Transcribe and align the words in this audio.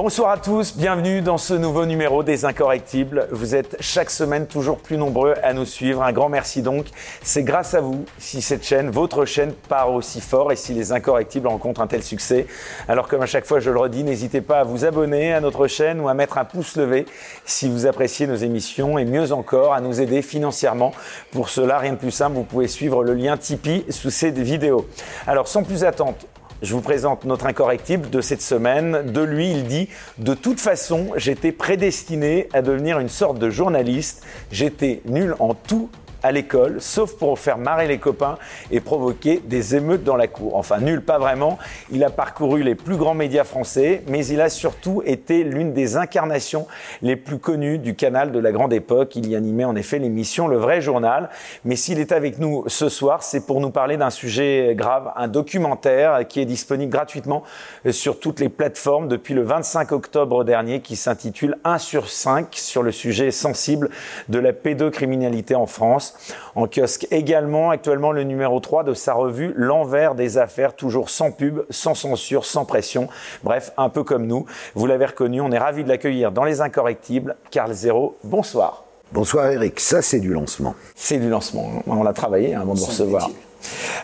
Bonsoir 0.00 0.30
à 0.30 0.36
tous, 0.36 0.76
bienvenue 0.76 1.22
dans 1.22 1.38
ce 1.38 1.54
nouveau 1.54 1.84
numéro 1.84 2.22
des 2.22 2.44
Incorrectibles. 2.44 3.26
Vous 3.32 3.56
êtes 3.56 3.76
chaque 3.80 4.10
semaine 4.10 4.46
toujours 4.46 4.78
plus 4.78 4.96
nombreux 4.96 5.34
à 5.42 5.52
nous 5.52 5.64
suivre. 5.64 6.04
Un 6.04 6.12
grand 6.12 6.28
merci 6.28 6.62
donc. 6.62 6.86
C'est 7.20 7.42
grâce 7.42 7.74
à 7.74 7.80
vous 7.80 8.04
si 8.16 8.40
cette 8.40 8.64
chaîne, 8.64 8.90
votre 8.90 9.24
chaîne, 9.24 9.52
part 9.68 9.92
aussi 9.92 10.20
fort 10.20 10.52
et 10.52 10.56
si 10.56 10.72
les 10.72 10.92
Incorrectibles 10.92 11.48
rencontrent 11.48 11.80
un 11.80 11.88
tel 11.88 12.04
succès. 12.04 12.46
Alors 12.86 13.08
comme 13.08 13.22
à 13.22 13.26
chaque 13.26 13.44
fois 13.44 13.58
je 13.58 13.72
le 13.72 13.78
redis, 13.80 14.04
n'hésitez 14.04 14.40
pas 14.40 14.60
à 14.60 14.62
vous 14.62 14.84
abonner 14.84 15.34
à 15.34 15.40
notre 15.40 15.66
chaîne 15.66 15.98
ou 15.98 16.08
à 16.08 16.14
mettre 16.14 16.38
un 16.38 16.44
pouce 16.44 16.76
levé 16.76 17.04
si 17.44 17.68
vous 17.68 17.84
appréciez 17.86 18.28
nos 18.28 18.36
émissions 18.36 18.98
et 18.98 19.04
mieux 19.04 19.32
encore 19.32 19.74
à 19.74 19.80
nous 19.80 20.00
aider 20.00 20.22
financièrement. 20.22 20.92
Pour 21.32 21.48
cela, 21.48 21.76
rien 21.78 21.94
de 21.94 21.98
plus 21.98 22.12
simple, 22.12 22.36
vous 22.36 22.44
pouvez 22.44 22.68
suivre 22.68 23.02
le 23.02 23.14
lien 23.14 23.36
Tipeee 23.36 23.84
sous 23.90 24.10
cette 24.10 24.38
vidéo. 24.38 24.86
Alors 25.26 25.48
sans 25.48 25.64
plus 25.64 25.82
attendre, 25.82 26.14
je 26.62 26.74
vous 26.74 26.80
présente 26.80 27.24
notre 27.24 27.46
incorrectible 27.46 28.10
de 28.10 28.20
cette 28.20 28.42
semaine. 28.42 29.12
De 29.12 29.20
lui, 29.20 29.50
il 29.50 29.64
dit 29.64 29.88
De 30.18 30.34
toute 30.34 30.60
façon, 30.60 31.08
j'étais 31.16 31.52
prédestiné 31.52 32.48
à 32.52 32.62
devenir 32.62 32.98
une 32.98 33.08
sorte 33.08 33.38
de 33.38 33.48
journaliste. 33.48 34.24
J'étais 34.50 35.00
nul 35.04 35.36
en 35.38 35.54
tout 35.54 35.88
à 36.22 36.32
l'école, 36.32 36.80
sauf 36.80 37.14
pour 37.16 37.38
faire 37.38 37.58
marrer 37.58 37.86
les 37.86 37.98
copains 37.98 38.38
et 38.70 38.80
provoquer 38.80 39.40
des 39.44 39.76
émeutes 39.76 40.04
dans 40.04 40.16
la 40.16 40.26
cour. 40.26 40.56
Enfin, 40.56 40.78
nul, 40.80 41.02
pas 41.02 41.18
vraiment. 41.18 41.58
Il 41.90 42.02
a 42.04 42.10
parcouru 42.10 42.62
les 42.62 42.74
plus 42.74 42.96
grands 42.96 43.14
médias 43.14 43.44
français, 43.44 44.02
mais 44.08 44.26
il 44.26 44.40
a 44.40 44.48
surtout 44.48 45.02
été 45.04 45.44
l'une 45.44 45.72
des 45.72 45.96
incarnations 45.96 46.66
les 47.02 47.16
plus 47.16 47.38
connues 47.38 47.78
du 47.78 47.94
canal 47.94 48.32
de 48.32 48.38
la 48.38 48.52
grande 48.52 48.72
époque. 48.72 49.14
Il 49.16 49.28
y 49.28 49.36
animait 49.36 49.64
en 49.64 49.76
effet 49.76 49.98
l'émission 49.98 50.48
Le 50.48 50.56
Vrai 50.56 50.80
Journal. 50.80 51.30
Mais 51.64 51.76
s'il 51.76 51.98
est 52.00 52.12
avec 52.12 52.38
nous 52.38 52.64
ce 52.66 52.88
soir, 52.88 53.22
c'est 53.22 53.46
pour 53.46 53.60
nous 53.60 53.70
parler 53.70 53.96
d'un 53.96 54.10
sujet 54.10 54.74
grave, 54.74 55.12
un 55.16 55.28
documentaire 55.28 56.26
qui 56.26 56.40
est 56.40 56.46
disponible 56.46 56.90
gratuitement 56.90 57.44
sur 57.90 58.18
toutes 58.18 58.40
les 58.40 58.48
plateformes 58.48 59.08
depuis 59.08 59.34
le 59.34 59.42
25 59.42 59.92
octobre 59.92 60.44
dernier 60.44 60.80
qui 60.80 60.96
s'intitule 60.96 61.58
1 61.64 61.78
sur 61.78 62.08
5 62.08 62.48
sur 62.54 62.82
le 62.82 62.92
sujet 62.92 63.30
sensible 63.30 63.90
de 64.28 64.38
la 64.38 64.52
pédocriminalité 64.52 65.54
en 65.54 65.66
France. 65.66 66.07
En 66.54 66.66
kiosque 66.66 67.06
également, 67.10 67.70
actuellement 67.70 68.12
le 68.12 68.24
numéro 68.24 68.60
3 68.60 68.84
de 68.84 68.94
sa 68.94 69.14
revue 69.14 69.52
L'envers 69.56 70.14
des 70.14 70.38
affaires, 70.38 70.74
toujours 70.74 71.10
sans 71.10 71.30
pub, 71.30 71.60
sans 71.70 71.94
censure, 71.94 72.44
sans 72.44 72.64
pression. 72.64 73.08
Bref, 73.42 73.72
un 73.76 73.88
peu 73.88 74.04
comme 74.04 74.26
nous. 74.26 74.46
Vous 74.74 74.86
l'avez 74.86 75.06
reconnu, 75.06 75.40
on 75.40 75.50
est 75.50 75.58
ravi 75.58 75.84
de 75.84 75.88
l'accueillir 75.88 76.32
dans 76.32 76.44
Les 76.44 76.60
Incorrectibles. 76.60 77.36
Carl 77.50 77.72
Zéro, 77.72 78.16
bonsoir. 78.24 78.84
Bonsoir 79.12 79.50
Eric, 79.50 79.80
ça 79.80 80.02
c'est 80.02 80.20
du 80.20 80.32
lancement. 80.32 80.74
C'est 80.94 81.18
du 81.18 81.30
lancement, 81.30 81.82
on 81.86 82.02
l'a 82.02 82.12
travaillé 82.12 82.54
hein, 82.54 82.60
avant 82.60 82.74
de 82.74 82.78
vous 82.78 82.86
recevoir. 82.86 83.30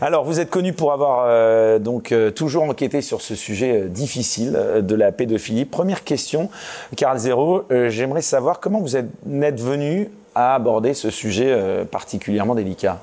Alors, 0.01 0.25
vous 0.25 0.41
êtes 0.41 0.51
connu 0.51 0.73
pour 0.73 0.93
avoir 0.93 1.25
euh, 1.27 1.79
donc 1.79 2.13
euh, 2.13 2.31
toujours 2.31 2.65
enquêté 2.65 3.03
sur 3.03 3.21
ce 3.21 3.35
sujet 3.35 3.83
euh, 3.83 3.89
difficile 3.89 4.83
de 4.83 4.95
la 4.95 5.13
pédophilie. 5.13 5.65
Première 5.65 6.05
question, 6.05 6.51
Carl 6.97 7.19
Zéro, 7.19 7.65
j'aimerais 7.89 8.23
savoir 8.23 8.61
comment 8.61 8.81
vous 8.81 8.97
êtes, 8.97 9.07
êtes 9.43 9.61
venu 9.61 10.11
à 10.35 10.55
aborder 10.55 10.95
ce 10.95 11.11
sujet 11.11 11.53
euh, 11.53 11.85
particulièrement 11.85 12.55
délicat 12.55 13.03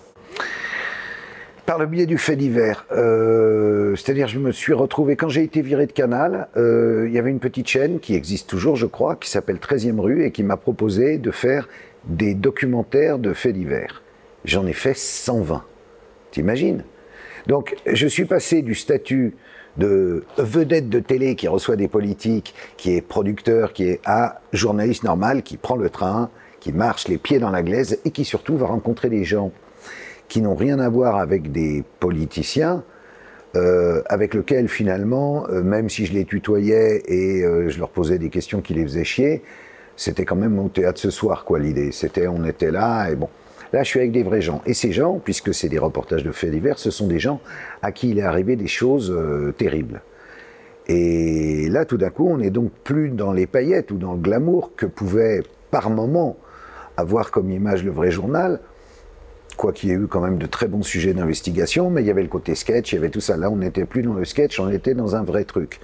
par 1.66 1.78
le 1.78 1.86
biais 1.86 2.06
du 2.06 2.18
fait 2.18 2.36
divers. 2.36 2.86
Euh, 2.92 3.96
c'est-à-dire, 3.96 4.28
je 4.28 4.40
me 4.40 4.52
suis 4.52 4.74
retrouvé, 4.74 5.16
quand 5.16 5.30
j'ai 5.30 5.44
été 5.44 5.62
viré 5.62 5.86
de 5.86 5.94
Canal, 5.94 6.50
euh, 6.58 7.06
il 7.08 7.14
y 7.14 7.20
avait 7.20 7.30
une 7.30 7.40
petite 7.40 7.68
chaîne 7.68 8.00
qui 8.00 8.16
existe 8.16 8.50
toujours, 8.50 8.76
je 8.76 8.88
crois, 8.88 9.16
qui 9.16 9.30
s'appelle 9.30 9.58
13e 9.58 10.00
rue 10.00 10.26
et 10.26 10.32
qui 10.32 10.44
m'a 10.44 10.58
proposé 10.58 11.18
de 11.18 11.32
faire 11.32 11.70
des 12.04 12.34
documentaires 12.34 13.20
de 13.20 13.32
faits 13.32 13.54
divers. 13.54 14.02
J'en 14.44 14.66
ai 14.66 14.74
fait 14.74 14.98
120. 14.98 15.64
T'imagines? 16.32 16.84
Donc, 17.48 17.76
je 17.86 18.08
suis 18.08 18.26
passé 18.26 18.64
du 18.64 18.76
statut 18.76 19.36
de 19.78 20.26
vedette 20.38 20.90
de 20.90 21.00
télé 21.00 21.36
qui 21.36 21.48
reçoit 21.48 21.76
des 21.76 21.88
politiques, 21.88 22.54
qui 22.76 22.96
est 22.96 23.02
producteur, 23.02 23.72
qui 23.74 23.86
est 23.86 24.02
à 24.04 24.42
journaliste 24.52 25.04
normal, 25.04 25.44
qui 25.44 25.58
prend 25.58 25.76
le 25.76 25.90
train, 25.90 26.30
qui 26.62 26.72
marche 26.72 27.10
les 27.10 27.18
pieds 27.18 27.40
dans 27.40 27.50
la 27.50 27.64
glaise 27.64 28.00
et 28.06 28.12
qui 28.12 28.24
surtout 28.24 28.56
va 28.56 28.68
rencontrer 28.68 29.10
des 29.10 29.26
gens 29.26 29.52
qui 30.30 30.42
n'ont 30.42 30.56
rien 30.56 30.80
à 30.80 30.88
voir 30.88 31.18
avec 31.18 31.52
des 31.52 31.84
politiciens, 32.00 32.86
euh, 33.58 34.02
avec 34.06 34.34
lesquels 34.34 34.70
finalement, 34.70 35.46
euh, 35.50 35.62
même 35.62 35.90
si 35.90 36.06
je 36.06 36.14
les 36.14 36.24
tutoyais 36.24 37.04
et 37.06 37.44
euh, 37.44 37.68
je 37.68 37.80
leur 37.80 37.90
posais 37.90 38.18
des 38.18 38.30
questions 38.30 38.62
qui 38.62 38.74
les 38.74 38.84
faisaient 38.84 39.04
chier, 39.04 39.42
c'était 39.98 40.24
quand 40.24 40.38
même 40.38 40.58
au 40.58 40.70
théâtre 40.70 41.02
ce 41.02 41.10
soir, 41.10 41.44
quoi, 41.44 41.60
l'idée. 41.60 41.92
C'était, 41.92 42.28
on 42.28 42.46
était 42.46 42.72
là, 42.72 43.10
et 43.10 43.16
bon. 43.18 43.28
Là, 43.74 43.84
je 43.84 43.90
suis 43.90 44.00
avec 44.00 44.12
des 44.12 44.24
vrais 44.24 44.42
gens. 44.42 44.62
Et 44.66 44.74
ces 44.74 44.92
gens, 44.92 45.20
puisque 45.24 45.54
c'est 45.54 45.70
des 45.70 45.80
reportages 45.80 46.24
de 46.24 46.32
faits 46.32 46.52
divers, 46.52 46.78
ce 46.78 46.92
sont 46.92 47.08
des 47.08 47.20
gens 47.20 47.42
à 47.82 47.92
qui 47.92 48.10
il 48.10 48.20
est 48.20 48.24
arrivé 48.24 48.56
des 48.56 48.68
choses 48.68 49.14
terribles. 49.58 50.02
Et 50.88 51.70
là, 51.70 51.86
tout 51.86 51.98
d'un 51.98 52.10
coup, 52.10 52.28
on 52.28 52.38
n'est 52.38 52.50
donc 52.50 52.72
plus 52.84 53.10
dans 53.10 53.32
les 53.32 53.48
paillettes 53.48 53.92
ou 53.92 53.98
dans 53.98 54.14
le 54.14 54.20
glamour 54.20 54.72
que 54.76 54.86
pouvait, 54.86 55.44
par 55.72 55.90
moment, 55.90 56.38
avoir 57.02 57.32
comme 57.32 57.52
image 57.52 57.84
le 57.84 57.92
vrai 57.92 58.12
journal, 58.12 58.60
quoi 59.58 59.74
qu'il 59.74 59.90
y 59.90 59.92
ait 59.92 59.96
eu 59.96 60.08
quand 60.08 60.22
même 60.22 60.38
de 60.38 60.46
très 60.46 60.68
bons 60.68 60.84
sujets 60.84 61.14
d'investigation, 61.14 61.90
mais 61.90 62.02
il 62.02 62.08
y 62.08 62.12
avait 62.12 62.24
le 62.24 62.30
côté 62.30 62.56
sketch, 62.56 62.94
il 62.94 62.96
y 62.96 62.98
avait 62.98 63.10
tout 63.10 63.22
ça. 63.22 63.38
Là, 63.38 63.50
on 63.50 63.58
n'était 63.58 63.86
plus 63.86 64.02
dans 64.02 64.14
le 64.14 64.26
sketch, 64.26 64.60
on 64.60 64.70
était 64.70 64.94
dans 64.94 65.16
un 65.16 65.24
vrai 65.24 65.44
truc. 65.44 65.80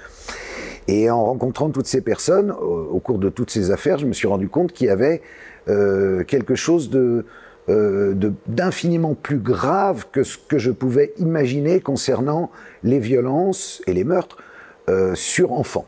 Et 0.88 1.10
en 1.10 1.26
rencontrant 1.26 1.70
toutes 1.70 1.88
ces 1.88 2.02
personnes, 2.02 2.52
au, 2.52 3.00
cours 3.00 3.20
de 3.20 3.30
toutes 3.30 3.52
ces 3.52 3.72
affaires, 3.72 3.98
je 3.98 4.06
me 4.06 4.14
suis 4.14 4.28
rendu 4.28 4.48
compte 4.48 4.72
qu'il 4.72 4.88
y 4.88 4.90
avait 4.90 5.22
euh, 5.68 6.24
quelque 6.24 6.56
chose 6.56 6.90
de 6.90 7.26
euh, 7.70 8.16
d'infiniment 8.48 9.14
plus 9.14 9.40
grave 9.40 10.06
que 10.14 10.24
ce 10.24 10.38
que 10.38 10.58
je 10.58 10.72
pouvais 10.72 11.12
imaginer 11.18 11.82
concernant 11.82 12.50
les 12.84 13.00
violences 13.00 13.82
et 13.88 13.94
les 13.94 14.06
meurtres 14.06 14.38
euh, 14.90 15.16
sur 15.16 15.52
enfants. 15.52 15.86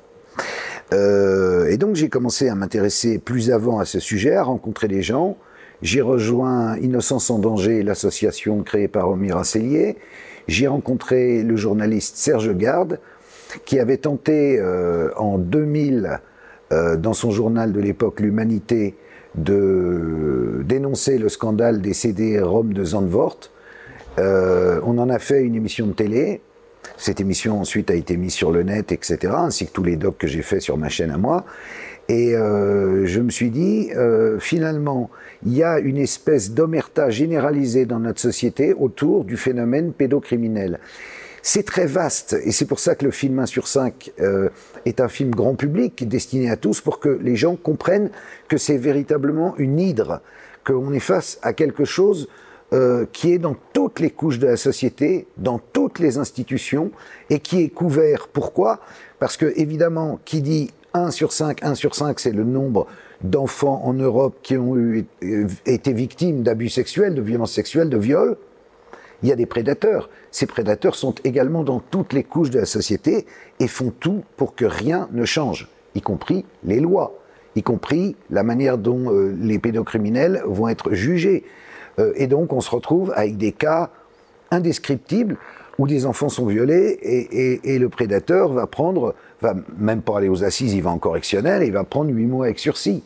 Euh, 0.94 1.68
et 1.70 1.78
donc 1.78 1.96
j'ai 1.96 2.10
commencé 2.10 2.50
à 2.50 2.56
m'intéresser 2.56 3.20
plus 3.20 3.52
avant 3.52 3.80
à 3.80 3.86
ce 3.86 4.00
sujet, 4.00 4.36
à 4.36 4.44
rencontrer 4.44 4.88
des 4.88 5.02
gens. 5.02 5.38
J'ai 5.82 6.02
rejoint 6.02 6.78
Innocence 6.78 7.30
en 7.30 7.40
danger, 7.40 7.84
l'association 7.84 8.64
créée 8.64 8.88
par 8.88 9.10
Omira 9.10 9.44
Cellier. 9.44 9.98
J'ai 10.48 10.68
rencontré 10.68 11.44
le 11.44 11.56
journaliste 11.56 12.18
Serge 12.18 12.54
Garde, 12.56 13.00
qui 13.66 13.80
avait 13.80 13.98
tenté 13.98 14.58
euh, 14.60 15.10
en 15.16 15.38
2000, 15.38 16.20
euh, 16.72 16.98
dans 16.98 17.14
son 17.14 17.32
journal 17.32 17.72
de 17.72 17.80
l'époque 17.80 18.20
L'Humanité, 18.20 18.96
de 19.36 20.62
dénoncer 20.66 21.18
le 21.18 21.30
scandale 21.30 21.82
des 21.82 21.94
CD-ROM 21.94 22.74
de 22.74 22.84
Zandvoort. 22.84 23.40
Euh, 24.18 24.82
on 24.84 24.98
en 24.98 25.10
a 25.10 25.20
fait 25.20 25.44
une 25.44 25.56
émission 25.56 25.88
de 25.88 25.94
télé. 25.94 26.42
Cette 27.00 27.22
émission 27.22 27.62
ensuite 27.62 27.90
a 27.92 27.94
été 27.94 28.18
mise 28.18 28.34
sur 28.34 28.52
le 28.52 28.62
net, 28.62 28.92
etc., 28.92 29.32
ainsi 29.34 29.66
que 29.66 29.72
tous 29.72 29.84
les 29.84 29.96
docs 29.96 30.18
que 30.18 30.28
j'ai 30.28 30.42
faits 30.42 30.62
sur 30.62 30.78
ma 30.78 30.90
chaîne 30.90 31.12
à 31.12 31.18
moi. 31.18 31.46
Et 32.10 32.36
euh, 32.36 33.06
je 33.06 33.22
me 33.22 33.30
suis 33.30 33.52
dit, 33.52 33.90
euh, 33.96 34.38
finalement, 34.38 35.10
il 35.46 35.56
y 35.56 35.64
a 35.64 35.80
une 35.80 35.98
espèce 35.98 36.52
d'omerta 36.52 37.10
généralisée 37.10 37.86
dans 37.86 38.00
notre 38.00 38.20
société 38.20 38.74
autour 38.74 39.24
du 39.24 39.38
phénomène 39.38 39.94
pédocriminel. 39.94 40.82
C'est 41.42 41.66
très 41.66 41.86
vaste, 41.86 42.36
et 42.44 42.52
c'est 42.52 42.66
pour 42.66 42.80
ça 42.80 42.96
que 42.96 43.06
le 43.06 43.12
film 43.12 43.40
1 43.40 43.46
sur 43.46 43.70
5 43.70 44.12
euh, 44.20 44.50
est 44.84 45.00
un 45.00 45.08
film 45.08 45.32
grand 45.32 45.56
public, 45.56 46.06
destiné 46.06 46.50
à 46.50 46.58
tous, 46.58 46.82
pour 46.82 47.00
que 47.00 47.18
les 47.22 47.38
gens 47.38 47.56
comprennent 47.56 48.10
que 48.50 48.58
c'est 48.58 48.78
véritablement 48.78 49.56
une 49.58 49.80
hydre, 49.80 50.20
qu'on 50.66 50.92
est 50.92 51.00
face 51.00 51.40
à 51.44 51.54
quelque 51.54 51.86
chose 51.86 52.28
euh, 52.72 53.06
qui 53.12 53.34
est 53.34 53.40
dans 53.40 53.56
toutes 53.74 54.00
les 54.00 54.12
couches 54.12 54.40
de 54.40 54.48
la 54.48 54.58
société, 54.58 55.28
dans 55.38 55.60
toutes 55.60 56.00
les 56.00 56.18
institutions, 56.18 56.92
et 57.30 57.40
qui 57.40 57.64
est 57.64 57.70
couvert. 57.70 58.28
Pourquoi? 58.28 58.80
Parce 59.18 59.38
que, 59.38 59.52
évidemment, 59.56 60.20
qui 60.24 60.42
dit 60.42 60.72
1 60.94 61.12
sur 61.12 61.32
5, 61.32 61.64
1 61.64 61.76
sur 61.76 61.96
5, 61.96 62.20
c'est 62.20 62.32
le 62.32 62.44
nombre 62.44 62.88
d'enfants 63.24 63.82
en 63.84 63.94
Europe 63.94 64.38
qui 64.44 64.58
ont 64.58 64.78
eu, 64.78 65.06
euh, 65.24 65.48
été 65.66 65.94
victimes 65.94 66.44
d'abus 66.44 66.70
sexuels, 66.70 67.16
de 67.16 67.22
violences 67.22 67.54
sexuelles, 67.54 67.90
de 67.90 67.98
viols. 67.98 68.38
Il 69.22 69.30
y 69.30 69.32
a 69.32 69.36
des 69.36 69.46
prédateurs. 69.46 70.10
Ces 70.32 70.46
prédateurs 70.46 70.96
sont 70.96 71.16
également 71.24 71.64
dans 71.64 71.80
toutes 71.80 72.14
les 72.14 72.24
couches 72.24 72.52
de 72.52 72.60
la 72.60 72.66
société 72.66 73.26
et 73.60 73.68
font 73.68 73.92
tout 74.00 74.24
pour 74.38 74.56
que 74.56 74.66
rien 74.66 75.10
ne 75.12 75.26
change, 75.26 75.68
y 75.96 76.02
compris 76.02 76.46
les 76.64 76.80
lois, 76.80 77.20
y 77.56 77.64
compris 77.64 78.16
la 78.30 78.44
manière 78.44 78.78
dont 78.78 79.12
euh, 79.12 79.36
les 79.40 79.60
pédocriminels 79.60 80.42
vont 80.46 80.70
être 80.70 80.94
jugés. 80.94 81.44
Euh, 82.00 82.14
et 82.16 82.28
donc 82.28 82.54
on 82.54 82.62
se 82.62 82.72
retrouve 82.72 83.14
avec 83.16 83.38
des 83.38 83.52
cas 83.52 83.90
indescriptibles 84.52 85.38
où 85.78 85.88
des 85.88 86.06
enfants 86.06 86.30
sont 86.30 86.46
violés 86.46 87.00
et, 87.64 87.80
le 87.80 87.88
prédateur 87.88 88.52
va 88.52 88.68
prendre, 88.68 89.16
va 89.42 89.54
même 89.78 90.02
pas 90.02 90.18
aller 90.18 90.28
aux 90.28 90.44
assises, 90.44 90.74
il 90.74 90.84
va 90.84 90.90
en 90.90 90.98
correctionnel, 90.98 91.64
et 91.64 91.68
il 91.68 91.72
va 91.72 91.86
prendre 91.86 92.12
huit 92.12 92.26
mois 92.26 92.46
avec 92.46 92.60
sursis. 92.60 93.02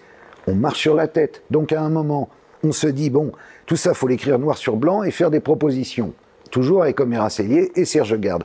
On 0.47 0.55
marche 0.55 0.79
sur 0.79 0.95
la 0.95 1.07
tête. 1.07 1.43
Donc 1.51 1.71
à 1.71 1.81
un 1.81 1.89
moment, 1.89 2.29
on 2.63 2.71
se 2.71 2.87
dit, 2.87 3.11
bon, 3.11 3.31
tout 3.67 3.75
ça, 3.75 3.93
faut 3.93 4.07
l'écrire 4.07 4.39
noir 4.39 4.57
sur 4.57 4.75
blanc 4.75 5.03
et 5.03 5.11
faire 5.11 5.29
des 5.29 5.39
propositions. 5.39 6.13
Toujours 6.49 6.81
avec 6.81 6.99
Omer 6.99 7.29
Cellier 7.29 7.71
et 7.75 7.85
Serge 7.85 8.17
Garde. 8.19 8.43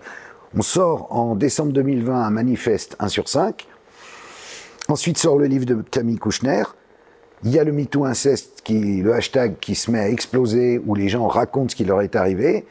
On 0.54 0.60
sort 0.60 1.08
en 1.10 1.34
décembre 1.34 1.72
2020 1.72 2.14
un 2.14 2.30
manifeste 2.30 2.96
1 2.98 3.08
sur 3.08 3.30
5. 3.30 3.66
Ensuite 4.88 5.16
sort 5.16 5.38
le 5.38 5.46
livre 5.46 5.64
de 5.64 5.82
Camille 5.90 6.18
Kouchner. 6.18 6.64
Il 7.44 7.52
y 7.52 7.58
a 7.58 7.64
le 7.64 7.72
MeToo 7.72 8.04
inceste, 8.04 8.62
qui, 8.64 9.00
le 9.00 9.14
hashtag 9.14 9.58
qui 9.60 9.74
se 9.74 9.90
met 9.90 10.00
à 10.00 10.08
exploser, 10.08 10.80
où 10.84 10.94
les 10.94 11.08
gens 11.08 11.26
racontent 11.28 11.68
ce 11.68 11.76
qui 11.76 11.84
leur 11.84 12.02
est 12.02 12.16
arrivé. 12.16 12.66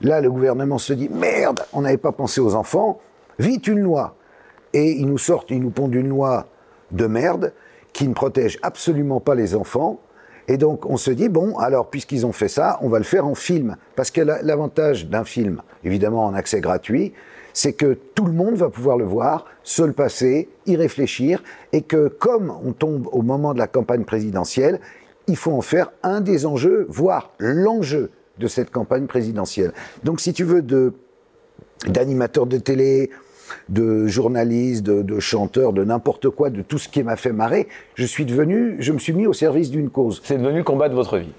Là, 0.00 0.20
le 0.20 0.30
gouvernement 0.30 0.78
se 0.78 0.92
dit 0.92 1.08
merde, 1.08 1.60
on 1.72 1.82
n'avait 1.82 1.96
pas 1.96 2.12
pensé 2.12 2.40
aux 2.40 2.54
enfants. 2.54 3.00
Vite 3.38 3.66
une 3.66 3.80
loi. 3.80 4.16
et 4.74 4.90
ils 4.92 5.06
nous 5.06 5.18
sortent, 5.18 5.50
ils 5.50 5.60
nous 5.60 5.70
pondent 5.70 5.94
une 5.94 6.08
loi 6.08 6.46
de 6.90 7.06
merde 7.06 7.52
qui 7.92 8.06
ne 8.06 8.12
protège 8.12 8.58
absolument 8.62 9.20
pas 9.20 9.34
les 9.34 9.54
enfants. 9.54 9.98
Et 10.48 10.56
donc 10.56 10.86
on 10.86 10.96
se 10.96 11.10
dit, 11.10 11.28
bon, 11.28 11.56
alors 11.58 11.88
puisqu'ils 11.88 12.26
ont 12.26 12.32
fait 12.32 12.48
ça, 12.48 12.78
on 12.82 12.88
va 12.88 12.98
le 12.98 13.04
faire 13.04 13.26
en 13.26 13.34
film. 13.34 13.76
Parce 13.94 14.10
que 14.10 14.20
l'avantage 14.20 15.06
d'un 15.06 15.24
film, 15.24 15.62
évidemment 15.84 16.24
en 16.24 16.34
accès 16.34 16.60
gratuit, 16.60 17.12
c'est 17.52 17.72
que 17.72 17.98
tout 18.14 18.24
le 18.24 18.32
monde 18.32 18.54
va 18.54 18.70
pouvoir 18.70 18.96
le 18.96 19.04
voir, 19.04 19.44
se 19.62 19.82
le 19.82 19.92
passer, 19.92 20.48
y 20.66 20.76
réfléchir, 20.76 21.42
et 21.72 21.82
que 21.82 22.08
comme 22.08 22.52
on 22.64 22.72
tombe 22.72 23.08
au 23.12 23.22
moment 23.22 23.52
de 23.52 23.58
la 23.58 23.66
campagne 23.66 24.04
présidentielle, 24.04 24.80
il 25.26 25.36
faut 25.36 25.52
en 25.52 25.60
faire 25.60 25.90
un 26.02 26.20
des 26.20 26.46
enjeux, 26.46 26.86
voire 26.88 27.32
l'enjeu 27.38 28.10
de 28.38 28.46
cette 28.46 28.70
campagne 28.70 29.06
présidentielle. 29.06 29.72
Donc 30.04 30.20
si 30.20 30.32
tu 30.32 30.44
veux, 30.44 30.62
d'animateurs 31.86 32.46
de 32.46 32.58
télé, 32.58 33.10
de 33.68 34.06
journaliste, 34.06 34.84
de, 34.84 35.02
de 35.02 35.20
chanteur, 35.20 35.72
de 35.72 35.84
n'importe 35.84 36.30
quoi, 36.30 36.50
de 36.50 36.62
tout 36.62 36.78
ce 36.78 36.88
qui 36.88 37.02
m'a 37.02 37.16
fait 37.16 37.32
marrer, 37.32 37.68
je 37.94 38.04
suis 38.04 38.24
devenu, 38.24 38.76
je 38.78 38.92
me 38.92 38.98
suis 38.98 39.12
mis 39.12 39.26
au 39.26 39.32
service 39.32 39.70
d'une 39.70 39.90
cause. 39.90 40.20
C'est 40.24 40.38
devenu 40.38 40.58
le 40.58 40.64
combat 40.64 40.88
de 40.88 40.94
votre 40.94 41.18
vie. 41.18 41.32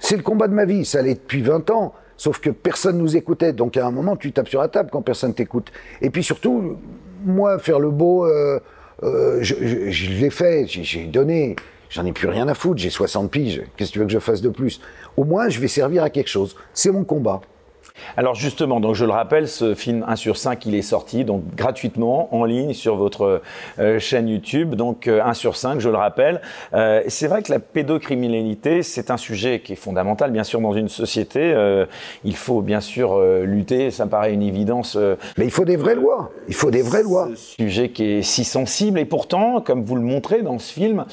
C'est 0.00 0.16
le 0.16 0.22
combat 0.22 0.48
de 0.48 0.54
ma 0.54 0.64
vie, 0.64 0.84
ça 0.84 1.02
l'est 1.02 1.14
depuis 1.14 1.42
20 1.42 1.70
ans. 1.70 1.94
Sauf 2.16 2.38
que 2.38 2.50
personne 2.50 2.98
nous 2.98 3.16
écoutait, 3.16 3.52
donc 3.52 3.76
à 3.76 3.86
un 3.86 3.90
moment 3.90 4.16
tu 4.16 4.32
tapes 4.32 4.48
sur 4.48 4.60
la 4.60 4.68
table 4.68 4.90
quand 4.92 5.02
personne 5.02 5.34
t'écoute. 5.34 5.72
Et 6.00 6.10
puis 6.10 6.22
surtout, 6.22 6.76
moi, 7.24 7.58
faire 7.58 7.80
le 7.80 7.90
beau, 7.90 8.26
euh, 8.26 8.60
euh, 9.02 9.38
je, 9.40 9.54
je 9.90 10.10
l'ai 10.20 10.30
fait, 10.30 10.66
j'ai 10.68 11.04
donné, 11.06 11.56
j'en 11.90 12.04
ai 12.06 12.12
plus 12.12 12.28
rien 12.28 12.48
à 12.48 12.54
foutre, 12.54 12.80
j'ai 12.80 12.90
60 12.90 13.30
piges, 13.30 13.62
qu'est-ce 13.76 13.90
que 13.90 13.94
tu 13.94 13.98
veux 13.98 14.06
que 14.06 14.12
je 14.12 14.18
fasse 14.18 14.40
de 14.40 14.48
plus? 14.48 14.80
Au 15.16 15.24
moins, 15.24 15.48
je 15.48 15.58
vais 15.60 15.68
servir 15.68 16.02
à 16.02 16.10
quelque 16.10 16.28
chose. 16.28 16.56
C'est 16.74 16.90
mon 16.90 17.04
combat. 17.04 17.40
Alors 18.16 18.34
justement, 18.34 18.80
donc 18.80 18.94
je 18.94 19.04
le 19.04 19.12
rappelle, 19.12 19.48
ce 19.48 19.74
film 19.74 20.04
1 20.06 20.16
sur 20.16 20.36
5, 20.36 20.66
il 20.66 20.74
est 20.74 20.82
sorti 20.82 21.24
donc 21.24 21.42
gratuitement 21.54 22.34
en 22.34 22.44
ligne 22.44 22.72
sur 22.74 22.96
votre 22.96 23.42
euh, 23.78 23.98
chaîne 23.98 24.28
YouTube. 24.28 24.74
Donc 24.74 25.08
1 25.08 25.10
euh, 25.10 25.34
sur 25.34 25.56
5, 25.56 25.80
je 25.80 25.88
le 25.88 25.96
rappelle. 25.96 26.40
Euh, 26.74 27.02
c'est 27.08 27.26
vrai 27.26 27.42
que 27.42 27.50
la 27.50 27.58
pédocriminalité, 27.58 28.82
c'est 28.82 29.10
un 29.10 29.16
sujet 29.16 29.60
qui 29.60 29.72
est 29.72 29.76
fondamental, 29.76 30.30
bien 30.30 30.44
sûr, 30.44 30.60
dans 30.60 30.74
une 30.74 30.88
société. 30.88 31.54
il 32.24 32.36
faut 32.36 32.60
bien 32.60 32.80
sûr 32.80 33.20
lutter, 33.42 33.90
ça 33.90 34.04
me 34.04 34.10
paraît 34.10 34.32
une 34.32 34.42
évidence. 34.42 34.96
Mais 35.36 35.44
il 35.44 35.50
faut 35.50 35.64
des 35.64 35.76
vraies 35.76 35.94
lois. 35.94 36.30
Il 36.48 36.54
faut 36.54 36.70
des 36.70 36.82
vraies 36.82 37.02
lois. 37.02 37.28
Sujet 37.36 37.90
qui 37.90 38.04
est 38.04 38.22
si 38.22 38.44
sensible 38.44 38.98
et 38.98 39.04
pourtant, 39.04 39.60
comme 39.60 39.84
vous 39.84 39.96
le 39.96 40.02
montrez 40.02 40.42
dans 40.42 40.58
ce 40.58 40.72
film, 40.72 41.04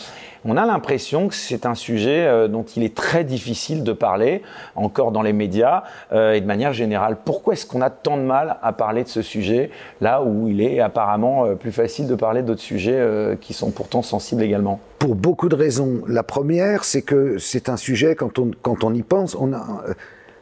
on 0.45 0.57
a 0.57 0.65
l'impression 0.65 1.27
que 1.27 1.35
c'est 1.35 1.65
un 1.65 1.75
sujet 1.75 2.25
euh, 2.25 2.47
dont 2.47 2.63
il 2.63 2.83
est 2.83 2.95
très 2.95 3.23
difficile 3.23 3.83
de 3.83 3.91
parler, 3.91 4.41
encore 4.75 5.11
dans 5.11 5.21
les 5.21 5.33
médias 5.33 5.83
euh, 6.11 6.33
et 6.33 6.41
de 6.41 6.45
manière 6.45 6.73
générale. 6.73 7.17
Pourquoi 7.23 7.53
est-ce 7.53 7.65
qu'on 7.65 7.81
a 7.81 7.89
tant 7.89 8.17
de 8.17 8.23
mal 8.23 8.57
à 8.61 8.73
parler 8.73 9.03
de 9.03 9.09
ce 9.09 9.21
sujet, 9.21 9.69
là 10.01 10.23
où 10.23 10.47
il 10.47 10.61
est 10.61 10.79
apparemment 10.79 11.45
euh, 11.45 11.55
plus 11.55 11.71
facile 11.71 12.07
de 12.07 12.15
parler 12.15 12.41
d'autres 12.41 12.61
sujets 12.61 12.99
qui 13.41 13.53
sont 13.53 13.71
pourtant 13.71 14.01
sensibles 14.01 14.43
également? 14.43 14.79
Pour 14.99 15.15
beaucoup 15.15 15.49
de 15.49 15.55
raisons. 15.55 16.01
La 16.07 16.23
première, 16.23 16.83
c'est 16.83 17.01
que 17.01 17.37
c'est 17.37 17.69
un 17.69 17.77
sujet, 17.77 18.15
quand 18.15 18.39
on, 18.39 18.51
quand 18.61 18.83
on 18.83 18.93
y 18.93 19.03
pense, 19.03 19.37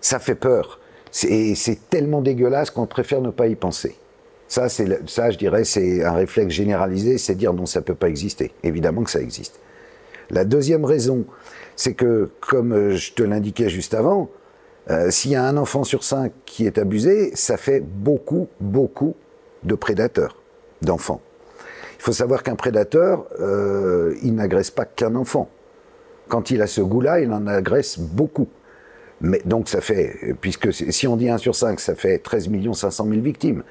ça 0.02 0.20
fait 0.20 0.36
peur. 0.36 0.80
C'est 1.12 1.90
tellement 1.90 2.22
dégueulasse 2.22 2.70
qu'on 2.70 2.86
préfère 2.86 3.22
ne 3.22 3.30
pas 3.30 3.48
y 3.48 3.56
penser. 3.56 3.98
Ça, 4.48 4.70
ça, 4.70 5.30
je 5.30 5.38
dirais, 5.38 5.64
c'est 5.64 6.04
un 6.06 6.14
réflexe 6.14 6.54
généralisé, 6.54 7.18
c'est 7.18 7.36
dire 7.36 7.54
non, 7.54 7.66
ça 7.66 7.82
peut 7.82 7.96
pas 7.96 8.08
exister. 8.08 8.52
Évidemment 8.64 9.04
que 9.04 9.12
ça 9.12 9.20
existe. 9.20 9.60
La 10.29 10.45
deuxième 10.45 10.83
raison, 10.83 11.25
c'est 11.75 11.94
que, 11.94 12.29
comme 12.41 12.74
euh, 12.74 12.95
je 12.95 13.13
te 13.13 13.24
l'indiquais 13.24 13.69
juste 13.69 13.94
avant, 13.94 14.29
euh, 14.89 15.09
s'il 15.09 15.31
y 15.31 15.35
a 15.35 15.44
un 15.44 15.57
enfant 15.57 15.83
sur 15.83 16.03
cinq 16.03 16.31
qui 16.45 16.65
est 16.65 16.77
abusé, 16.77 17.35
ça 17.35 17.57
fait 17.57 17.81
beaucoup, 17.81 18.47
beaucoup 18.59 19.15
de 19.63 19.75
prédateurs 19.75 20.41
d'enfants. 20.81 21.21
Il 21.97 22.03
faut 22.03 22.12
savoir 22.12 22.44
qu'un 22.44 22.56
prédateur, 22.56 23.25
euh, 23.39 24.15
il 24.21 24.35
n'agresse 24.35 24.71
pas 24.71 24.85
qu'un 24.85 25.15
enfant. 25.15 25.50
Quand 26.27 26.51
il 26.51 26.62
a 26.62 26.68
ce 26.68 26.81
goût-là, 26.81 27.21
il 27.21 27.31
en 27.31 27.47
agresse 27.47 27.97
beaucoup. 27.97 28.47
Mais 29.19 29.41
donc 29.45 29.68
ça 29.68 29.81
fait, 29.81 30.35
puisque 30.41 30.71
si 30.74 31.07
on 31.07 31.15
dit 31.15 31.29
1 31.29 31.38
sur 31.38 31.56
5, 31.56 31.79
ça 31.79 31.95
fait 31.95 32.19
13 32.19 32.50
500 32.74 33.07
000 33.09 33.21
victimes. 33.21 33.63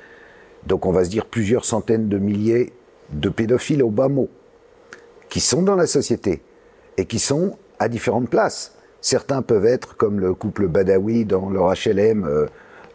Donc 0.67 0.87
on 0.87 0.91
va 0.91 1.05
se 1.05 1.11
dire 1.11 1.27
plusieurs 1.27 1.65
centaines 1.65 2.09
de 2.09 2.19
milliers 2.19 2.73
de 3.13 3.29
pédophiles 3.29 3.83
au 3.83 3.91
bas 3.91 4.09
mot 4.09 4.29
qui 5.29 5.41
sont 5.41 5.63
dans 5.63 5.77
la 5.77 5.87
société 5.87 6.43
et 6.97 7.05
qui 7.05 7.19
sont 7.19 7.57
à 7.79 7.89
différentes 7.89 8.31
places. 8.31 8.75
Certains 9.01 9.43
peuvent 9.43 9.67
être 9.67 9.97
comme 9.97 10.21
le 10.21 10.35
couple 10.35 10.67
Badawi 10.67 11.25
dans 11.25 11.51
leur 11.51 11.73
HLM 11.75 12.25
euh, 12.25 12.47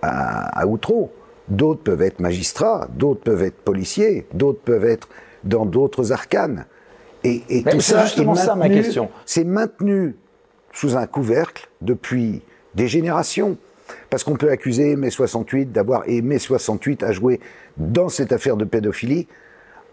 à, 0.01 0.66
Outreau. 0.68 1.12
D'autres 1.48 1.83
peuvent 1.83 2.01
être 2.01 2.19
magistrats, 2.19 2.88
d'autres 2.94 3.22
peuvent 3.22 3.44
être 3.44 3.57
policiers, 3.57 4.25
d'autres 4.33 4.62
peuvent 4.62 4.86
être 4.86 5.10
dans 5.44 5.66
d'autres 5.66 6.12
arcanes. 6.12 6.66
Et, 7.24 7.44
et 7.50 7.63
tout 7.63 7.81
ça, 7.81 8.06
justement 8.06 8.36
ça 8.36 8.56
ma 8.56 8.69
question. 8.69 9.10
C'est 9.25 9.44
maintenu 9.44 10.16
sous 10.74 10.98
un 10.98 11.06
couvercle 11.07 11.69
depuis 11.81 12.42
des 12.75 12.88
générations. 12.88 13.57
Parce 14.10 14.24
qu'on 14.24 14.36
peut 14.36 14.50
accuser 14.50 14.95
mai 14.95 15.10
68 15.10 15.72
d'avoir, 15.72 16.04
et 16.07 16.22
mai 16.22 16.39
68 16.39 17.04
à 17.04 17.12
jouer 17.12 17.39
dans 17.78 18.10
cette 18.10 18.31
affaire 18.31 18.56
de 18.56 18.66
pédophilie, 18.66 19.28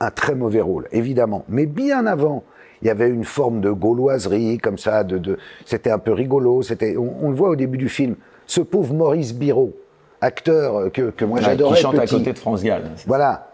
un 0.01 0.11
très 0.11 0.35
mauvais 0.35 0.61
rôle, 0.61 0.89
évidemment. 0.93 1.45
Mais 1.49 1.67
bien 1.67 2.07
avant, 2.07 2.45
il 2.83 2.89
y 2.89 2.91
avait 2.91 3.09
une 3.09 3.25
forme 3.25 3.61
de 3.61 3.71
gauloiserie, 3.71 4.59
comme 4.59 4.79
ça, 4.79 5.05
de, 5.05 5.19
de 5.19 5.39
c'était 5.65 5.91
un 5.91 5.99
peu 5.99 6.13
rigolo. 6.13 6.63
C'était, 6.63 6.97
on, 6.97 7.31
le 7.31 7.35
voit 7.35 7.51
au 7.51 7.57
début 7.57 7.79
du 7.79 7.89
film. 7.89 8.15
Ce 8.47 8.61
pauvre 8.61 8.95
Maurice 8.95 9.35
Biro, 9.35 9.77
acteur 10.21 10.91
que, 10.93 11.11
que 11.11 11.25
moi 11.25 11.41
j'adorais. 11.41 11.77
Qui 11.77 11.83
chante 11.83 11.99
à 11.99 12.07
côté 12.07 12.33
de 12.33 12.39
France 12.39 12.63
Gall. 12.63 12.83
Voilà. 13.07 13.51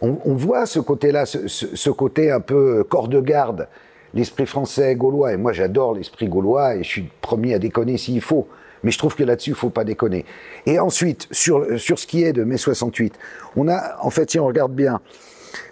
On, 0.00 0.18
on, 0.24 0.34
voit 0.34 0.66
ce 0.66 0.80
côté-là, 0.80 1.26
ce, 1.26 1.46
ce, 1.46 1.90
côté 1.90 2.30
un 2.30 2.40
peu 2.40 2.84
corps 2.84 3.08
de 3.08 3.20
garde, 3.20 3.68
l'esprit 4.14 4.46
français 4.46 4.94
gaulois. 4.94 5.32
Et 5.32 5.36
moi 5.36 5.52
j'adore 5.52 5.94
l'esprit 5.94 6.26
gaulois 6.26 6.76
et 6.76 6.82
je 6.82 6.88
suis 6.88 7.10
promis 7.20 7.54
à 7.54 7.58
déconner 7.58 7.96
s'il 7.98 8.20
faut. 8.20 8.48
Mais 8.82 8.90
je 8.90 8.98
trouve 8.98 9.16
que 9.16 9.24
là-dessus, 9.24 9.50
il 9.50 9.56
faut 9.56 9.70
pas 9.70 9.84
déconner. 9.84 10.26
Et 10.66 10.78
ensuite, 10.78 11.26
sur, 11.30 11.80
sur 11.80 11.98
ce 11.98 12.06
qui 12.06 12.22
est 12.22 12.34
de 12.34 12.44
mai 12.44 12.58
68, 12.58 13.18
on 13.56 13.66
a, 13.66 13.96
en 14.02 14.10
fait, 14.10 14.30
si 14.30 14.38
on 14.38 14.46
regarde 14.46 14.72
bien, 14.72 15.00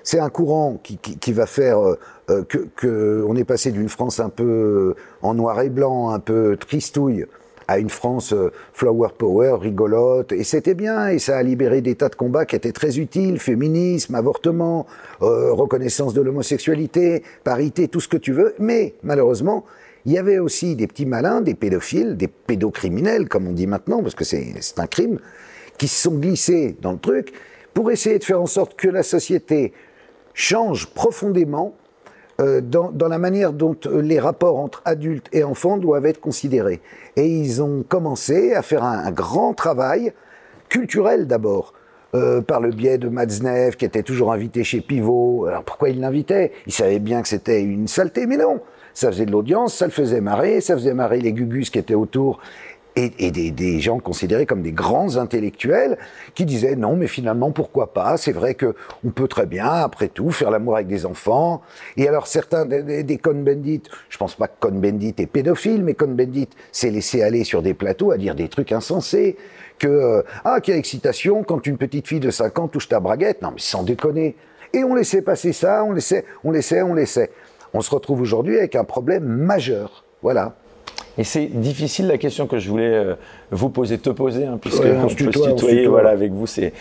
c'est 0.02 0.18
un 0.18 0.30
courant 0.30 0.78
qui, 0.82 0.98
qui, 0.98 1.32
va 1.32 1.46
faire 1.46 1.78
euh, 1.78 1.98
euh, 2.30 2.44
que, 2.44 2.58
que, 2.76 3.24
on 3.26 3.36
est 3.36 3.44
passé 3.44 3.72
d'une 3.72 3.88
France 3.88 4.20
un 4.20 4.28
peu 4.28 4.44
euh, 4.44 4.96
en 5.22 5.34
noir 5.34 5.60
et 5.60 5.70
blanc, 5.70 6.10
un 6.10 6.20
peu 6.20 6.56
tristouille, 6.56 7.26
à 7.68 7.78
une 7.78 7.90
France 7.90 8.34
flower 8.72 9.10
power, 9.16 9.56
rigolote, 9.60 10.32
et 10.32 10.44
c'était 10.44 10.74
bien, 10.74 11.08
et 11.08 11.18
ça 11.18 11.38
a 11.38 11.42
libéré 11.42 11.80
des 11.80 11.94
tas 11.94 12.08
de 12.08 12.16
combats 12.16 12.44
qui 12.44 12.56
étaient 12.56 12.72
très 12.72 12.98
utiles, 12.98 13.38
féminisme, 13.38 14.14
avortement, 14.16 14.86
reconnaissance 15.20 16.12
de 16.12 16.20
l'homosexualité, 16.20 17.22
parité, 17.44 17.86
tout 17.86 18.00
ce 18.00 18.08
que 18.08 18.16
tu 18.16 18.32
veux, 18.32 18.54
mais 18.58 18.94
malheureusement, 19.04 19.64
il 20.04 20.12
y 20.12 20.18
avait 20.18 20.40
aussi 20.40 20.74
des 20.74 20.88
petits 20.88 21.06
malins, 21.06 21.40
des 21.40 21.54
pédophiles, 21.54 22.16
des 22.16 22.26
pédocriminels, 22.26 23.28
comme 23.28 23.46
on 23.46 23.52
dit 23.52 23.68
maintenant, 23.68 24.02
parce 24.02 24.16
que 24.16 24.24
c'est 24.24 24.54
un 24.78 24.86
crime, 24.88 25.18
qui 25.78 25.86
se 25.88 26.02
sont 26.02 26.16
glissés 26.16 26.76
dans 26.82 26.92
le 26.92 26.98
truc 26.98 27.32
pour 27.74 27.90
essayer 27.90 28.18
de 28.18 28.24
faire 28.24 28.40
en 28.40 28.46
sorte 28.46 28.74
que 28.74 28.88
la 28.88 29.02
société 29.02 29.72
change 30.34 30.88
profondément 30.94 31.74
euh, 32.40 32.60
dans, 32.60 32.90
dans, 32.90 33.08
la 33.08 33.18
manière 33.18 33.52
dont 33.52 33.76
euh, 33.86 34.00
les 34.00 34.18
rapports 34.18 34.58
entre 34.58 34.80
adultes 34.84 35.28
et 35.32 35.44
enfants 35.44 35.76
doivent 35.76 36.06
être 36.06 36.20
considérés. 36.20 36.80
Et 37.16 37.26
ils 37.26 37.62
ont 37.62 37.84
commencé 37.86 38.54
à 38.54 38.62
faire 38.62 38.84
un, 38.84 39.10
grand 39.10 39.52
travail 39.52 40.12
culturel 40.68 41.26
d'abord. 41.26 41.74
Euh, 42.14 42.42
par 42.42 42.60
le 42.60 42.68
biais 42.68 42.98
de 42.98 43.08
Matzneff, 43.08 43.76
qui 43.76 43.86
était 43.86 44.02
toujours 44.02 44.34
invité 44.34 44.64
chez 44.64 44.82
Pivot. 44.82 45.46
Alors 45.46 45.64
pourquoi 45.64 45.88
il 45.88 45.98
l'invitait? 45.98 46.52
Il 46.66 46.72
savait 46.72 46.98
bien 46.98 47.22
que 47.22 47.28
c'était 47.28 47.62
une 47.62 47.88
saleté, 47.88 48.26
mais 48.26 48.36
non. 48.36 48.60
Ça 48.92 49.10
faisait 49.10 49.24
de 49.24 49.32
l'audience, 49.32 49.74
ça 49.74 49.86
le 49.86 49.92
faisait 49.92 50.20
marrer, 50.20 50.60
ça 50.60 50.74
faisait 50.74 50.92
marrer 50.92 51.20
les 51.20 51.32
gugus 51.32 51.70
qui 51.70 51.78
étaient 51.78 51.94
autour 51.94 52.38
et, 52.96 53.12
et 53.18 53.30
des, 53.30 53.50
des, 53.50 53.80
gens 53.80 53.98
considérés 53.98 54.46
comme 54.46 54.62
des 54.62 54.72
grands 54.72 55.16
intellectuels 55.16 55.98
qui 56.34 56.44
disaient 56.44 56.76
non 56.76 56.96
mais 56.96 57.06
finalement 57.06 57.50
pourquoi 57.50 57.92
pas? 57.92 58.16
C'est 58.16 58.32
vrai 58.32 58.54
que 58.54 58.74
on 59.04 59.10
peut 59.10 59.28
très 59.28 59.46
bien 59.46 59.66
après 59.66 60.08
tout 60.08 60.30
faire 60.30 60.50
l'amour 60.50 60.76
avec 60.76 60.88
des 60.88 61.06
enfants. 61.06 61.62
Et 61.96 62.08
alors 62.08 62.26
certains 62.26 62.66
des, 62.66 63.02
des 63.02 63.18
Cohn-Bendit 63.18 63.82
je 64.08 64.18
pense 64.18 64.34
pas 64.34 64.48
que 64.48 64.58
Cohn-Bendit 64.60 65.14
est 65.18 65.26
pédophile 65.26 65.84
mais 65.84 65.94
Cohn-Bendit 65.94 66.48
s'est 66.70 66.90
laissé 66.90 67.22
aller 67.22 67.44
sur 67.44 67.62
des 67.62 67.74
plateaux 67.74 68.10
à 68.10 68.18
dire 68.18 68.34
des 68.34 68.48
trucs 68.48 68.72
insensés 68.72 69.36
que 69.78 69.88
euh, 69.88 70.22
ah 70.44 70.60
quelle 70.60 70.76
excitation 70.76 71.44
quand 71.44 71.66
une 71.66 71.78
petite 71.78 72.08
fille 72.08 72.20
de 72.20 72.30
5 72.30 72.58
ans 72.58 72.68
touche 72.68 72.88
ta 72.88 73.00
braguette. 73.00 73.42
Non 73.42 73.50
mais 73.50 73.60
sans 73.60 73.82
déconner. 73.82 74.36
Et 74.74 74.84
on 74.84 74.94
laissait 74.94 75.22
passer 75.22 75.52
ça 75.52 75.84
on 75.84 75.92
laissait 75.92 76.24
on 76.44 76.50
laissait 76.50 76.82
on 76.82 76.94
laissait. 76.94 77.30
On 77.74 77.80
se 77.80 77.90
retrouve 77.90 78.20
aujourd'hui 78.20 78.58
avec 78.58 78.76
un 78.76 78.84
problème 78.84 79.24
majeur. 79.24 80.04
Voilà 80.20 80.56
et 81.18 81.24
c'est 81.24 81.46
difficile 81.46 82.06
la 82.06 82.16
question 82.16 82.46
que 82.46 82.58
je 82.58 82.70
voulais 82.70 82.94
euh, 82.94 83.14
vous 83.50 83.68
poser, 83.68 83.98
te 83.98 84.10
poser, 84.10 84.46
hein, 84.46 84.58
puisque 84.60 84.82
on, 84.82 85.08
peut 85.08 85.32
se 85.32 85.50
tutoyer. 85.50 85.86
Voilà, 85.86 86.10
avec 86.10 86.32
vous, 86.32 86.46
c'est 86.46 86.72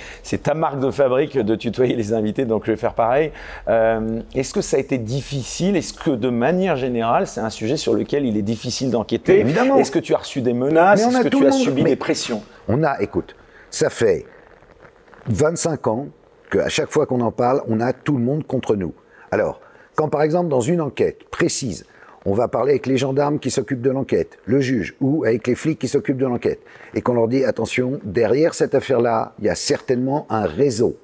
ta 0.42 0.54
marque 0.54 0.80
de 0.80 0.90
fabrique 0.90 1.38
de 1.38 1.56
tutoyer 1.56 1.96
les 1.96 2.14
invités, 2.14 2.46
donc 2.46 2.66
je 2.66 2.72
vais 2.72 2.78
faire 2.78 2.94
pareil. 2.94 3.32
Euh, 3.68 4.22
Est-ce 4.34 4.54
que 4.54 4.62
ça 4.62 4.78
a 4.78 4.80
été 4.80 4.98
difficile? 4.98 5.76
Est-ce 5.76 5.94
que 5.94 6.12
de 6.12 6.30
manière 6.30 6.78
générale, 6.78 7.28
c'est 7.28 7.42
un 7.42 7.50
sujet 7.50 7.76
sur 7.76 7.94
lequel 7.94 8.26
il 8.26 8.38
est 8.38 8.42
difficile 8.42 8.90
d'enquêter? 8.90 9.40
Évidemment. 9.40 9.78
Est-ce 9.78 9.92
que 9.92 10.00
tu 10.00 10.14
as 10.14 10.20
reçu 10.20 10.42
des 10.42 10.54
menaces? 10.54 11.06
Est-ce 11.06 11.22
que 11.24 11.28
tu 11.28 11.46
as 11.46 11.52
subi 11.52 11.84
des 11.84 11.98
pressions? 11.98 12.42
On 12.70 12.84
a, 12.84 13.02
écoute, 13.02 13.36
ça 13.70 13.90
fait 13.90 14.26
25 15.28 15.88
ans 15.88 16.08
qu'à 16.50 16.70
chaque 16.70 16.90
fois 16.90 17.06
qu'on 17.06 17.22
en 17.22 17.32
parle, 17.32 17.62
on 17.68 17.80
a 17.82 17.92
tout 17.92 18.18
le 18.18 18.24
monde 18.24 18.46
contre 18.46 18.76
nous. 18.76 18.94
Alors, 19.32 19.60
quand 19.96 20.10
par 20.10 20.22
exemple 20.22 20.50
dans 20.50 20.62
une 20.62 20.82
enquête 20.82 21.30
précise, 21.30 21.86
on 22.26 22.34
va 22.34 22.48
parler 22.48 22.72
avec 22.72 22.86
les 22.86 22.98
gendarmes 22.98 23.40
qui 23.40 23.50
s'occupent 23.50 23.82
de 23.82 23.90
l'enquête, 23.90 24.38
le 24.46 24.62
juge, 24.62 24.96
ou 25.02 25.24
avec 25.26 25.48
les 25.48 25.56
flics 25.56 25.80
qui 25.80 25.88
s'occupent 25.88 26.18
de 26.18 26.26
l'enquête, 26.26 26.60
et 26.94 27.02
qu'on 27.02 27.14
leur 27.14 27.28
dit 27.28 27.44
attention, 27.44 28.00
derrière 28.04 28.54
cette 28.54 28.76
affaire-là, 28.76 29.34
il 29.40 29.46
y 29.46 29.50
a 29.50 29.56
certainement 29.56 30.28
un 30.30 30.46
réseau. 30.46 30.98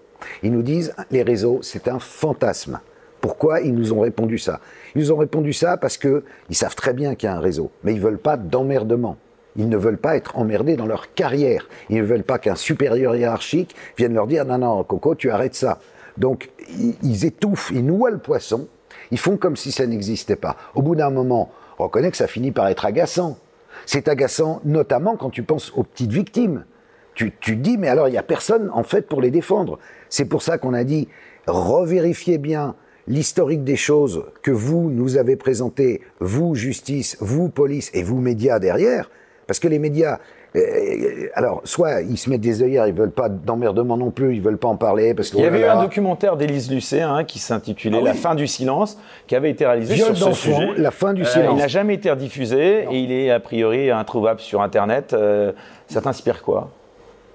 Ils 0.43 0.51
nous 0.51 0.62
disent 0.62 0.93
les 1.12 1.24
réseaux, 1.24 1.59
c'est 1.62 1.88
un 1.88 2.00
fantasme. 2.00 2.79
Pourquoi 3.19 3.62
ils 3.62 3.74
nous 3.74 3.93
ont 3.93 4.01
répondu 4.01 4.38
ça? 4.38 4.59
Ils 4.93 5.01
nous 5.01 5.12
ont 5.12 5.17
répondu 5.17 5.53
ça 5.53 5.77
parce 5.77 5.97
qu'ils 5.97 6.21
savent 6.51 6.75
très 6.75 6.93
bien 6.93 7.15
qu'il 7.15 7.27
y 7.27 7.31
a 7.31 7.36
un 7.36 7.39
réseau, 7.39 7.71
mais 7.83 7.93
ils 7.93 8.01
veulent 8.01 8.19
pas 8.19 8.38
d'emmerdement. 8.38 9.17
Ils 9.55 9.69
ne 9.69 9.77
veulent 9.77 9.97
pas 9.97 10.15
être 10.15 10.38
emmerdés 10.38 10.75
dans 10.75 10.86
leur 10.86 11.15
carrière. 11.15 11.67
Ils 11.89 11.97
ne 11.97 12.03
veulent 12.03 12.24
pas 12.24 12.38
qu'un 12.38 12.55
supérieur 12.55 13.15
hiérarchique 13.15 13.75
vienne 13.97 14.13
leur 14.13 14.27
dire 14.27 14.45
non, 14.45 14.59
non, 14.59 14.83
Coco, 14.83 15.15
tu 15.15 15.31
arrêtes 15.31 15.55
ça. 15.55 15.79
Donc, 16.17 16.51
ils 16.69 17.25
étouffent, 17.25 17.71
ils 17.74 17.86
noient 17.86 18.12
le 18.12 18.19
poisson, 18.19 18.67
ils 19.11 19.19
font 19.19 19.37
comme 19.37 19.55
si 19.55 19.71
ça 19.71 19.85
n'existait 19.85 20.35
pas. 20.35 20.57
Au 20.75 20.81
bout 20.81 20.95
d'un 20.95 21.09
moment, 21.09 21.51
on 21.79 21.83
reconnaît 21.83 22.11
que 22.11 22.17
ça 22.17 22.27
finit 22.27 22.51
par 22.51 22.67
être 22.67 22.85
agaçant. 22.85 23.37
C'est 23.85 24.07
agaçant 24.07 24.61
notamment 24.65 25.17
quand 25.17 25.29
tu 25.29 25.43
penses 25.43 25.71
aux 25.75 25.83
petites 25.83 26.11
victimes. 26.11 26.65
Tu, 27.13 27.33
tu 27.39 27.55
dis, 27.55 27.77
mais 27.77 27.87
alors 27.87 28.07
il 28.07 28.11
n'y 28.11 28.17
a 28.17 28.23
personne 28.23 28.69
en 28.73 28.83
fait 28.83 29.07
pour 29.07 29.21
les 29.21 29.31
défendre. 29.31 29.79
C'est 30.09 30.25
pour 30.25 30.41
ça 30.41 30.57
qu'on 30.57 30.73
a 30.73 30.83
dit, 30.83 31.07
revérifiez 31.47 32.37
bien 32.37 32.75
l'historique 33.07 33.63
des 33.63 33.75
choses 33.75 34.25
que 34.43 34.51
vous 34.51 34.89
nous 34.89 35.17
avez 35.17 35.35
présenté, 35.35 36.01
vous 36.19 36.55
justice, 36.55 37.17
vous 37.19 37.49
police 37.49 37.89
et 37.93 38.03
vous 38.03 38.19
médias 38.19 38.59
derrière, 38.59 39.09
parce 39.47 39.59
que 39.59 39.67
les 39.67 39.79
médias, 39.79 40.19
euh, 40.57 41.29
alors, 41.33 41.61
soit 41.63 42.01
ils 42.01 42.17
se 42.17 42.29
mettent 42.29 42.41
des 42.41 42.63
œillères, 42.63 42.87
ils 42.87 42.93
veulent 42.93 43.11
pas 43.11 43.29
d'emmerdement 43.29 43.97
non 43.97 44.11
plus, 44.11 44.35
ils 44.35 44.41
veulent 44.41 44.57
pas 44.57 44.67
en 44.67 44.75
parler 44.75 45.13
parce 45.13 45.31
Il 45.33 45.39
y 45.39 45.45
avait 45.45 45.61
eu 45.61 45.65
un 45.65 45.81
documentaire 45.81 46.37
d'Élise 46.37 46.71
Lucet 46.71 47.01
hein, 47.01 47.23
qui 47.23 47.39
s'intitulait 47.39 47.99
ah 48.01 48.03
La 48.03 48.13
fin 48.13 48.35
du 48.35 48.47
silence, 48.47 48.97
qui 49.27 49.35
avait 49.35 49.49
été 49.49 49.65
réalisé 49.65 49.95
sur 49.95 50.17
ce 50.17 50.31
sujet. 50.33 50.69
La 50.77 50.91
fin 50.91 51.13
du 51.13 51.23
euh, 51.23 51.25
silence. 51.25 51.53
il 51.53 51.57
n'a 51.57 51.67
jamais 51.67 51.95
été 51.95 52.09
rediffusé 52.09 52.85
et 52.91 52.97
il 52.97 53.11
est 53.11 53.29
a 53.29 53.39
priori 53.39 53.91
introuvable 53.91 54.39
sur 54.39 54.61
Internet. 54.61 55.13
Euh, 55.13 55.51
ça 55.87 56.01
t'inspire 56.01 56.41
quoi? 56.41 56.71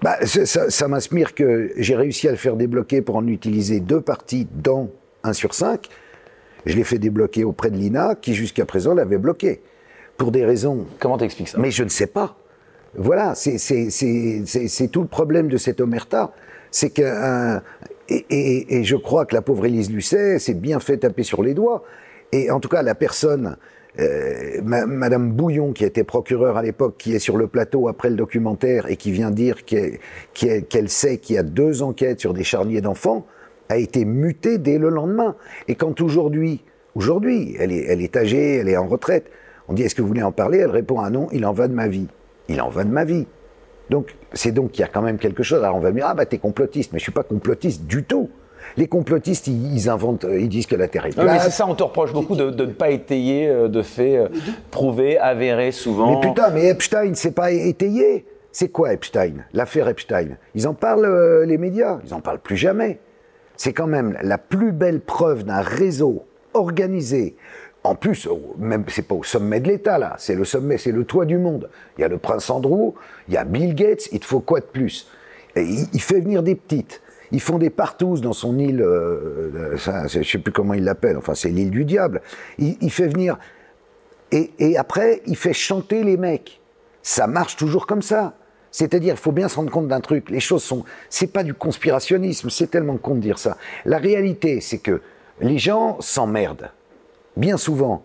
Bah, 0.02 0.16
ça, 0.24 0.68
ça 0.68 0.88
m'inspire 0.88 1.34
que 1.34 1.72
j'ai 1.76 1.94
réussi 1.94 2.26
à 2.26 2.32
le 2.32 2.36
faire 2.36 2.56
débloquer 2.56 3.02
pour 3.02 3.16
en 3.16 3.26
utiliser 3.26 3.78
deux 3.78 4.00
parties 4.00 4.48
dans 4.52 4.88
1 5.22 5.32
sur 5.32 5.54
5. 5.54 5.88
Je 6.66 6.76
l'ai 6.76 6.84
fait 6.84 6.98
débloquer 6.98 7.44
auprès 7.44 7.70
de 7.70 7.76
l'INA, 7.76 8.14
qui 8.14 8.34
jusqu'à 8.34 8.64
présent 8.64 8.94
l'avait 8.94 9.18
bloqué. 9.18 9.62
Pour 10.16 10.30
des 10.30 10.44
raisons. 10.44 10.86
Comment 10.98 11.18
t'expliques 11.18 11.48
ça? 11.48 11.58
Mais 11.58 11.70
je 11.70 11.82
ne 11.84 11.88
sais 11.88 12.06
pas. 12.06 12.36
Voilà, 12.94 13.34
c'est 13.34 14.88
tout 14.90 15.00
le 15.00 15.06
problème 15.06 15.48
de 15.48 15.56
cette 15.56 15.80
omerta. 15.80 16.32
C'est 16.70 16.90
que. 16.90 17.60
et, 18.08 18.78
et, 18.78 18.84
je 18.84 18.96
crois 18.96 19.24
que 19.26 19.34
la 19.34 19.42
pauvre 19.42 19.66
Élise 19.66 19.90
Lucet 19.90 20.38
s'est 20.38 20.54
bien 20.54 20.80
fait 20.80 20.98
taper 20.98 21.22
sur 21.22 21.42
les 21.42 21.54
doigts. 21.54 21.84
Et 22.32 22.50
en 22.50 22.60
tout 22.60 22.68
cas, 22.68 22.82
la 22.82 22.94
personne, 22.94 23.56
euh, 23.98 24.60
Madame 24.62 25.32
Bouillon, 25.32 25.72
qui 25.72 25.84
était 25.84 26.04
procureure 26.04 26.56
à 26.56 26.62
l'époque, 26.62 26.96
qui 26.98 27.14
est 27.14 27.18
sur 27.18 27.36
le 27.36 27.46
plateau 27.46 27.88
après 27.88 28.10
le 28.10 28.16
documentaire 28.16 28.90
et 28.90 28.96
qui 28.96 29.10
vient 29.10 29.30
dire 29.30 29.64
qu'elle 29.64 30.88
sait 30.88 31.18
qu'il 31.18 31.36
y 31.36 31.38
a 31.38 31.42
deux 31.42 31.82
enquêtes 31.82 32.20
sur 32.20 32.34
des 32.34 32.44
charniers 32.44 32.80
d'enfants, 32.80 33.26
a 33.68 33.76
été 33.76 34.04
mutée 34.04 34.58
dès 34.58 34.78
le 34.78 34.88
lendemain. 34.88 35.36
Et 35.68 35.74
quand 35.74 36.00
aujourd'hui, 36.00 36.64
aujourd'hui, 36.94 37.54
elle 37.58 37.72
est, 37.72 37.84
elle 37.84 38.02
est 38.02 38.16
âgée, 38.16 38.56
elle 38.56 38.68
est 38.68 38.76
en 38.76 38.86
retraite, 38.86 39.30
on 39.68 39.74
dit 39.74 39.82
est-ce 39.82 39.94
que 39.94 40.02
vous 40.02 40.08
voulez 40.08 40.22
en 40.22 40.32
parler? 40.32 40.58
Elle 40.58 40.70
répond 40.70 41.00
ah 41.00 41.10
non, 41.10 41.28
il 41.32 41.46
en 41.46 41.52
va 41.52 41.68
de 41.68 41.74
ma 41.74 41.88
vie 41.88 42.08
il 42.48 42.60
en 42.60 42.68
va 42.68 42.84
de 42.84 42.90
ma 42.90 43.04
vie. 43.04 43.26
Donc, 43.90 44.16
c'est 44.32 44.52
donc 44.52 44.72
qu'il 44.72 44.80
y 44.80 44.84
a 44.84 44.88
quand 44.88 45.02
même 45.02 45.18
quelque 45.18 45.42
chose. 45.42 45.62
Alors, 45.62 45.76
on 45.76 45.80
va 45.80 45.90
me 45.90 45.96
dire, 45.96 46.06
ah 46.08 46.14
bah 46.14 46.26
t'es 46.26 46.38
complotiste, 46.38 46.92
mais 46.92 46.98
je 46.98 47.04
suis 47.04 47.12
pas 47.12 47.22
complotiste 47.22 47.84
du 47.84 48.04
tout. 48.04 48.30
Les 48.76 48.86
complotistes, 48.86 49.48
ils, 49.48 49.88
inventent, 49.88 50.24
ils 50.30 50.48
disent 50.48 50.66
que 50.66 50.76
la 50.76 50.88
Terre 50.88 51.06
est 51.06 51.10
plate. 51.10 51.26
mais 51.26 51.38
c'est 51.40 51.50
ça, 51.50 51.66
on 51.66 51.74
te 51.74 51.82
reproche 51.82 52.12
beaucoup 52.12 52.36
de, 52.36 52.50
ne 52.50 52.72
pas 52.72 52.90
étayer 52.90 53.48
euh, 53.48 53.68
de 53.68 53.82
faits 53.82 54.14
euh, 54.14 54.28
prouvés, 54.70 55.18
avérés 55.18 55.72
souvent. 55.72 56.20
Mais 56.20 56.28
putain, 56.28 56.50
mais 56.50 56.68
Epstein, 56.68 57.12
c'est 57.14 57.32
pas 57.32 57.50
étayé. 57.50 58.24
C'est 58.50 58.68
quoi 58.68 58.92
Epstein? 58.92 59.44
L'affaire 59.52 59.88
Epstein. 59.88 60.36
Ils 60.54 60.68
en 60.68 60.74
parlent, 60.74 61.04
euh, 61.04 61.44
les 61.44 61.58
médias. 61.58 61.98
Ils 62.06 62.14
en 62.14 62.20
parlent 62.20 62.38
plus 62.38 62.56
jamais. 62.56 62.98
C'est 63.56 63.72
quand 63.72 63.86
même 63.86 64.16
la 64.22 64.38
plus 64.38 64.72
belle 64.72 65.00
preuve 65.00 65.44
d'un 65.44 65.60
réseau 65.60 66.24
organisé, 66.54 67.36
en 67.84 67.96
plus, 67.96 68.28
même 68.58 68.84
c'est 68.88 69.02
pas 69.02 69.16
au 69.16 69.24
sommet 69.24 69.58
de 69.58 69.68
l'État 69.68 69.98
là, 69.98 70.14
c'est 70.18 70.36
le 70.36 70.44
sommet, 70.44 70.78
c'est 70.78 70.92
le 70.92 71.04
toit 71.04 71.24
du 71.24 71.38
monde. 71.38 71.68
Il 71.98 72.02
y 72.02 72.04
a 72.04 72.08
le 72.08 72.18
prince 72.18 72.48
Andrew, 72.48 72.94
il 73.28 73.34
y 73.34 73.36
a 73.36 73.44
Bill 73.44 73.74
Gates, 73.74 74.08
il 74.12 74.20
te 74.20 74.24
faut 74.24 74.40
quoi 74.40 74.60
de 74.60 74.66
plus? 74.66 75.08
Il, 75.56 76.00
fait 76.00 76.20
venir 76.20 76.42
des 76.42 76.54
petites. 76.54 77.02
Ils 77.32 77.40
font 77.40 77.58
des 77.58 77.70
partouzes 77.70 78.20
dans 78.20 78.32
son 78.32 78.58
île, 78.58 78.80
euh, 78.80 79.76
euh 79.88 80.08
je 80.08 80.22
sais 80.22 80.38
plus 80.38 80.52
comment 80.52 80.74
il 80.74 80.84
l'appelle, 80.84 81.16
enfin 81.16 81.34
c'est 81.34 81.50
l'île 81.50 81.70
du 81.70 81.84
diable. 81.84 82.22
Il, 82.58 82.90
fait 82.90 83.08
venir 83.08 83.38
et, 84.30 84.50
et, 84.58 84.76
après 84.76 85.20
il 85.26 85.36
fait 85.36 85.52
chanter 85.52 86.04
les 86.04 86.16
mecs. 86.16 86.60
Ça 87.02 87.26
marche 87.26 87.56
toujours 87.56 87.86
comme 87.86 88.02
ça. 88.02 88.34
C'est-à-dire, 88.70 89.14
il 89.14 89.20
faut 89.20 89.32
bien 89.32 89.48
se 89.48 89.56
rendre 89.56 89.70
compte 89.70 89.88
d'un 89.88 90.00
truc. 90.00 90.30
Les 90.30 90.40
choses 90.40 90.62
sont, 90.62 90.84
c'est 91.10 91.30
pas 91.30 91.42
du 91.42 91.52
conspirationnisme, 91.52 92.48
c'est 92.48 92.70
tellement 92.70 92.96
con 92.96 93.16
de 93.16 93.20
dire 93.20 93.38
ça. 93.38 93.58
La 93.84 93.98
réalité, 93.98 94.62
c'est 94.62 94.78
que 94.78 95.02
les 95.40 95.58
gens 95.58 96.00
s'emmerdent 96.00 96.70
bien 97.36 97.56
souvent, 97.56 98.02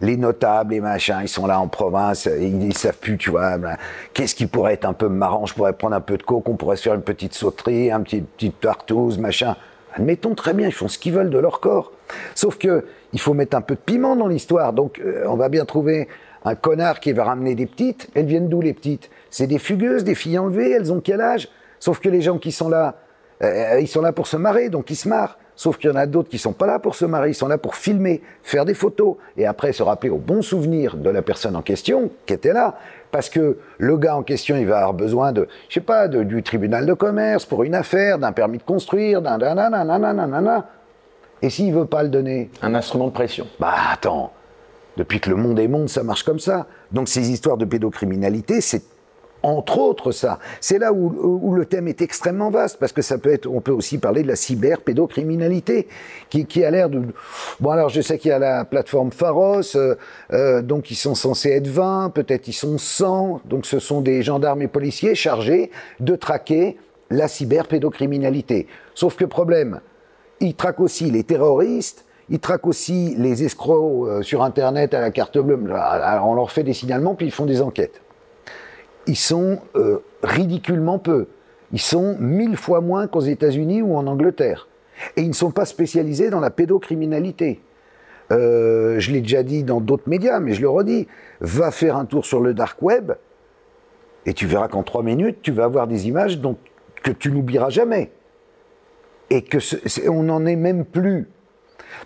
les 0.00 0.16
notables, 0.16 0.72
les 0.72 0.80
machins, 0.80 1.18
ils 1.22 1.28
sont 1.28 1.46
là 1.46 1.60
en 1.60 1.68
province, 1.68 2.26
ils, 2.26 2.58
ne 2.58 2.72
savent 2.72 2.96
plus, 2.98 3.18
tu 3.18 3.30
vois, 3.30 3.58
ben, 3.58 3.76
qu'est-ce 4.14 4.34
qui 4.34 4.46
pourrait 4.46 4.74
être 4.74 4.86
un 4.86 4.94
peu 4.94 5.08
marrant, 5.08 5.46
je 5.46 5.54
pourrais 5.54 5.74
prendre 5.74 5.94
un 5.94 6.00
peu 6.00 6.16
de 6.16 6.22
coke, 6.22 6.48
on 6.48 6.56
pourrait 6.56 6.76
se 6.76 6.82
faire 6.82 6.94
une 6.94 7.02
petite 7.02 7.34
sauterie, 7.34 7.90
un 7.90 8.00
petit 8.00 8.22
petite 8.22 8.60
tartouze, 8.60 9.18
machin. 9.18 9.56
Admettons 9.94 10.34
très 10.34 10.54
bien, 10.54 10.68
ils 10.68 10.72
font 10.72 10.88
ce 10.88 10.98
qu'ils 10.98 11.12
veulent 11.12 11.30
de 11.30 11.38
leur 11.38 11.60
corps. 11.60 11.92
Sauf 12.34 12.56
que 12.58 12.86
il 13.12 13.20
faut 13.20 13.34
mettre 13.34 13.56
un 13.56 13.60
peu 13.60 13.74
de 13.74 13.80
piment 13.80 14.14
dans 14.14 14.28
l'histoire. 14.28 14.72
Donc 14.72 15.00
euh, 15.00 15.24
on 15.26 15.34
va 15.34 15.48
bien 15.48 15.64
trouver 15.64 16.08
un 16.44 16.54
connard 16.54 17.00
qui 17.00 17.12
va 17.12 17.24
ramener 17.24 17.54
des 17.54 17.66
petites. 17.66 18.08
Elles 18.14 18.26
viennent 18.26 18.48
d'où 18.48 18.60
les 18.60 18.72
petites? 18.72 19.10
C'est 19.30 19.48
des 19.48 19.58
fugueuses, 19.58 20.04
des 20.04 20.14
filles 20.14 20.38
enlevées. 20.38 20.70
Elles 20.70 20.92
ont 20.92 21.00
quel 21.00 21.20
âge? 21.20 21.48
Sauf 21.80 21.98
que 21.98 22.08
les 22.08 22.22
gens 22.22 22.38
qui 22.38 22.52
sont 22.52 22.68
là, 22.68 22.96
ils 23.42 23.88
sont 23.88 24.02
là 24.02 24.12
pour 24.12 24.26
se 24.26 24.36
marrer, 24.36 24.68
donc 24.68 24.90
ils 24.90 24.96
se 24.96 25.08
marrent. 25.08 25.38
Sauf 25.56 25.76
qu'il 25.76 25.90
y 25.90 25.92
en 25.92 25.96
a 25.96 26.06
d'autres 26.06 26.30
qui 26.30 26.38
sont 26.38 26.54
pas 26.54 26.66
là 26.66 26.78
pour 26.78 26.94
se 26.94 27.04
marier, 27.04 27.32
ils 27.32 27.34
sont 27.34 27.48
là 27.48 27.58
pour 27.58 27.74
filmer, 27.74 28.22
faire 28.42 28.64
des 28.64 28.72
photos 28.72 29.16
et 29.36 29.44
après 29.44 29.74
se 29.74 29.82
rappeler 29.82 30.08
au 30.08 30.16
bon 30.16 30.40
souvenir 30.40 30.96
de 30.96 31.10
la 31.10 31.20
personne 31.20 31.54
en 31.54 31.60
question 31.60 32.10
qui 32.24 32.32
était 32.32 32.54
là. 32.54 32.76
Parce 33.10 33.28
que 33.28 33.58
le 33.76 33.96
gars 33.98 34.16
en 34.16 34.22
question, 34.22 34.56
il 34.56 34.66
va 34.66 34.78
avoir 34.78 34.94
besoin 34.94 35.32
de, 35.32 35.48
je 35.68 35.74
sais 35.74 35.80
pas, 35.80 36.08
du 36.08 36.42
tribunal 36.42 36.86
de 36.86 36.94
commerce 36.94 37.44
pour 37.44 37.62
une 37.62 37.74
affaire, 37.74 38.18
d'un 38.18 38.32
permis 38.32 38.56
de 38.56 38.62
construire, 38.62 39.20
d'un 39.20 39.36
nanana. 39.36 40.68
Et 41.42 41.50
s'il 41.50 41.74
veut 41.74 41.84
pas 41.84 42.04
le 42.04 42.08
donner? 42.08 42.50
Un 42.62 42.74
instrument 42.74 43.08
de 43.08 43.12
pression. 43.12 43.46
Bah 43.58 43.74
attends, 43.92 44.32
depuis 44.96 45.20
que 45.20 45.28
le 45.28 45.36
monde 45.36 45.58
est 45.58 45.68
monde, 45.68 45.90
ça 45.90 46.02
marche 46.02 46.22
comme 46.22 46.40
ça. 46.40 46.68
Donc 46.90 47.08
ces 47.08 47.30
histoires 47.30 47.58
de 47.58 47.66
pédocriminalité, 47.66 48.62
c'est 48.62 48.82
entre 49.42 49.78
autres 49.78 50.12
ça. 50.12 50.38
C'est 50.60 50.78
là 50.78 50.92
où, 50.92 51.54
le 51.54 51.64
thème 51.64 51.88
est 51.88 52.02
extrêmement 52.02 52.50
vaste, 52.50 52.78
parce 52.78 52.92
que 52.92 53.02
ça 53.02 53.18
peut 53.18 53.32
être, 53.32 53.46
on 53.46 53.60
peut 53.60 53.72
aussi 53.72 53.98
parler 53.98 54.22
de 54.22 54.28
la 54.28 54.36
cyberpédocriminalité, 54.36 55.88
qui, 56.28 56.46
qui 56.46 56.64
a 56.64 56.70
l'air 56.70 56.90
de... 56.90 57.02
Bon 57.60 57.70
alors 57.70 57.88
je 57.88 58.00
sais 58.00 58.18
qu'il 58.18 58.30
y 58.30 58.34
a 58.34 58.38
la 58.38 58.64
plateforme 58.64 59.10
Pharos, 59.10 59.76
euh, 59.76 59.96
euh, 60.32 60.62
donc 60.62 60.90
ils 60.90 60.96
sont 60.96 61.14
censés 61.14 61.50
être 61.50 61.68
20, 61.68 62.10
peut-être 62.10 62.48
ils 62.48 62.52
sont 62.52 62.78
100, 62.78 63.42
donc 63.44 63.66
ce 63.66 63.78
sont 63.78 64.00
des 64.00 64.22
gendarmes 64.22 64.62
et 64.62 64.68
policiers 64.68 65.14
chargés 65.14 65.70
de 66.00 66.16
traquer 66.16 66.76
la 67.10 67.28
cyberpédocriminalité. 67.28 68.66
Sauf 68.94 69.16
que 69.16 69.24
problème, 69.24 69.80
ils 70.40 70.54
traquent 70.54 70.80
aussi 70.80 71.10
les 71.10 71.24
terroristes, 71.24 72.04
ils 72.28 72.38
traquent 72.38 72.66
aussi 72.66 73.14
les 73.18 73.42
escrocs 73.42 74.06
euh, 74.06 74.22
sur 74.22 74.42
Internet 74.42 74.94
à 74.94 75.00
la 75.00 75.10
carte 75.10 75.38
bleue. 75.38 75.58
On 76.22 76.34
leur 76.34 76.50
fait 76.52 76.62
des 76.62 76.74
signalements, 76.74 77.14
puis 77.14 77.26
ils 77.26 77.32
font 77.32 77.46
des 77.46 77.60
enquêtes 77.60 78.00
ils 79.10 79.16
sont 79.16 79.58
euh, 79.74 79.98
ridiculement 80.22 81.00
peu. 81.00 81.26
Ils 81.72 81.80
sont 81.80 82.16
mille 82.20 82.56
fois 82.56 82.80
moins 82.80 83.08
qu'aux 83.08 83.20
États-Unis 83.20 83.82
ou 83.82 83.96
en 83.96 84.06
Angleterre. 84.06 84.68
Et 85.16 85.22
ils 85.22 85.28
ne 85.28 85.34
sont 85.34 85.50
pas 85.50 85.64
spécialisés 85.64 86.30
dans 86.30 86.38
la 86.38 86.50
pédocriminalité. 86.50 87.60
Euh, 88.30 89.00
je 89.00 89.10
l'ai 89.10 89.20
déjà 89.20 89.42
dit 89.42 89.64
dans 89.64 89.80
d'autres 89.80 90.08
médias, 90.08 90.38
mais 90.38 90.52
je 90.52 90.60
le 90.60 90.68
redis. 90.68 91.08
Va 91.40 91.72
faire 91.72 91.96
un 91.96 92.04
tour 92.04 92.24
sur 92.24 92.40
le 92.40 92.54
dark 92.54 92.80
web 92.82 93.12
et 94.26 94.32
tu 94.32 94.46
verras 94.46 94.68
qu'en 94.68 94.84
trois 94.84 95.02
minutes, 95.02 95.38
tu 95.42 95.50
vas 95.50 95.64
avoir 95.64 95.88
des 95.88 96.06
images 96.06 96.38
dont, 96.38 96.56
que 97.02 97.10
tu 97.10 97.32
n'oublieras 97.32 97.70
jamais. 97.70 98.12
Et 99.30 99.42
que 99.42 99.58
on 100.08 100.22
n'en 100.22 100.46
est 100.46 100.56
même 100.56 100.84
plus. 100.84 101.28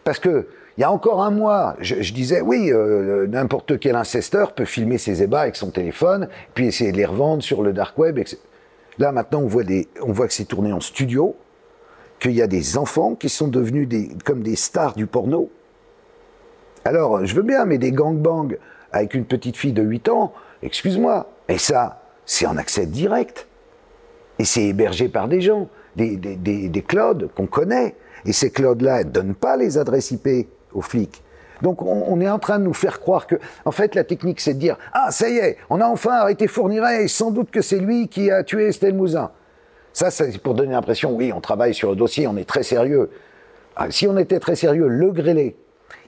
Parce 0.04 0.18
que 0.18 0.46
il 0.76 0.80
y 0.80 0.84
a 0.84 0.90
encore 0.90 1.22
un 1.22 1.30
mois, 1.30 1.76
je, 1.78 2.12
disais, 2.12 2.40
oui, 2.40 2.72
euh, 2.72 3.28
n'importe 3.28 3.78
quel 3.78 3.94
incesteur 3.94 4.54
peut 4.54 4.64
filmer 4.64 4.98
ses 4.98 5.22
ébats 5.22 5.42
avec 5.42 5.54
son 5.54 5.70
téléphone, 5.70 6.28
puis 6.54 6.66
essayer 6.66 6.90
de 6.90 6.96
les 6.96 7.04
revendre 7.04 7.44
sur 7.44 7.62
le 7.62 7.72
dark 7.72 7.96
web. 7.96 8.18
Là, 8.98 9.12
maintenant, 9.12 9.40
on 9.40 9.46
voit, 9.46 10.26
que 10.26 10.32
c'est 10.32 10.46
tourné 10.46 10.72
en 10.72 10.80
studio, 10.80 11.36
qu'il 12.18 12.32
y 12.32 12.42
a 12.42 12.48
des 12.48 12.76
enfants 12.76 13.14
qui 13.14 13.28
sont 13.28 13.46
devenus 13.46 13.88
comme 14.24 14.42
des 14.42 14.56
stars 14.56 14.94
du 14.94 15.06
porno. 15.06 15.48
Alors, 16.84 17.24
je 17.24 17.34
veux 17.36 17.42
bien, 17.42 17.64
mais 17.66 17.78
des 17.78 17.92
gangbangs 17.92 18.56
avec 18.90 19.14
une 19.14 19.26
petite 19.26 19.56
fille 19.56 19.72
de 19.72 19.82
8 19.82 20.08
ans, 20.08 20.32
excuse-moi, 20.62 21.30
et 21.48 21.58
ça, 21.58 22.02
c'est 22.26 22.46
en 22.46 22.56
accès 22.56 22.86
direct. 22.86 23.46
Et 24.40 24.44
c'est 24.44 24.64
hébergé 24.64 25.08
par 25.08 25.28
des 25.28 25.40
gens. 25.40 25.68
des, 25.94 26.16
des, 26.16 26.68
des, 26.68 26.82
clouds 26.82 27.28
qu'on 27.36 27.46
connaît. 27.46 27.94
Et 28.26 28.32
ces 28.32 28.50
clouds-là 28.50 29.04
ne 29.04 29.10
donnent 29.10 29.34
pas 29.36 29.56
les 29.56 29.78
adresses 29.78 30.10
IP 30.10 30.48
flics. 30.82 31.22
Donc 31.62 31.82
on, 31.82 32.20
est 32.20 32.28
en 32.28 32.38
train 32.38 32.58
de 32.58 32.64
nous 32.64 32.74
faire 32.74 33.00
croire 33.00 33.26
que, 33.26 33.36
en 33.64 33.70
fait, 33.70 33.94
la 33.94 34.04
technique, 34.04 34.40
c'est 34.40 34.54
de 34.54 34.58
dire 34.58 34.76
ah 34.92 35.10
ça 35.10 35.28
y 35.28 35.38
est, 35.38 35.56
on 35.70 35.80
a 35.80 35.86
enfin 35.86 36.10
arrêté 36.10 36.46
Fourniret, 36.46 37.04
et 37.04 37.08
sans 37.08 37.30
doute 37.30 37.50
que 37.50 37.62
c'est 37.62 37.78
lui 37.78 38.08
qui 38.08 38.30
a 38.30 38.42
tué 38.42 38.66
Estelle 38.66 38.94
Mouzin. 38.94 39.30
Ça, 39.92 40.10
c'est 40.10 40.36
pour 40.38 40.54
donner 40.54 40.72
l'impression, 40.72 41.14
oui, 41.14 41.32
on 41.32 41.40
travaille 41.40 41.72
sur 41.72 41.90
le 41.90 41.96
dossier, 41.96 42.26
on 42.26 42.36
est 42.36 42.48
très 42.48 42.64
sérieux. 42.64 43.10
Ah, 43.76 43.86
si 43.90 44.08
on 44.08 44.18
était 44.18 44.40
très 44.40 44.56
sérieux, 44.56 44.88
le 44.88 45.12
grêlé, 45.12 45.56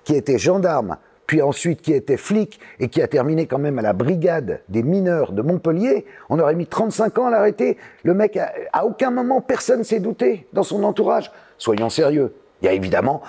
qui 0.03 0.15
était 0.15 0.39
gendarme, 0.39 0.97
puis 1.27 1.43
ensuite 1.43 1.83
qui 1.83 1.93
était 1.93 2.17
flic 2.17 2.61
et 2.79 2.89
qui 2.89 3.03
a 3.03 3.09
terminé 3.09 3.47
quand 3.47 3.59
même 3.59 3.79
à 3.79 3.83
la 3.83 3.93
brigade 3.93 4.61
des 4.69 4.83
mineurs 4.83 5.33
de 5.33 5.43
Montpellier, 5.43 6.07
on 6.31 6.39
aurait 6.39 6.55
mis 6.55 6.67
35 6.67 7.19
ans 7.19 7.27
à 7.27 7.31
l'arrêter. 7.31 7.77
Le 8.05 8.15
mec, 8.15 8.39
à, 8.73 8.87
aucun 8.87 9.11
moment, 9.11 9.41
personne 9.41 9.85
s'est 9.85 10.01
douté 10.01 10.47
dans 10.53 10.63
son 10.63 10.85
entourage. 10.85 11.31
Soyons 11.59 11.91
sérieux. 11.91 12.35
Il 12.63 12.67
y 12.67 12.69
a 12.69 12.73
évidemment, 12.73 13.23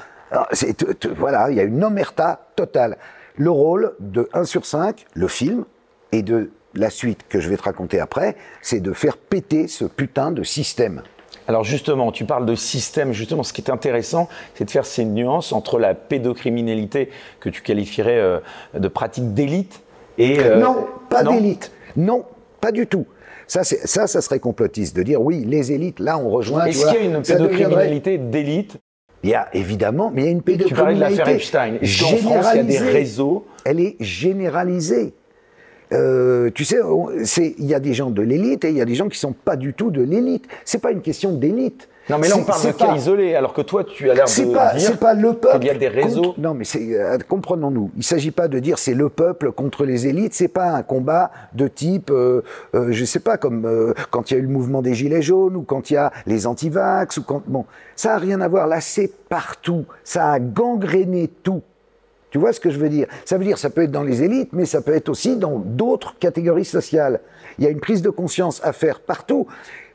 voilà, 1.15 1.49
il 1.49 1.57
y 1.57 1.59
a 1.59 1.63
une 1.63 1.83
omerta 1.83 2.47
totale. 2.55 2.97
Le 3.35 3.51
rôle 3.51 3.93
de 3.99 4.27
1 4.33 4.45
sur 4.45 4.65
5, 4.65 5.05
le 5.13 5.27
film, 5.27 5.65
et 6.11 6.21
de 6.21 6.51
la 6.73 6.89
suite 6.89 7.25
que 7.29 7.39
je 7.39 7.49
vais 7.49 7.57
te 7.57 7.63
raconter 7.63 7.99
après, 7.99 8.35
c'est 8.61 8.79
de 8.79 8.93
faire 8.93 9.17
péter 9.17 9.67
ce 9.67 9.85
putain 9.85 10.31
de 10.31 10.43
système. 10.43 11.01
Alors 11.47 11.63
justement, 11.63 12.11
tu 12.11 12.25
parles 12.25 12.45
de 12.45 12.55
système. 12.55 13.13
Justement, 13.13 13.43
ce 13.43 13.53
qui 13.53 13.61
est 13.61 13.69
intéressant, 13.69 14.27
c'est 14.55 14.65
de 14.65 14.71
faire 14.71 14.85
ces 14.85 15.05
nuances 15.05 15.53
entre 15.53 15.79
la 15.79 15.95
pédocriminalité 15.95 17.09
que 17.39 17.49
tu 17.49 17.61
qualifierais 17.61 18.17
euh, 18.17 18.39
de 18.73 18.87
pratique 18.87 19.33
d'élite 19.33 19.81
et 20.17 20.39
euh, 20.39 20.59
non, 20.59 20.87
pas 21.09 21.23
d'élite. 21.23 21.71
Non, 21.95 22.25
pas 22.59 22.71
du 22.71 22.87
tout. 22.87 23.05
Ça, 23.47 23.63
ça, 23.63 24.07
ça 24.07 24.21
serait 24.21 24.39
complotiste 24.39 24.95
de 24.95 25.03
dire 25.03 25.21
oui, 25.21 25.45
les 25.45 25.71
élites. 25.71 25.99
Là, 25.99 26.17
on 26.17 26.29
rejoint. 26.29 26.65
Est-ce 26.65 26.85
qu'il 26.85 26.95
y 26.95 27.13
a 27.13 27.17
une 27.17 27.21
pédocriminalité 27.21 28.17
d'élite 28.17 28.77
Il 29.23 29.29
y 29.29 29.33
a 29.33 29.47
évidemment, 29.53 30.11
mais 30.13 30.23
il 30.23 30.25
y 30.25 30.27
a 30.27 30.31
une 30.31 30.41
pédocriminalité. 30.41 30.67
Tu 30.67 30.71
parlais 30.75 31.11
de 31.11 31.17
l'affaire 31.17 31.35
Epstein. 31.35 31.77
Qu'en 31.79 32.17
France, 32.17 32.47
il 32.53 32.57
y 32.57 32.59
a 32.59 32.63
des 32.63 32.77
réseaux 32.77 33.45
Elle 33.65 33.79
est 33.79 33.95
généralisée. 33.99 35.13
Euh, 35.93 36.49
tu 36.53 36.65
sais, 36.65 36.77
il 37.57 37.65
y 37.65 37.73
a 37.73 37.79
des 37.79 37.93
gens 37.93 38.09
de 38.09 38.21
l'élite 38.21 38.65
et 38.65 38.69
il 38.69 38.75
y 38.75 38.81
a 38.81 38.85
des 38.85 38.95
gens 38.95 39.07
qui 39.07 39.17
sont 39.17 39.33
pas 39.33 39.55
du 39.55 39.73
tout 39.73 39.89
de 39.89 40.01
l'élite. 40.01 40.45
C'est 40.65 40.81
pas 40.81 40.91
une 40.91 41.01
question 41.01 41.33
d'élite. 41.33 41.87
Non, 42.09 42.17
mais 42.17 42.29
là, 42.29 42.35
on 42.37 42.43
parle 42.43 42.63
d'un 42.63 42.71
cas 42.71 42.95
isolé, 42.95 43.35
alors 43.35 43.53
que 43.53 43.61
toi, 43.61 43.83
tu 43.83 44.09
as 44.09 44.13
l'air 44.13 44.25
de 44.25 44.53
pas, 44.53 44.73
dire 44.75 44.97
pas 44.97 45.13
le 45.13 45.33
peuple. 45.33 45.57
Il 45.61 45.67
y 45.67 45.69
a 45.69 45.73
des 45.73 45.89
réseaux. 45.89 46.33
non, 46.37 46.53
mais 46.53 46.65
euh, 46.75 47.17
comprenons-nous. 47.27 47.91
Il 47.97 48.03
s'agit 48.03 48.31
pas 48.31 48.47
de 48.47 48.59
dire 48.59 48.79
c'est 48.79 48.93
le 48.93 49.09
peuple 49.09 49.51
contre 49.51 49.85
les 49.85 50.07
élites. 50.07 50.33
C'est 50.33 50.47
pas 50.47 50.69
un 50.69 50.83
combat 50.83 51.31
de 51.53 51.67
type, 51.67 52.09
euh, 52.11 52.43
euh, 52.75 52.87
je 52.91 53.05
sais 53.05 53.19
pas, 53.19 53.37
comme 53.37 53.65
euh, 53.65 53.93
quand 54.09 54.31
il 54.31 54.35
y 54.35 54.37
a 54.37 54.39
eu 54.39 54.43
le 54.43 54.49
mouvement 54.49 54.81
des 54.81 54.93
gilets 54.93 55.21
jaunes 55.21 55.55
ou 55.55 55.63
quand 55.63 55.89
il 55.89 55.95
y 55.95 55.97
a 55.97 56.11
les 56.25 56.47
antivax 56.47 57.17
ou 57.17 57.23
quand 57.23 57.43
bon, 57.47 57.65
ça 57.95 58.15
a 58.15 58.17
rien 58.17 58.39
à 58.41 58.47
voir. 58.47 58.67
Là, 58.67 58.79
c'est 58.79 59.11
partout. 59.27 59.85
Ça 60.03 60.31
a 60.31 60.39
gangréné 60.39 61.29
tout. 61.43 61.61
Tu 62.29 62.37
vois 62.37 62.53
ce 62.53 62.59
que 62.59 62.69
je 62.69 62.77
veux 62.77 62.89
dire? 62.89 63.07
Ça 63.25 63.37
veut 63.37 63.45
dire 63.45 63.57
ça 63.57 63.69
peut 63.69 63.83
être 63.83 63.91
dans 63.91 64.03
les 64.03 64.23
élites, 64.23 64.49
mais 64.53 64.65
ça 64.65 64.81
peut 64.81 64.93
être 64.93 65.09
aussi 65.09 65.37
dans 65.37 65.59
d'autres 65.59 66.17
catégories 66.19 66.65
sociales. 66.65 67.21
Il 67.57 67.63
y 67.63 67.67
a 67.67 67.69
une 67.69 67.79
prise 67.79 68.01
de 68.01 68.09
conscience 68.09 68.61
à 68.63 68.73
faire 68.73 68.99
partout. 68.99 69.47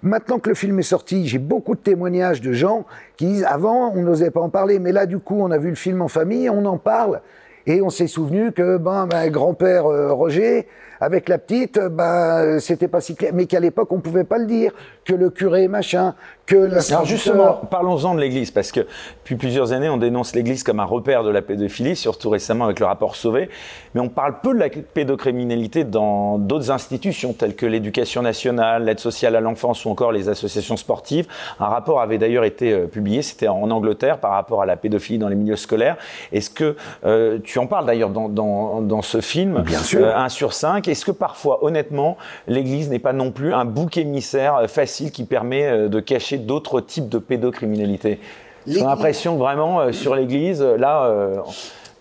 Maintenant 0.02 0.40
que 0.40 0.48
le 0.48 0.56
film 0.56 0.80
est 0.80 0.82
sorti, 0.82 1.28
j'ai 1.28 1.38
beaucoup 1.38 1.76
de 1.76 1.80
témoignages 1.80 2.40
de 2.40 2.52
gens 2.52 2.86
qui 3.16 3.26
disent 3.26 3.44
avant 3.44 3.92
on 3.94 4.02
n'osait 4.02 4.32
pas 4.32 4.40
en 4.40 4.48
parler, 4.48 4.80
mais 4.80 4.90
là 4.90 5.06
du 5.06 5.20
coup 5.20 5.36
on 5.38 5.52
a 5.52 5.58
vu 5.58 5.68
le 5.68 5.76
film 5.76 6.02
en 6.02 6.08
famille, 6.08 6.50
on 6.50 6.64
en 6.64 6.76
parle. 6.76 7.20
Et 7.66 7.80
on 7.80 7.90
s'est 7.90 8.08
souvenu 8.08 8.50
que 8.50 8.76
ben, 8.78 9.06
ben 9.06 9.30
grand-père 9.30 9.86
euh, 9.86 10.12
Roger 10.12 10.66
avec 11.02 11.28
la 11.28 11.38
petite, 11.38 11.80
ben 11.80 12.60
c'était 12.60 12.86
pas 12.86 13.00
si 13.00 13.16
clair, 13.16 13.32
mais 13.34 13.46
qu'à 13.46 13.58
l'époque 13.58 13.90
on 13.90 13.98
pouvait 13.98 14.22
pas 14.22 14.38
le 14.38 14.46
dire, 14.46 14.70
que 15.04 15.12
le 15.12 15.30
curé 15.30 15.66
machin, 15.66 16.14
que 16.46 16.92
Alors 16.92 17.04
justement, 17.04 17.54
parlons-en 17.70 18.14
de 18.14 18.20
l'Église, 18.20 18.52
parce 18.52 18.70
que 18.70 18.80
depuis 18.80 19.34
plusieurs 19.34 19.72
années, 19.72 19.88
on 19.88 19.96
dénonce 19.96 20.34
l'Église 20.34 20.62
comme 20.62 20.78
un 20.78 20.84
repère 20.84 21.24
de 21.24 21.30
la 21.30 21.42
pédophilie, 21.42 21.96
surtout 21.96 22.30
récemment 22.30 22.66
avec 22.66 22.78
le 22.78 22.86
rapport 22.86 23.16
Sauvé, 23.16 23.48
mais 23.94 24.00
on 24.00 24.08
parle 24.08 24.40
peu 24.42 24.54
de 24.54 24.58
la 24.60 24.68
pédocriminalité 24.68 25.84
dans 25.84 26.38
d'autres 26.38 26.70
institutions, 26.70 27.32
telles 27.32 27.56
que 27.56 27.66
l'éducation 27.66 28.22
nationale, 28.22 28.84
l'aide 28.84 29.00
sociale 29.00 29.34
à 29.34 29.40
l'enfance 29.40 29.84
ou 29.84 29.90
encore 29.90 30.12
les 30.12 30.28
associations 30.28 30.76
sportives. 30.76 31.26
Un 31.58 31.66
rapport 31.66 32.00
avait 32.00 32.18
d'ailleurs 32.18 32.44
été 32.44 32.72
euh, 32.72 32.86
publié, 32.86 33.22
c'était 33.22 33.48
en 33.48 33.70
Angleterre, 33.70 34.18
par 34.18 34.32
rapport 34.32 34.62
à 34.62 34.66
la 34.66 34.76
pédophilie 34.76 35.18
dans 35.18 35.28
les 35.28 35.36
milieux 35.36 35.56
scolaires. 35.56 35.96
Est-ce 36.32 36.50
que 36.50 36.76
euh, 37.04 37.38
tu 37.42 37.58
en 37.58 37.66
parles 37.66 37.86
d'ailleurs 37.86 38.10
dans, 38.10 38.28
dans, 38.28 38.80
dans, 38.80 39.02
ce 39.02 39.20
film 39.20 39.62
Bien 39.62 39.80
sûr. 39.80 40.06
Euh, 40.06 40.16
1 40.16 40.28
sur 40.28 40.52
5. 40.52 40.88
Est-ce 40.92 41.06
que 41.06 41.10
parfois, 41.10 41.64
honnêtement, 41.64 42.18
l'Église 42.46 42.90
n'est 42.90 42.98
pas 42.98 43.14
non 43.14 43.30
plus 43.30 43.54
un 43.54 43.64
bouc 43.64 43.96
émissaire 43.96 44.56
euh, 44.56 44.66
facile 44.66 45.10
qui 45.10 45.24
permet 45.24 45.64
euh, 45.64 45.88
de 45.88 46.00
cacher 46.00 46.36
d'autres 46.36 46.82
types 46.82 47.08
de 47.08 47.16
pédocriminalité? 47.16 48.20
J'ai 48.66 48.80
l'impression 48.80 49.38
vraiment 49.38 49.80
euh, 49.80 49.92
sur 49.92 50.14
l'Église, 50.14 50.60
là, 50.60 51.06
euh, 51.06 51.36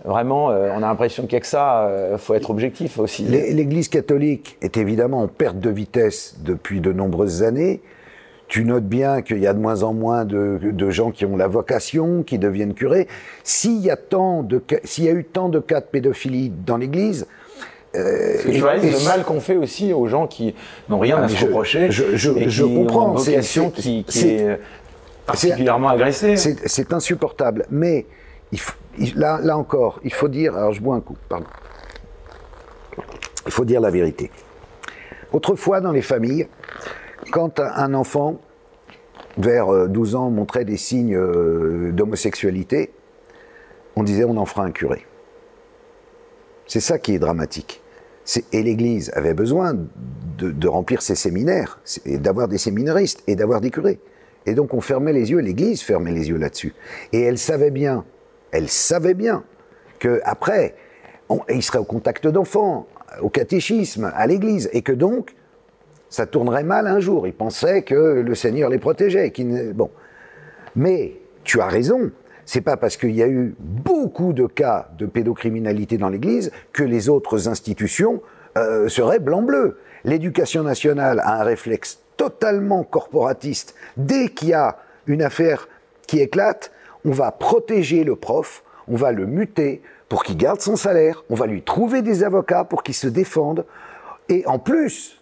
vraiment, 0.04 0.48
on 0.48 0.78
a 0.78 0.80
l'impression 0.82 1.26
qu'il 1.26 1.40
que 1.40 1.48
ça. 1.48 1.90
Il 2.12 2.18
faut 2.18 2.34
être 2.34 2.50
objectif 2.50 3.00
aussi. 3.00 3.24
L'Église 3.24 3.88
catholique 3.88 4.58
est 4.62 4.76
évidemment 4.76 5.22
en 5.22 5.28
perte 5.30 5.60
de 5.60 5.70
vitesse 5.70 6.36
depuis 6.44 6.82
de 6.82 6.92
nombreuses 6.92 7.44
années. 7.44 7.82
Tu 8.50 8.66
notes 8.66 8.84
bien 8.84 9.22
qu'il 9.22 9.40
y 9.40 9.48
a 9.48 9.54
de 9.54 9.60
moins 9.60 9.84
en 9.84 9.94
moins 9.94 10.26
de, 10.26 10.60
de, 10.62 10.90
gens 10.90 11.12
qui 11.12 11.26
ont 11.26 11.38
la 11.38 11.48
vocation, 11.48 12.24
qui 12.24 12.38
deviennent 12.38 12.74
curés. 12.74 13.08
S'il 13.46 13.80
y 13.80 13.90
a 13.90 13.96
tant 13.96 14.44
de, 14.44 14.62
s'il 14.84 15.06
y 15.06 15.08
a 15.08 15.14
eu 15.14 15.24
tant 15.24 15.48
de 15.48 15.60
cas 15.60 15.80
de 15.80 15.86
pédophilie 15.86 16.52
dans 16.66 16.76
l'Église, 16.76 17.28
euh, 17.94 18.38
tu 18.42 18.52
le 18.52 19.06
mal 19.06 19.24
qu'on 19.24 19.42
fait 19.42 19.58
aussi 19.58 19.92
aux 19.92 20.08
gens 20.08 20.26
qui 20.26 20.56
n'ont 20.88 21.00
rien 21.00 21.22
à 21.22 21.28
se 21.28 21.44
reprocher 21.44 21.92
je, 21.92 22.16
je, 22.16 22.32
et 22.32 22.50
je 22.50 22.64
qui 22.64 22.74
comprends. 22.74 23.10
Ont 23.10 23.18
une 23.18 23.24
vocation 23.24 23.70
qui, 23.70 24.06
qui 24.06 24.30
est, 24.30 24.60
particulièrement 25.26 25.90
agressée. 25.90 26.36
C'est 26.38 26.94
insupportable. 26.94 27.66
Mais 27.70 28.06
il 28.52 28.60
faut, 28.60 28.74
là, 29.16 29.40
là 29.42 29.58
encore, 29.58 30.00
il 30.04 30.14
faut 30.14 30.30
dire. 30.30 30.56
Alors 30.56 30.74
je 30.74 30.82
bois 30.82 30.96
un 30.96 31.02
coup, 31.02 31.18
pardon. 31.28 31.48
Il 33.46 33.52
faut 33.52 33.66
dire 33.66 33.82
la 33.82 33.90
vérité. 33.90 34.32
Autrefois, 35.34 35.82
dans 35.82 35.92
les 35.92 36.02
familles, 36.02 36.48
quand 37.32 37.60
un 37.60 37.94
enfant 37.94 38.40
vers 39.38 39.88
12 39.88 40.16
ans 40.16 40.30
montrait 40.30 40.66
des 40.66 40.78
signes 40.78 41.16
euh, 41.16 41.92
d'homosexualité, 41.92 42.92
on 43.96 44.04
disait 44.04 44.26
on 44.26 44.38
en 44.38 44.46
fera 44.46 44.64
un 44.64 44.72
curé. 44.72 45.06
C'est 46.68 46.80
ça 46.80 47.00
qui 47.00 47.14
est 47.16 47.20
dramatique. 47.20 47.81
Et 48.52 48.64
l'Église 48.64 49.12
avait 49.14 49.34
besoin 49.34 49.76
de, 50.38 50.68
remplir 50.68 51.02
ses 51.02 51.16
séminaires, 51.16 51.80
et 52.06 52.18
d'avoir 52.18 52.48
des 52.48 52.58
séminaristes 52.58 53.24
et 53.28 53.36
d'avoir 53.36 53.62
des 53.62 53.70
curés. 53.70 54.00
Et 54.46 54.56
donc 54.56 54.74
on 54.74 54.82
fermait 54.82 55.14
les 55.14 55.30
yeux, 55.30 55.40
l'Église 55.40 55.82
fermait 55.82 56.12
les 56.12 56.30
yeux 56.30 56.38
là-dessus. 56.38 56.74
Et 57.14 57.22
elle 57.22 57.38
savait 57.38 57.70
bien, 57.70 58.06
elle 58.52 58.70
savait 58.70 59.14
bien 59.14 59.44
que 60.00 60.20
après, 60.24 60.76
il 61.50 61.62
serait 61.62 61.78
au 61.78 61.84
contact 61.84 62.28
d'enfants, 62.28 62.88
au 63.22 63.30
catéchisme, 63.30 64.12
à 64.16 64.26
l'Église, 64.26 64.70
et 64.74 64.82
que 64.82 64.92
donc 64.92 65.36
ça 66.10 66.26
tournerait 66.26 66.64
mal 66.64 66.88
un 66.88 67.00
jour. 67.00 67.28
Il 67.28 67.34
pensait 67.34 67.84
que 67.84 67.96
le 67.96 68.36
Seigneur 68.36 68.70
les 68.70 68.80
protégeait. 68.80 69.32
Bon, 69.76 69.92
mais 70.76 71.14
tu 71.44 71.62
as 71.62 71.68
raison. 71.68 72.12
C'est 72.54 72.60
pas 72.60 72.76
parce 72.76 72.98
qu'il 72.98 73.16
y 73.16 73.24
a 73.24 73.30
eu 73.30 73.56
beaucoup 73.60 74.34
de 74.34 74.46
cas 74.46 74.90
de 74.98 75.06
pédocriminalité 75.06 75.98
dans 75.98 76.10
l'Église 76.10 76.52
que 76.74 76.84
les 76.84 77.08
autres 77.08 77.48
institutions 77.48 78.22
euh, 78.58 78.90
seraient 78.90 79.20
blanc-bleu. 79.20 79.78
L'éducation 80.04 80.62
nationale 80.62 81.22
a 81.22 81.40
un 81.40 81.44
réflexe 81.44 82.02
totalement 82.18 82.84
corporatiste. 82.84 83.74
Dès 83.96 84.28
qu'il 84.28 84.50
y 84.50 84.54
a 84.54 84.80
une 85.08 85.22
affaire 85.22 85.70
qui 86.08 86.20
éclate, 86.20 86.74
on 87.06 87.12
va 87.12 87.32
protéger 87.32 88.04
le 88.04 88.18
prof, 88.18 88.66
on 88.90 88.98
va 88.98 89.14
le 89.14 89.28
muter 89.28 89.82
pour 90.10 90.26
qu'il 90.26 90.36
garde 90.36 90.60
son 90.60 90.76
salaire, 90.76 91.24
on 91.30 91.36
va 91.36 91.46
lui 91.46 91.62
trouver 91.62 92.02
des 92.02 92.22
avocats 92.26 92.66
pour 92.66 92.84
qu'il 92.84 92.96
se 92.96 93.08
défende. 93.08 93.64
Et 94.28 94.46
en 94.46 94.60
plus, 94.60 95.22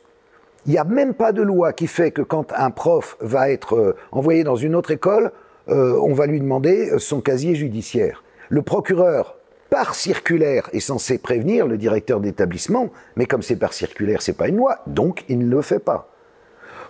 il 0.66 0.72
n'y 0.72 0.80
a 0.80 0.84
même 0.84 1.14
pas 1.14 1.32
de 1.32 1.44
loi 1.44 1.74
qui 1.74 1.86
fait 1.86 2.10
que 2.10 2.24
quand 2.24 2.54
un 2.54 2.72
prof 2.72 3.18
va 3.22 3.52
être 3.52 3.76
euh, 3.76 3.96
envoyé 4.12 4.44
dans 4.44 4.56
une 4.56 4.74
autre 4.74 4.90
école, 4.90 5.32
euh, 5.70 6.00
on 6.02 6.14
va 6.14 6.26
lui 6.26 6.40
demander 6.40 6.98
son 6.98 7.22
casier 7.22 7.56
judiciaire. 7.56 8.24
Le 8.50 8.62
procureur, 8.62 9.38
par 9.70 9.96
circulaire, 9.96 10.70
est 10.74 10.80
censé 10.80 11.18
prévenir 11.18 11.68
le 11.68 11.78
directeur 11.78 12.20
d'établissement, 12.20 12.90
mais 13.16 13.26
comme 13.26 13.44
c'est 13.44 13.56
par 13.56 13.74
circulaire, 13.74 14.22
c'est 14.22 14.34
pas 14.34 14.48
une 14.48 14.58
loi, 14.58 14.80
donc 14.88 15.24
il 15.30 15.40
ne 15.40 15.50
le 15.56 15.62
fait 15.62 15.80
pas. 15.80 16.10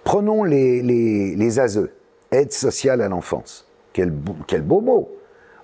Prenons 0.03 0.43
les, 0.43 0.81
les, 0.81 1.59
ASE, 1.59 1.89
aide 2.31 2.53
sociale 2.53 3.01
à 3.01 3.09
l'enfance. 3.09 3.67
Quel, 3.91 4.13
quel 4.47 4.61
beau 4.61 4.81
mot. 4.81 5.09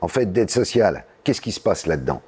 En 0.01 0.07
fait, 0.07 0.31
d'aide 0.31 0.49
sociale, 0.49 1.05
qu'est-ce 1.23 1.41
qui 1.41 1.51
se 1.51 1.59
passe 1.59 1.87
là-dedans? 1.87 2.21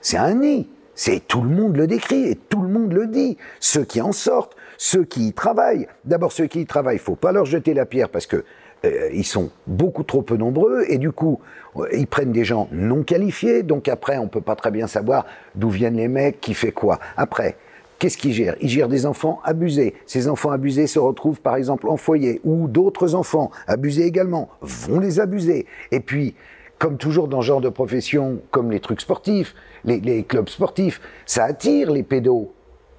C'est 0.00 0.16
un 0.16 0.34
nid. 0.34 0.68
C'est 0.96 1.26
tout 1.26 1.42
le 1.42 1.48
monde 1.48 1.76
le 1.76 1.86
décrit 1.86 2.24
et 2.28 2.36
tout 2.36 2.62
le 2.62 2.68
monde 2.68 2.92
le 2.92 3.06
dit. 3.06 3.36
Ceux 3.60 3.84
qui 3.84 4.00
en 4.00 4.12
sortent, 4.12 4.56
ceux 4.76 5.04
qui 5.04 5.28
y 5.28 5.32
travaillent. 5.32 5.88
D'abord, 6.04 6.32
ceux 6.32 6.46
qui 6.46 6.60
y 6.60 6.66
travaillent, 6.66 6.96
il 6.96 7.00
faut 7.00 7.16
pas 7.16 7.32
leur 7.32 7.44
jeter 7.44 7.74
la 7.74 7.86
pierre 7.86 8.08
parce 8.08 8.26
que 8.26 8.44
euh, 8.84 9.08
ils 9.12 9.24
sont 9.24 9.50
beaucoup 9.66 10.02
trop 10.02 10.22
peu 10.22 10.36
nombreux 10.36 10.84
et 10.88 10.98
du 10.98 11.10
coup, 11.10 11.40
euh, 11.76 11.88
ils 11.92 12.06
prennent 12.06 12.32
des 12.32 12.44
gens 12.44 12.68
non 12.72 13.02
qualifiés. 13.02 13.62
Donc 13.62 13.88
après, 13.88 14.18
on 14.18 14.28
peut 14.28 14.40
pas 14.40 14.56
très 14.56 14.70
bien 14.70 14.86
savoir 14.86 15.26
d'où 15.54 15.70
viennent 15.70 15.96
les 15.96 16.08
mecs, 16.08 16.40
qui 16.40 16.54
fait 16.54 16.72
quoi. 16.72 16.98
Après, 17.16 17.56
Qu'est-ce 17.98 18.18
qu'ils 18.18 18.34
gèrent? 18.34 18.56
Ils 18.60 18.68
gèrent 18.68 18.88
des 18.88 19.06
enfants 19.06 19.40
abusés. 19.44 19.94
Ces 20.04 20.28
enfants 20.28 20.50
abusés 20.50 20.86
se 20.86 20.98
retrouvent 20.98 21.40
par 21.40 21.56
exemple 21.56 21.88
en 21.88 21.96
foyer, 21.96 22.40
ou 22.44 22.66
d'autres 22.68 23.14
enfants 23.14 23.50
abusés 23.66 24.04
également 24.04 24.50
vont 24.60 24.98
les 24.98 25.20
abuser. 25.20 25.64
Et 25.90 26.00
puis, 26.00 26.34
comme 26.78 26.98
toujours 26.98 27.28
dans 27.28 27.40
ce 27.40 27.46
genre 27.46 27.60
de 27.60 27.68
profession, 27.68 28.40
comme 28.50 28.70
les 28.70 28.80
trucs 28.80 29.00
sportifs, 29.00 29.54
les, 29.84 30.00
les 30.00 30.24
clubs 30.24 30.48
sportifs, 30.48 31.00
ça 31.24 31.44
attire 31.44 31.90
les 31.92 32.02
pédos. 32.02 32.52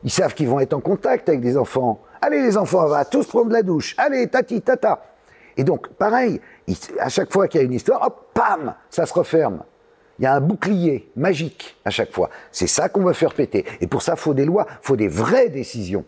Ils 0.04 0.12
savent 0.12 0.34
qu'ils 0.34 0.48
vont 0.48 0.60
être 0.60 0.74
en 0.74 0.80
contact 0.80 1.30
avec 1.30 1.41
des 1.41 1.58
enfants. 1.58 2.02
Allez 2.21 2.41
les 2.41 2.58
enfants, 2.58 2.86
on 2.86 2.89
va 2.89 3.06
tous 3.06 3.28
prendre 3.28 3.52
la 3.52 3.62
douche. 3.62 3.93
Allez, 3.98 4.28
tati, 4.28 4.62
tata. 4.62 5.04
Et 5.58 5.63
donc, 5.63 5.88
pareil, 5.89 6.41
à 7.00 7.10
chaque 7.10 7.32
fois 7.32 7.48
qu'il 7.48 7.62
y 7.62 7.63
a 7.63 7.65
une 7.65 7.74
histoire, 7.74 8.06
hop, 8.06 8.30
pam, 8.34 8.74
ça 8.89 9.06
se 9.06 9.13
referme. 9.13 9.63
Il 10.20 10.24
y 10.24 10.26
a 10.26 10.34
un 10.34 10.41
bouclier 10.41 11.10
magique 11.15 11.76
à 11.84 11.89
chaque 11.89 12.12
fois. 12.12 12.30
C'est 12.52 12.68
ça 12.68 12.88
qu'on 12.88 13.04
va 13.04 13.13
faire 13.13 13.34
péter. 13.34 13.65
Et 13.82 13.88
pour 13.88 14.02
ça, 14.02 14.13
il 14.15 14.20
faut 14.20 14.34
des 14.34 14.46
lois, 14.46 14.65
il 14.70 14.78
faut 14.86 14.96
des 14.96 15.10
vraies 15.10 15.50
décisions. 15.50 16.06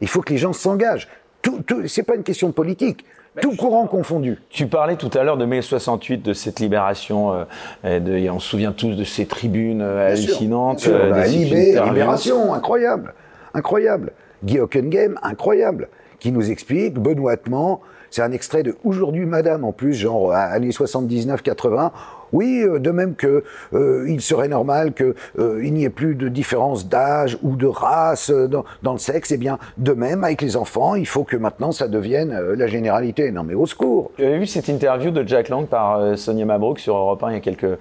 Il 0.00 0.08
faut 0.08 0.20
que 0.20 0.32
les 0.32 0.38
gens 0.38 0.52
s'engagent. 0.52 1.08
Tout, 1.40 1.62
tout, 1.62 1.86
c'est 1.86 2.02
pas 2.02 2.16
une 2.16 2.22
question 2.22 2.48
de 2.48 2.52
politique. 2.52 3.04
tout 3.40 3.56
courant 3.56 3.86
confondu. 3.86 4.38
Tu 4.50 4.66
parlais 4.66 4.96
tout 4.96 5.10
à 5.14 5.22
l'heure 5.22 5.38
de 5.38 5.46
mai 5.46 5.62
68, 5.62 6.18
de 6.18 6.32
cette 6.34 6.60
libération. 6.60 7.46
Euh, 7.84 8.00
de, 8.00 8.12
et 8.12 8.28
on 8.28 8.40
se 8.40 8.48
souvient 8.48 8.72
tous 8.72 8.94
de 8.94 9.04
ces 9.04 9.26
tribunes 9.26 9.80
euh, 9.80 10.12
hallucinantes. 10.12 10.80
Sûr, 10.80 10.94
euh, 10.94 11.10
la 11.10 11.26
libération, 11.26 12.52
incroyable. 12.52 13.14
Incroyable. 13.54 14.12
Guy 14.44 14.60
Hockengame, 14.60 15.18
incroyable. 15.22 15.88
Qui 16.18 16.30
nous 16.30 16.50
explique 16.50 16.94
benoîtement 16.94 17.80
c'est 18.16 18.22
un 18.22 18.32
extrait 18.32 18.62
de 18.62 18.74
Aujourd'hui 18.82 19.26
Madame, 19.26 19.62
en 19.62 19.72
plus, 19.72 19.92
genre 19.92 20.32
années 20.32 20.70
79-80. 20.70 21.90
Oui, 22.32 22.62
euh, 22.62 22.78
de 22.78 22.90
même 22.90 23.14
que 23.14 23.44
euh, 23.74 24.06
il 24.08 24.22
serait 24.22 24.48
normal 24.48 24.94
qu'il 24.94 25.12
euh, 25.38 25.60
n'y 25.60 25.84
ait 25.84 25.90
plus 25.90 26.14
de 26.14 26.28
différence 26.28 26.88
d'âge 26.88 27.36
ou 27.42 27.56
de 27.56 27.66
race 27.66 28.30
dans, 28.30 28.64
dans, 28.82 28.94
le 28.94 28.98
sexe. 28.98 29.32
Eh 29.32 29.36
bien, 29.36 29.58
de 29.76 29.92
même 29.92 30.24
avec 30.24 30.40
les 30.40 30.56
enfants, 30.56 30.94
il 30.94 31.06
faut 31.06 31.24
que 31.24 31.36
maintenant 31.36 31.72
ça 31.72 31.88
devienne 31.88 32.34
la 32.56 32.66
généralité. 32.66 33.30
Non, 33.32 33.44
mais 33.44 33.52
au 33.52 33.66
secours. 33.66 34.12
Tu 34.16 34.24
avais 34.24 34.38
vu 34.38 34.46
cette 34.46 34.68
interview 34.68 35.10
de 35.10 35.28
Jack 35.28 35.50
Lang 35.50 35.66
par 35.66 36.16
Sonia 36.16 36.46
Mabrouk 36.46 36.78
sur 36.78 36.96
Europe 36.96 37.22
1 37.22 37.28
il 37.28 37.34
y 37.34 37.36
a 37.36 37.40
quelques 37.40 37.78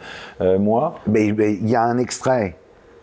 mois? 0.60 1.00
Mais 1.08 1.28
il 1.28 1.70
y 1.70 1.78
a 1.78 1.84
un 1.84 1.98
extrait 1.98 2.58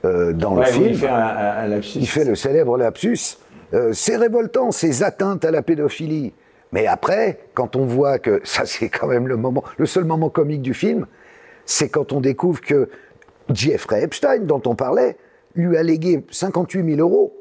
dans 0.04 0.54
le 0.54 0.64
film. 0.64 0.86
Il 0.90 0.96
fait, 0.96 1.08
un, 1.08 1.80
il 1.96 2.06
fait 2.06 2.24
le 2.26 2.34
célèbre 2.34 2.76
lapsus. 2.76 3.38
c'est 3.92 4.16
révoltant, 4.18 4.70
ces 4.70 5.02
atteintes 5.02 5.46
à 5.46 5.50
la 5.50 5.62
pédophilie. 5.62 6.34
Mais 6.72 6.86
après, 6.86 7.38
quand 7.54 7.76
on 7.76 7.84
voit 7.84 8.18
que 8.18 8.40
ça, 8.44 8.66
c'est 8.66 8.88
quand 8.88 9.06
même 9.06 9.28
le 9.28 9.36
moment, 9.36 9.62
le 9.76 9.86
seul 9.86 10.04
moment 10.04 10.30
comique 10.30 10.62
du 10.62 10.74
film, 10.74 11.06
c'est 11.64 11.88
quand 11.88 12.12
on 12.12 12.20
découvre 12.20 12.60
que 12.60 12.88
Jeffrey 13.52 14.02
Epstein, 14.02 14.40
dont 14.40 14.62
on 14.66 14.74
parlait, 14.74 15.16
lui 15.54 15.76
a 15.76 15.82
légué 15.82 16.24
58 16.30 16.96
000 16.96 17.00
euros 17.00 17.34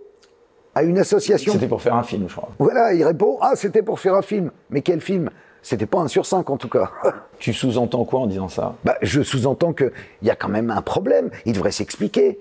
à 0.75 0.83
une 0.83 0.97
association. 0.97 1.53
C'était 1.53 1.67
pour 1.67 1.81
faire 1.81 1.95
un 1.95 2.03
film, 2.03 2.27
je 2.27 2.35
crois. 2.35 2.49
Voilà, 2.59 2.93
il 2.93 3.03
répond 3.03 3.37
Ah, 3.41 3.53
c'était 3.55 3.81
pour 3.81 3.99
faire 3.99 4.15
un 4.15 4.21
film. 4.21 4.51
Mais 4.69 4.81
quel 4.81 5.01
film? 5.01 5.29
C'était 5.61 5.85
pas 5.85 5.99
un 5.99 6.07
sur 6.07 6.25
cinq, 6.25 6.49
en 6.49 6.57
tout 6.57 6.69
cas. 6.69 6.91
Tu 7.39 7.53
sous-entends 7.53 8.05
quoi 8.05 8.19
en 8.19 8.27
disant 8.27 8.49
ça? 8.49 8.75
Bah, 8.83 8.97
Je 9.01 9.21
sous-entends 9.23 9.73
qu'il 9.73 9.91
y 10.21 10.29
a 10.29 10.35
quand 10.35 10.49
même 10.49 10.69
un 10.69 10.81
problème. 10.81 11.31
Il 11.45 11.53
devrait 11.53 11.71
s'expliquer. 11.71 12.39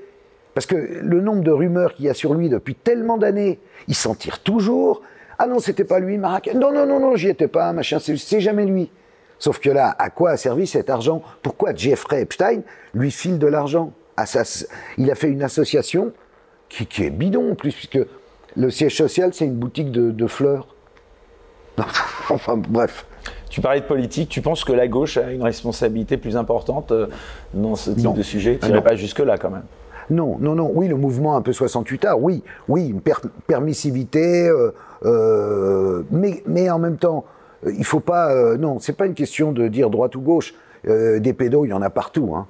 Parce 0.54 0.66
que 0.66 0.76
le 0.76 1.20
nombre 1.20 1.42
de 1.42 1.50
rumeurs 1.50 1.94
qu'il 1.94 2.04
y 2.06 2.08
a 2.08 2.14
sur 2.14 2.34
lui 2.34 2.48
depuis 2.48 2.74
tellement 2.74 3.16
d'années, 3.16 3.60
il 3.88 3.94
s'en 3.94 4.14
tire 4.14 4.42
toujours. 4.42 5.00
Ah 5.42 5.46
non, 5.46 5.58
c'était 5.58 5.84
pas 5.84 6.00
lui, 6.00 6.18
Marrakech. 6.18 6.52
Non, 6.52 6.70
non, 6.70 6.84
non, 6.84 7.00
non, 7.00 7.16
j'y 7.16 7.28
étais 7.28 7.48
pas, 7.48 7.72
machin, 7.72 7.98
c'est 7.98 8.40
jamais 8.40 8.66
lui. 8.66 8.90
Sauf 9.38 9.58
que 9.58 9.70
là, 9.70 9.96
à 9.98 10.10
quoi 10.10 10.32
a 10.32 10.36
servi 10.36 10.66
cet 10.66 10.90
argent? 10.90 11.22
Pourquoi 11.42 11.74
Jeffrey 11.74 12.20
Epstein 12.20 12.60
lui 12.92 13.10
file 13.10 13.38
de 13.38 13.46
l'argent? 13.46 13.94
Il 14.98 15.10
a 15.10 15.14
fait 15.14 15.28
une 15.28 15.42
association 15.42 16.12
qui, 16.68 16.86
est 17.02 17.08
bidon 17.08 17.52
en 17.52 17.54
plus, 17.54 17.72
puisque 17.72 18.00
le 18.54 18.70
siège 18.70 18.94
social, 18.94 19.32
c'est 19.32 19.46
une 19.46 19.54
boutique 19.54 19.90
de, 19.90 20.26
fleurs. 20.26 20.68
enfin, 22.28 22.58
bref. 22.58 23.06
Tu 23.48 23.62
parlais 23.62 23.80
de 23.80 23.86
politique, 23.86 24.28
tu 24.28 24.42
penses 24.42 24.62
que 24.62 24.74
la 24.74 24.88
gauche 24.88 25.16
a 25.16 25.32
une 25.32 25.42
responsabilité 25.42 26.18
plus 26.18 26.36
importante 26.36 26.92
euh, 26.92 27.06
dans 27.54 27.76
ce 27.76 27.92
type 27.92 28.12
de 28.12 28.22
sujet? 28.22 28.58
Tu 28.60 28.66
n'irais 28.66 28.84
pas 28.84 28.94
jusque-là 28.94 29.38
quand 29.38 29.50
même? 29.50 29.64
Non, 30.10 30.36
non, 30.38 30.54
non. 30.54 30.70
Oui, 30.74 30.86
le 30.86 30.96
mouvement 30.96 31.34
un 31.36 31.40
peu 31.40 31.54
68 31.54 32.04
art, 32.04 32.22
oui, 32.22 32.42
oui, 32.68 32.88
une 32.88 33.00
permissivité, 33.46 34.48
euh, 34.48 34.74
mais, 35.02 36.42
mais 36.46 36.70
en 36.70 36.78
même 36.78 36.96
temps, 36.96 37.24
euh, 37.66 37.72
il 37.76 37.84
faut 37.84 38.00
pas. 38.00 38.32
Euh, 38.32 38.56
non, 38.56 38.78
c'est 38.80 38.96
pas 38.96 39.06
une 39.06 39.14
question 39.14 39.52
de 39.52 39.68
dire 39.68 39.90
droite 39.90 40.14
ou 40.16 40.20
gauche. 40.20 40.54
des 40.84 41.32
pédos, 41.34 41.66
il 41.66 41.70
y 41.70 41.72
en 41.72 41.82
a 41.82 41.90
partout. 41.90 42.34
Hein. 42.34 42.46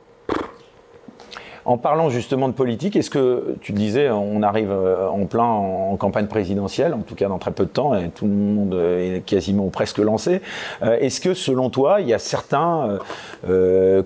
En 1.67 1.77
parlant 1.77 2.09
justement 2.09 2.49
de 2.49 2.55
politique, 2.55 2.97
est-ce 2.97 3.11
que 3.11 3.57
tu 3.61 3.73
disais, 3.73 4.09
on 4.09 4.43
arrive 4.43 4.73
en 4.73 5.27
plein 5.27 5.45
en 5.45 5.95
campagne 5.97 6.27
présidentielle, 6.27 6.95
en 6.95 7.03
tout 7.03 7.15
cas 7.15 7.29
dans 7.29 7.39
très 7.39 7.51
peu 7.51 7.65
de 7.65 7.71
temps, 7.71 7.95
et 7.95 8.09
tout 8.09 8.25
le 8.25 8.33
monde 8.33 8.75
est 8.75 9.23
quasiment 9.27 9.69
presque 9.69 9.99
lancé. 9.99 10.41
Est-ce 10.81 11.21
que 11.21 11.35
selon 11.35 11.69
toi, 11.69 12.01
il 12.01 12.09
y 12.09 12.15
a 12.15 12.19
certains 12.19 12.99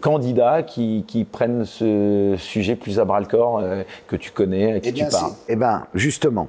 candidats 0.00 0.62
qui, 0.64 1.26
prennent 1.30 1.64
ce 1.64 2.34
sujet 2.38 2.74
plus 2.74 2.98
à 2.98 3.04
bras 3.04 3.20
le 3.20 3.26
corps 3.26 3.62
que 4.08 4.16
tu 4.16 4.32
connais, 4.32 4.74
à 4.74 4.80
qui 4.80 4.88
eh 4.88 4.92
tu 4.92 5.04
parles? 5.06 5.32
Eh 5.48 5.56
bien, 5.56 5.86
justement, 5.94 6.48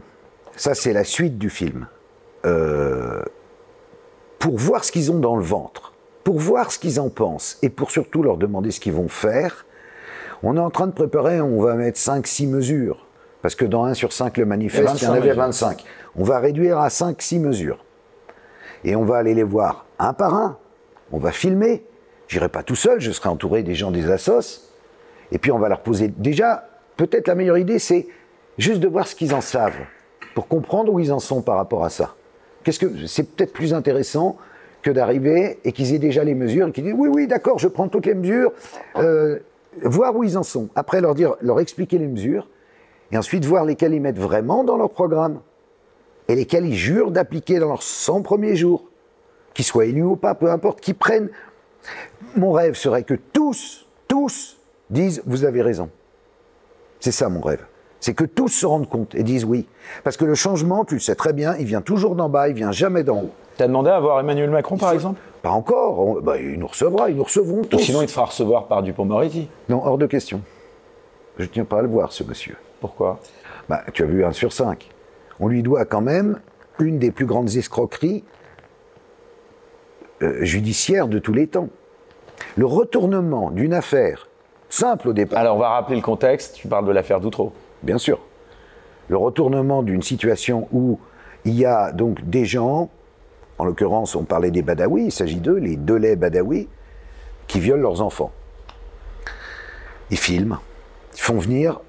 ça 0.56 0.74
c'est 0.74 0.94
la 0.94 1.04
suite 1.04 1.38
du 1.38 1.50
film. 1.50 1.88
Euh, 2.46 3.24
pour 4.40 4.58
voir 4.58 4.84
ce 4.84 4.92
qu'ils 4.92 5.12
ont 5.12 5.20
dans 5.20 5.36
le 5.36 5.44
ventre, 5.44 5.94
pour 6.24 6.40
voir 6.40 6.72
ce 6.72 6.80
qu'ils 6.80 7.00
en 7.00 7.10
pensent, 7.10 7.58
et 7.62 7.70
pour 7.70 7.92
surtout 7.92 8.22
leur 8.22 8.38
demander 8.38 8.72
ce 8.72 8.80
qu'ils 8.80 8.94
vont 8.94 9.08
faire, 9.08 9.66
on 10.44 10.58
est 10.58 10.60
en 10.60 10.70
train 10.70 10.88
de 10.88 10.92
préparer, 10.92 11.42
on 11.42 11.60
va 11.62 11.76
mettre 11.76 12.00
5-6 12.00 12.48
mesures. 12.48 13.06
Parce 13.42 13.56
que 13.56 13.66
dans 13.66 13.86
1 13.86 13.94
sur 13.94 14.12
5 14.12 14.38
le 14.38 14.46
manifeste, 14.46 15.02
il 15.02 15.06
y 15.06 15.08
en 15.08 15.14
avait 15.14 15.34
25. 15.34 15.84
On 16.16 16.24
va 16.24 16.40
réduire 16.40 16.80
à 16.80 16.90
5-6 16.90 17.40
mesures. 17.40 17.84
Et 18.84 18.96
on 18.96 19.04
va 19.04 19.18
aller 19.18 19.34
les 19.34 19.44
voir 19.44 19.86
un 20.00 20.14
par 20.14 20.34
un. 20.34 20.58
On 21.12 21.20
va 21.20 21.32
filmer. 21.32 21.86
J'irai 22.28 22.50
pas 22.50 22.64
tout 22.64 22.76
seul, 22.76 23.00
je 23.00 23.12
serai 23.12 23.30
entouré 23.30 23.64
des 23.64 23.76
gens 23.76 23.92
des 23.92 24.10
assos. 24.10 24.72
Et 25.32 25.38
puis 25.38 25.52
on 25.52 25.60
va 25.60 25.70
leur 25.70 25.82
poser. 25.82 26.08
Déjà, 26.08 26.68
peut-être 26.98 27.28
la 27.28 27.36
meilleure 27.36 27.58
idée, 27.58 27.80
c'est 27.80 28.08
juste 28.58 28.80
de 28.80 28.88
voir 28.88 29.08
ce 29.08 29.16
qu'ils 29.16 29.34
en 29.34 29.42
savent 29.42 29.74
pour 30.36 30.48
comprendre 30.48 30.94
où 30.94 31.00
ils 31.00 31.12
en 31.12 31.20
sont 31.20 31.42
par 31.42 31.56
rapport 31.56 31.84
à 31.84 31.90
ça. 31.90 32.14
Qu'est-ce 32.64 32.78
que 32.78 33.08
c'est 33.08 33.24
peut-être 33.24 33.54
plus 33.54 33.74
intéressant 33.74 34.38
que 34.84 34.92
d'arriver 34.92 35.60
et 35.64 35.72
qu'ils 35.72 35.96
aient 35.96 36.00
déjà 36.00 36.24
les 36.24 36.36
mesures 36.36 36.68
et 36.68 36.72
qu'ils 36.72 36.84
disent 36.84 36.96
oui 36.96 37.10
oui 37.12 37.26
d'accord 37.26 37.58
je 37.58 37.68
prends 37.68 37.88
toutes 37.88 38.06
les 38.06 38.14
mesures, 38.14 38.52
euh, 38.98 39.40
voir 39.82 40.16
où 40.16 40.24
ils 40.24 40.38
en 40.38 40.44
sont. 40.44 40.70
Après 40.76 41.02
leur 41.02 41.16
dire, 41.16 41.36
leur 41.42 41.60
expliquer 41.60 41.98
les 41.98 42.08
mesures 42.08 42.48
et 43.12 43.18
ensuite 43.18 43.46
voir 43.46 43.66
lesquelles 43.66 43.94
ils 43.94 44.02
mettent 44.02 44.20
vraiment 44.20 44.64
dans 44.64 44.78
leur 44.78 44.90
programme 44.90 45.40
et 46.28 46.36
lesquelles 46.36 46.66
ils 46.66 46.76
jurent 46.76 47.12
d'appliquer 47.12 47.60
dans 47.60 47.70
leurs 47.70 47.84
100 47.84 48.22
premiers 48.22 48.56
jours, 48.56 48.84
qu'ils 49.54 49.66
soient 49.66 49.86
élus 49.86 50.04
ou 50.04 50.16
pas, 50.18 50.36
peu 50.36 50.52
importe, 50.52 50.82
qu'ils 50.82 50.96
prennent. 50.96 51.30
Mon 52.36 52.52
rêve 52.52 52.76
serait 52.76 53.04
que 53.04 53.14
tous, 53.14 53.88
tous 54.08 54.58
disent 54.90 55.24
vous 55.26 55.46
avez 55.46 55.62
raison. 55.62 55.90
C'est 57.00 57.12
ça 57.12 57.30
mon 57.30 57.42
rêve. 57.42 57.66
C'est 58.06 58.14
que 58.14 58.24
tous 58.24 58.50
se 58.50 58.68
rendent 58.68 58.88
compte 58.88 59.16
et 59.16 59.24
disent 59.24 59.46
oui. 59.46 59.66
Parce 60.04 60.16
que 60.16 60.26
le 60.26 60.36
changement, 60.36 60.86
tu 60.86 60.94
le 60.94 61.00
sais 61.00 61.16
très 61.16 61.34
bien, 61.34 61.56
il 61.58 61.66
vient 61.66 61.82
toujours 61.82 62.14
d'en 62.16 62.30
bas, 62.30 62.50
il 62.50 62.54
vient 62.54 62.72
jamais 62.72 63.04
d'en 63.04 63.18
haut. 63.18 63.32
Tu 63.58 63.64
as 63.64 63.68
demandé 63.68 63.90
à 63.90 64.00
voir 64.00 64.20
Emmanuel 64.20 64.52
Macron, 64.52 64.78
par 64.78 64.92
exemple? 64.92 65.20
Pas 65.42 65.50
encore. 65.50 66.22
Bah, 66.22 66.38
il 66.38 66.60
nous 66.60 66.68
recevra, 66.68 67.10
ils 67.10 67.16
nous 67.16 67.24
recevront 67.24 67.64
tous. 67.64 67.80
sinon, 67.80 68.04
il 68.04 68.06
te 68.06 68.12
fera 68.12 68.28
recevoir 68.28 68.68
par 68.68 68.84
Dupont-Moretti 68.84 69.50
Non, 69.70 69.84
hors 69.84 69.98
de 69.98 70.06
question. 70.06 70.42
Je 71.40 71.46
ne 71.46 71.48
tiens 71.48 71.66
pas 71.66 71.80
à 71.80 71.82
le 71.82 71.88
voir, 71.88 72.12
ce 72.12 72.24
monsieur. 72.24 72.56
Pourquoi? 72.80 73.20
Bah, 73.70 73.82
Tu 73.92 74.04
as 74.04 74.06
vu 74.06 74.24
un 74.24 74.34
sur 74.34 74.54
cinq. 74.54 74.88
On 75.40 75.48
lui 75.48 75.64
doit 75.64 75.86
quand 75.86 76.02
même 76.02 76.40
une 76.78 77.00
des 77.00 77.10
plus 77.10 77.26
grandes 77.26 77.56
escroqueries 77.56 78.24
euh, 80.22 80.44
judiciaires 80.46 81.08
de 81.08 81.18
tous 81.18 81.34
les 81.34 81.48
temps. 81.48 81.70
Le 82.56 82.68
retournement 82.68 83.50
d'une 83.50 83.74
affaire 83.74 84.28
simple 84.70 85.10
au 85.10 85.14
départ. 85.14 85.40
Alors, 85.40 85.56
on 85.56 85.60
va 85.60 85.70
rappeler 85.70 85.96
le 85.96 86.04
contexte. 86.04 86.54
Tu 86.54 86.68
parles 86.68 86.86
de 86.86 86.92
l'affaire 86.92 87.20
Doutreau 87.20 87.52
bien 87.86 87.98
sûr. 87.98 88.20
Le 89.08 89.18
retournement 89.18 89.84
d'une 89.84 90.02
situation 90.02 90.68
où 90.72 91.00
il 91.46 91.54
y 91.56 91.66
a 91.66 91.92
donc 91.92 92.28
des 92.28 92.44
gens, 92.44 92.90
en 93.58 93.66
l'occurrence 93.66 94.16
on 94.16 94.24
parlait 94.24 94.52
des 94.52 94.64
Badawi, 94.64 95.06
il 95.06 95.12
s'agit 95.12 95.40
d'eux, 95.40 95.58
les 95.58 95.78
Delay 95.78 96.16
Badawi, 96.16 96.68
qui 97.48 97.60
violent 97.60 97.84
leurs 97.84 98.02
enfants. 98.02 98.32
Ils 100.10 100.18
filment, 100.18 100.58
ils 101.14 101.22
font 101.22 101.38
venir 101.38 101.80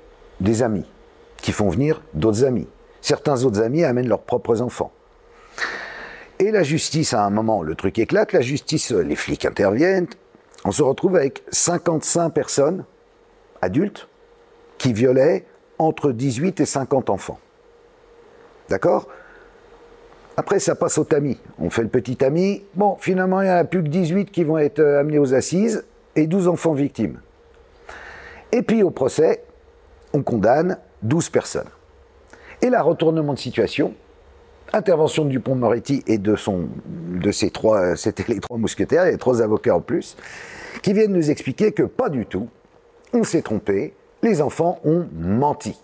des 0.41 0.63
amis, 0.63 0.85
qui 1.39 1.53
font 1.53 1.71
venir 1.71 2.03
d'autres 2.15 2.45
amis. 2.45 2.69
Certains 3.01 3.45
autres 3.45 3.63
amis 3.63 3.85
amènent 3.85 4.09
leurs 4.09 4.23
propres 4.23 4.61
enfants. 4.61 4.93
Et 6.39 6.51
la 6.51 6.63
justice, 6.63 7.15
à 7.15 7.25
un 7.25 7.31
moment, 7.31 7.63
le 7.63 7.75
truc 7.75 7.99
éclate, 7.99 8.33
la 8.33 8.43
justice, 8.43 8.91
les 8.91 9.17
flics 9.17 9.47
interviennent, 9.47 10.09
on 10.67 10.73
se 10.73 10.83
retrouve 10.83 11.17
avec 11.17 11.43
55 11.51 12.31
personnes, 12.31 12.85
adultes, 13.63 14.09
qui 14.77 14.93
violaient 14.93 15.47
entre 15.79 16.13
18 16.13 16.61
et 16.61 16.67
50 16.67 17.11
enfants. 17.11 17.39
D'accord? 18.69 19.09
Après, 20.37 20.59
ça 20.59 20.75
passe 20.75 20.99
au 20.99 21.05
tamis. 21.05 21.39
On 21.59 21.71
fait 21.71 21.83
le 21.83 21.89
petit 21.89 22.17
tamis. 22.17 22.63
Bon, 22.75 22.97
finalement, 23.01 23.41
il 23.41 23.45
n'y 23.45 23.51
en 23.51 23.57
a 23.57 23.65
plus 23.65 23.83
que 23.83 23.89
18 23.89 24.31
qui 24.31 24.45
vont 24.45 24.59
être 24.59 24.81
euh, 24.81 25.01
amenés 25.01 25.19
aux 25.19 25.35
assises 25.35 25.85
et 26.15 26.27
12 26.27 26.49
enfants 26.49 26.75
victimes. 26.75 27.21
Et 28.53 28.63
puis, 28.63 28.83
au 28.83 28.91
procès, 28.91 29.45
on 30.13 30.23
condamne 30.23 30.79
12 31.03 31.31
personnes. 31.31 31.69
Et 32.63 32.71
là, 32.71 32.83
retournement 32.83 33.35
de 33.35 33.39
situation, 33.39 33.95
intervention 34.73 35.25
de 35.25 35.31
Dupont-Moretti 35.31 36.03
et 36.07 36.19
de, 36.19 36.37
ses 37.33 37.51
trois, 37.51 37.97
c'était 37.97 38.25
les 38.29 38.41
trois 38.41 38.59
mousquetaires, 38.59 39.07
et 39.07 39.13
les 39.13 39.19
trois 39.19 39.43
avocats 39.43 39.77
en 39.77 39.81
plus, 39.81 40.17
qui 40.83 40.93
viennent 40.93 41.13
nous 41.13 41.31
expliquer 41.31 41.73
que 41.73 41.83
pas 41.83 42.09
du 42.09 42.27
tout, 42.27 42.49
on 43.13 43.25
s'est 43.25 43.43
trompé, 43.43 43.95
les 44.27 44.43
enfants 44.43 44.81
ont 44.85 45.07
menti. 45.13 45.81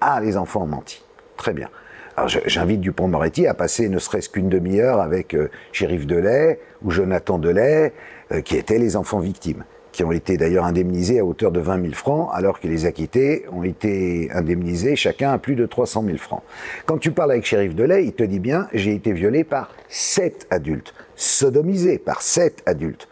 Ah, 0.00 0.20
les 0.20 0.36
enfants 0.36 0.62
ont 0.62 0.66
menti. 0.66 1.04
Très 1.36 1.52
bien. 1.52 1.68
Alors 2.16 2.28
j'invite 2.28 2.80
Dupont-Moretti 2.80 3.46
à 3.46 3.54
passer 3.54 3.88
ne 3.88 3.98
serait-ce 3.98 4.28
qu'une 4.28 4.48
demi-heure 4.48 5.00
avec 5.00 5.34
euh, 5.34 5.50
Shérif 5.70 6.06
Delay 6.06 6.58
ou 6.82 6.90
Jonathan 6.90 7.38
Delay, 7.38 7.92
euh, 8.32 8.40
qui 8.40 8.56
étaient 8.56 8.78
les 8.78 8.96
enfants 8.96 9.20
victimes, 9.20 9.64
qui 9.92 10.02
ont 10.02 10.10
été 10.10 10.36
d'ailleurs 10.36 10.64
indemnisés 10.64 11.20
à 11.20 11.24
hauteur 11.24 11.52
de 11.52 11.60
20 11.60 11.82
000 11.82 11.94
francs, 11.94 12.30
alors 12.32 12.58
que 12.58 12.66
les 12.66 12.86
acquittés 12.86 13.44
ont 13.52 13.62
été 13.62 14.30
indemnisés 14.32 14.96
chacun 14.96 15.30
à 15.30 15.38
plus 15.38 15.54
de 15.54 15.66
300 15.66 16.04
000 16.06 16.16
francs. 16.16 16.42
Quand 16.86 16.98
tu 16.98 17.12
parles 17.12 17.32
avec 17.32 17.44
Shérif 17.44 17.74
Delay, 17.74 18.06
il 18.06 18.14
te 18.14 18.24
dit 18.24 18.40
bien, 18.40 18.66
j'ai 18.72 18.94
été 18.94 19.12
violé 19.12 19.44
par 19.44 19.70
sept 19.88 20.46
adultes, 20.50 20.94
sodomisé 21.14 21.98
par 21.98 22.22
sept 22.22 22.62
adultes. 22.66 23.08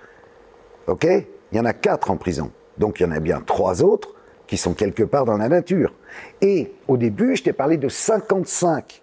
Ok? 0.88 1.06
Il 1.52 1.58
y 1.58 1.60
en 1.60 1.66
a 1.66 1.74
quatre 1.74 2.10
en 2.10 2.16
prison. 2.16 2.50
Donc 2.78 2.98
il 2.98 3.04
y 3.04 3.06
en 3.06 3.12
a 3.12 3.20
bien 3.20 3.40
trois 3.40 3.82
autres 3.82 4.15
qui 4.46 4.56
sont 4.56 4.74
quelque 4.74 5.02
part 5.02 5.24
dans 5.24 5.36
la 5.36 5.48
nature. 5.48 5.92
Et 6.40 6.72
au 6.88 6.96
début, 6.96 7.36
je 7.36 7.42
t'ai 7.42 7.52
parlé 7.52 7.76
de 7.76 7.88
55 7.88 9.02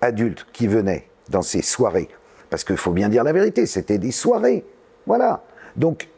adultes 0.00 0.46
qui 0.52 0.66
venaient 0.66 1.08
dans 1.28 1.42
ces 1.42 1.62
soirées. 1.62 2.08
Parce 2.50 2.64
qu'il 2.64 2.76
faut 2.76 2.92
bien 2.92 3.08
dire 3.08 3.24
la 3.24 3.32
vérité, 3.32 3.66
c'était 3.66 3.98
des 3.98 4.10
soirées. 4.10 4.64
Voilà. 5.06 5.42
Donc, 5.76 6.08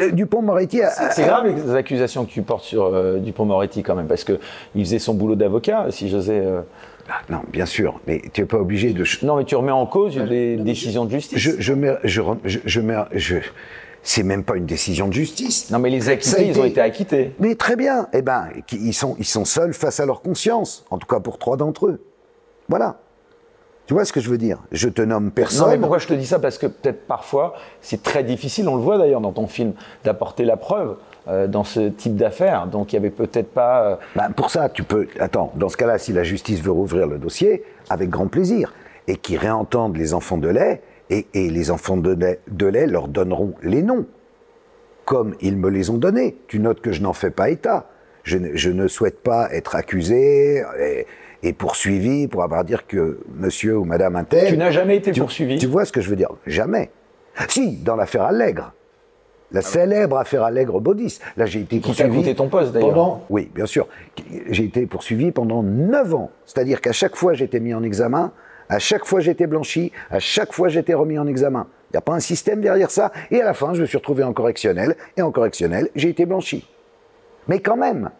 euh, 0.00 0.10
Dupont-Moretti 0.10 0.82
a... 0.82 0.90
C'est 1.10 1.24
grave 1.24 1.46
les 1.46 1.74
accusations 1.74 2.24
que 2.24 2.30
tu 2.30 2.42
portes 2.42 2.64
sur 2.64 2.86
euh, 2.86 3.18
Dupont-Moretti 3.18 3.82
quand 3.82 3.94
même, 3.94 4.06
parce 4.06 4.24
qu'il 4.24 4.38
faisait 4.74 4.98
son 4.98 5.14
boulot 5.14 5.36
d'avocat, 5.36 5.86
si 5.90 6.08
j'osais... 6.08 6.40
Euh. 6.40 6.62
Ah, 7.10 7.22
non, 7.30 7.40
bien 7.50 7.64
sûr, 7.64 8.00
mais 8.06 8.22
tu 8.32 8.42
n'es 8.42 8.46
pas 8.46 8.58
obligé 8.58 8.92
de... 8.92 9.04
Non, 9.22 9.36
mais 9.36 9.44
tu 9.44 9.56
remets 9.56 9.72
en 9.72 9.86
cause 9.86 10.18
les 10.18 10.56
décisions 10.56 11.06
de 11.06 11.10
justice. 11.10 11.38
Je, 11.38 11.52
je 11.58 11.72
mets... 11.72 11.96
Je, 12.04 12.20
je, 12.44 12.58
je, 12.64 12.80
mets, 12.80 12.96
je 13.12 13.36
c'est 14.02 14.22
même 14.22 14.44
pas 14.44 14.56
une 14.56 14.66
décision 14.66 15.08
de 15.08 15.12
justice. 15.12 15.70
Non, 15.70 15.78
mais 15.78 15.90
les 15.90 16.08
acquittés, 16.08 16.48
ils 16.48 16.58
ont 16.58 16.64
été 16.64 16.80
acquittés. 16.80 17.34
Mais 17.38 17.54
très 17.54 17.76
bien. 17.76 18.08
Eh 18.12 18.22
ben, 18.22 18.48
ils 18.72 18.94
sont, 18.94 19.16
ils 19.18 19.26
sont 19.26 19.44
seuls 19.44 19.74
face 19.74 20.00
à 20.00 20.06
leur 20.06 20.22
conscience. 20.22 20.84
En 20.90 20.98
tout 20.98 21.06
cas, 21.06 21.20
pour 21.20 21.38
trois 21.38 21.56
d'entre 21.56 21.86
eux. 21.86 22.00
Voilà. 22.68 22.98
Tu 23.86 23.94
vois 23.94 24.04
ce 24.04 24.12
que 24.12 24.20
je 24.20 24.28
veux 24.28 24.36
dire? 24.36 24.58
Je 24.70 24.90
te 24.90 25.00
nomme 25.00 25.30
personne. 25.30 25.64
Non, 25.64 25.72
mais 25.72 25.78
pourquoi 25.78 25.96
je 25.96 26.06
te 26.06 26.12
dis 26.12 26.26
ça? 26.26 26.38
Parce 26.38 26.58
que 26.58 26.66
peut-être 26.66 27.06
parfois, 27.06 27.54
c'est 27.80 28.02
très 28.02 28.22
difficile, 28.22 28.68
on 28.68 28.76
le 28.76 28.82
voit 28.82 28.98
d'ailleurs 28.98 29.22
dans 29.22 29.32
ton 29.32 29.46
film, 29.46 29.72
d'apporter 30.04 30.44
la 30.44 30.58
preuve 30.58 30.96
euh, 31.26 31.46
dans 31.46 31.64
ce 31.64 31.88
type 31.88 32.14
d'affaires. 32.14 32.66
Donc 32.66 32.92
il 32.92 32.96
y 32.96 32.98
avait 32.98 33.08
peut-être 33.08 33.50
pas. 33.50 33.82
Euh, 33.82 33.96
bah, 34.14 34.28
pour 34.36 34.50
ça, 34.50 34.68
tu 34.68 34.82
peux. 34.82 35.08
Attends, 35.18 35.52
dans 35.56 35.70
ce 35.70 35.78
cas-là, 35.78 35.96
si 35.96 36.12
la 36.12 36.22
justice 36.22 36.60
veut 36.60 36.70
rouvrir 36.70 37.06
le 37.06 37.16
dossier, 37.16 37.64
avec 37.88 38.10
grand 38.10 38.26
plaisir, 38.26 38.74
et 39.06 39.16
qu'ils 39.16 39.38
réentendent 39.38 39.96
les 39.96 40.12
enfants 40.12 40.36
de 40.36 40.48
lait, 40.48 40.82
et, 41.10 41.26
les 41.34 41.70
enfants 41.70 41.96
de 41.96 42.66
lait, 42.66 42.86
leur 42.86 43.08
donneront 43.08 43.54
les 43.62 43.82
noms, 43.82 44.06
comme 45.04 45.34
ils 45.40 45.56
me 45.56 45.70
les 45.70 45.90
ont 45.90 45.96
donnés. 45.96 46.36
Tu 46.48 46.60
notes 46.60 46.80
que 46.80 46.92
je 46.92 47.02
n'en 47.02 47.12
fais 47.12 47.30
pas 47.30 47.50
état. 47.50 47.86
Je 48.24 48.36
ne, 48.70 48.88
souhaite 48.88 49.22
pas 49.22 49.48
être 49.52 49.74
accusé 49.74 50.62
et, 51.42 51.52
poursuivi 51.54 52.28
pour 52.28 52.42
avoir 52.42 52.64
dire 52.64 52.86
que 52.86 53.20
monsieur 53.34 53.78
ou 53.78 53.84
madame 53.84 54.16
Intel. 54.16 54.48
Tu 54.48 54.58
n'as 54.58 54.70
jamais 54.70 54.96
été 54.96 55.12
poursuivi. 55.12 55.56
Tu 55.56 55.66
vois 55.66 55.84
ce 55.86 55.92
que 55.92 56.00
je 56.00 56.10
veux 56.10 56.16
dire? 56.16 56.30
Jamais. 56.46 56.90
Si, 57.48 57.76
dans 57.76 57.96
l'affaire 57.96 58.22
Allègre. 58.22 58.72
La 59.50 59.62
célèbre 59.62 60.18
affaire 60.18 60.42
Allègre-Baudis. 60.42 61.20
Là, 61.38 61.46
j'ai 61.46 61.60
été 61.60 61.80
poursuivi. 61.80 62.22
Qui 62.22 62.34
ton 62.34 62.48
poste, 62.48 62.72
d'ailleurs. 62.72 63.20
Oui, 63.30 63.50
bien 63.54 63.64
sûr. 63.64 63.88
J'ai 64.50 64.64
été 64.64 64.84
poursuivi 64.84 65.30
pendant 65.32 65.62
9 65.62 66.14
ans. 66.14 66.30
C'est-à-dire 66.44 66.82
qu'à 66.82 66.92
chaque 66.92 67.16
fois, 67.16 67.32
j'étais 67.32 67.60
mis 67.60 67.72
en 67.72 67.82
examen 67.82 68.32
à 68.68 68.78
chaque 68.78 69.04
fois, 69.04 69.20
j'étais 69.20 69.46
blanchi. 69.46 69.92
À 70.10 70.18
chaque 70.18 70.52
fois, 70.52 70.68
j'étais 70.68 70.94
remis 70.94 71.18
en 71.18 71.26
examen. 71.26 71.66
Il 71.90 71.94
n'y 71.94 71.98
a 71.98 72.02
pas 72.02 72.12
un 72.12 72.20
système 72.20 72.60
derrière 72.60 72.90
ça. 72.90 73.12
Et 73.30 73.40
à 73.40 73.44
la 73.44 73.54
fin, 73.54 73.74
je 73.74 73.80
me 73.80 73.86
suis 73.86 73.96
retrouvé 73.96 74.22
en 74.24 74.32
correctionnel. 74.32 74.96
Et 75.16 75.22
en 75.22 75.30
correctionnel, 75.30 75.88
j'ai 75.94 76.10
été 76.10 76.26
blanchi. 76.26 76.68
Mais 77.46 77.60
quand 77.60 77.76
même, 77.76 78.10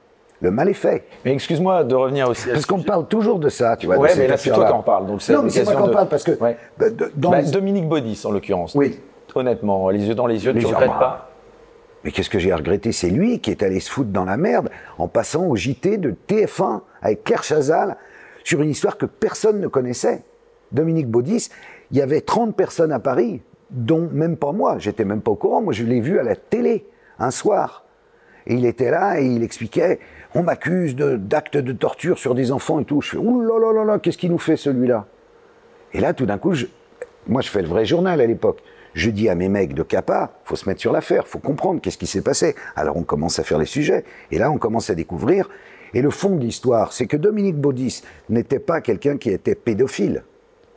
le 0.41 0.51
mal 0.51 0.69
est 0.69 0.75
fait. 0.75 1.05
Mais 1.25 1.33
excuse-moi 1.33 1.85
de 1.85 1.95
revenir 1.95 2.29
aussi. 2.29 2.49
Parce 2.49 2.65
qu'on 2.65 2.83
parle 2.83 3.07
toujours 3.09 3.39
de 3.39 3.49
ça, 3.49 3.77
tu 3.77 3.87
vois. 3.87 3.99
Ouais, 3.99 4.11
mais 4.17 4.27
là, 4.27 4.37
c'est 4.37 4.51
toi 4.51 4.67
qui 4.67 4.73
en 4.73 4.83
parle. 4.83 5.07
non, 5.07 5.15
mais 5.43 5.51
c'est 5.51 5.65
moi 5.65 5.75
qui 5.75 5.83
en 5.83 5.89
parle 5.89 6.09
parce 6.09 6.25
que. 6.25 6.33
Bah, 6.79 6.87
Dominique 7.15 7.89
Baudis, 7.89 8.23
en 8.25 8.31
l'occurrence. 8.31 8.75
Oui. 8.75 8.99
Honnêtement, 9.35 9.91
les 9.91 10.05
yeux 10.05 10.15
dans 10.15 10.27
les 10.27 10.45
yeux, 10.45 10.53
tu 10.53 10.61
ne 10.61 10.67
regrettes 10.67 10.89
pas 10.89 11.29
mais 12.05 12.13
qu'est-ce 12.13 12.31
que 12.31 12.39
j'ai 12.39 12.53
à 12.53 12.57
regretter 12.57 12.93
C'est 12.93 13.11
lui 13.11 13.41
qui 13.41 13.51
est 13.51 13.63
allé 13.63 13.81
se 13.81 13.91
foutre 13.91 14.11
dans 14.11 14.25
la 14.25 14.37
merde 14.37 14.71
en 14.99 15.09
passant 15.09 15.47
au 15.47 15.57
JT 15.57 15.99
de 15.99 16.15
TF1 16.29 16.81
avec 17.03 17.25
Claire 17.25 17.43
Chazal 17.43 17.97
sur 18.45 18.63
une 18.63 18.71
histoire 18.71 18.97
que 18.97 19.07
personne 19.07 19.61
ne 19.61 19.69
connaissait. 19.69 20.23
Dominique 20.73 21.09
Baudis, 21.09 21.49
il 21.91 21.97
y 21.97 22.03
avait 22.03 22.21
30 22.21 22.55
personnes 22.55 22.93
à 22.93 22.99
Paris, 22.99 23.43
dont 23.71 24.09
même 24.13 24.37
pas 24.37 24.53
moi, 24.53 24.79
j'étais 24.79 25.05
même 25.05 25.21
pas 25.21 25.31
au 25.31 25.37
courant, 25.37 25.63
moi 25.63 25.73
je 25.73 25.85
l'ai 25.85 26.01
vu 26.01 26.19
à 26.19 26.23
la 26.23 26.37
télé 26.37 26.87
un 27.19 27.31
soir. 27.31 27.85
Et 28.47 28.55
il 28.55 28.65
était 28.65 28.91
là 28.91 29.21
et 29.21 29.27
il 29.27 29.43
expliquait, 29.43 29.99
on 30.35 30.43
m'accuse 30.43 30.97
d'actes 30.97 31.59
de, 31.59 31.73
torture 31.73 32.19
sur 32.19 32.35
des 32.35 32.51
enfants 32.51 32.81
et 32.81 32.85
tout. 32.85 33.03
Je 33.03 33.11
fais, 33.11 33.17
ouh 33.19 33.41
là 33.41 33.59
là 33.59 33.73
là 33.73 33.85
là, 33.85 33.99
qu'est-ce 33.99 34.17
qu'il 34.17 34.31
nous 34.31 34.39
fait 34.39 34.57
celui-là? 34.57 35.07
Et 35.93 36.01
là, 36.01 36.15
tout 36.15 36.25
d'un 36.25 36.39
coup, 36.39 36.55
moi 37.27 37.43
je 37.43 37.51
fais 37.51 37.61
le 37.61 37.69
vrai 37.69 37.85
journal 37.85 38.21
à 38.21 38.27
l'époque. 38.27 38.63
Je 38.95 39.11
dis 39.11 39.29
à 39.29 39.35
mes 39.35 39.51
mecs 39.51 39.75
de 39.75 39.83
CAPA, 39.83 40.33
faut 40.45 40.57
se 40.57 40.67
mettre 40.69 40.81
sur 40.81 40.93
l'affaire, 40.93 41.29
faut 41.29 41.39
comprendre 41.39 41.81
qu'est-ce 41.81 41.99
qui 41.99 42.07
s'est 42.07 42.23
passé. 42.23 42.55
Alors 42.75 42.97
on 42.97 43.03
commence 43.03 43.39
à 43.39 43.45
faire 43.45 43.59
les 43.59 43.67
sujets, 43.67 44.05
et 44.31 44.39
là 44.39 44.51
on 44.51 44.57
commence 44.57 44.89
à 44.89 44.95
découvrir. 44.95 45.49
Et 45.93 46.03
le 46.03 46.11
fond 46.11 46.37
de 46.37 46.41
l'histoire, 46.41 46.93
c'est 46.93 47.07
que 47.07 47.17
Dominique 47.17 47.57
Baudis 47.57 48.03
n'était 48.31 48.59
pas 48.59 48.81
quelqu'un 48.81 49.19
qui 49.19 49.31
était 49.31 49.55
pédophile 49.55 50.23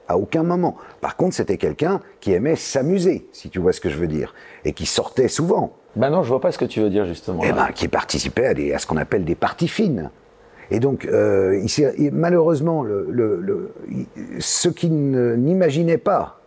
à 0.08 0.18
aucun 0.18 0.44
moment. 0.44 0.76
Par 1.00 1.16
contre, 1.16 1.36
c'était 1.36 1.58
quelqu'un 1.58 2.02
qui 2.20 2.34
aimait 2.34 2.56
s'amuser, 2.56 3.28
si 3.32 3.50
tu 3.50 3.60
vois 3.60 3.74
ce 3.74 3.82
que 3.82 3.90
je 3.90 3.98
veux 3.98 4.08
dire, 4.08 4.34
et 4.66 4.74
qui 4.74 4.86
sortait 4.86 5.28
souvent. 5.28 5.74
Ben 5.96 6.10
non, 6.10 6.24
je 6.24 6.30
vois 6.30 6.42
pas 6.42 6.52
ce 6.52 6.58
que 6.58 6.66
tu 6.66 6.80
veux 6.80 6.90
dire 6.90 7.06
justement. 7.06 7.42
Eh 7.44 7.52
ben, 7.52 7.68
qui 7.74 7.88
participait 7.88 8.46
à, 8.46 8.76
à 8.76 8.80
ce 8.80 8.88
qu'on 8.88 8.98
appelle 8.98 9.26
des 9.26 9.36
parties 9.36 9.68
fines. 9.68 10.10
Et 10.72 10.80
donc, 10.80 11.06
euh, 11.06 11.62
malheureusement, 12.14 12.84
le, 12.84 13.74
ce 14.40 14.70
qu'il 14.70 14.94
n'imaginait 14.94 15.98
pas, 15.98 16.40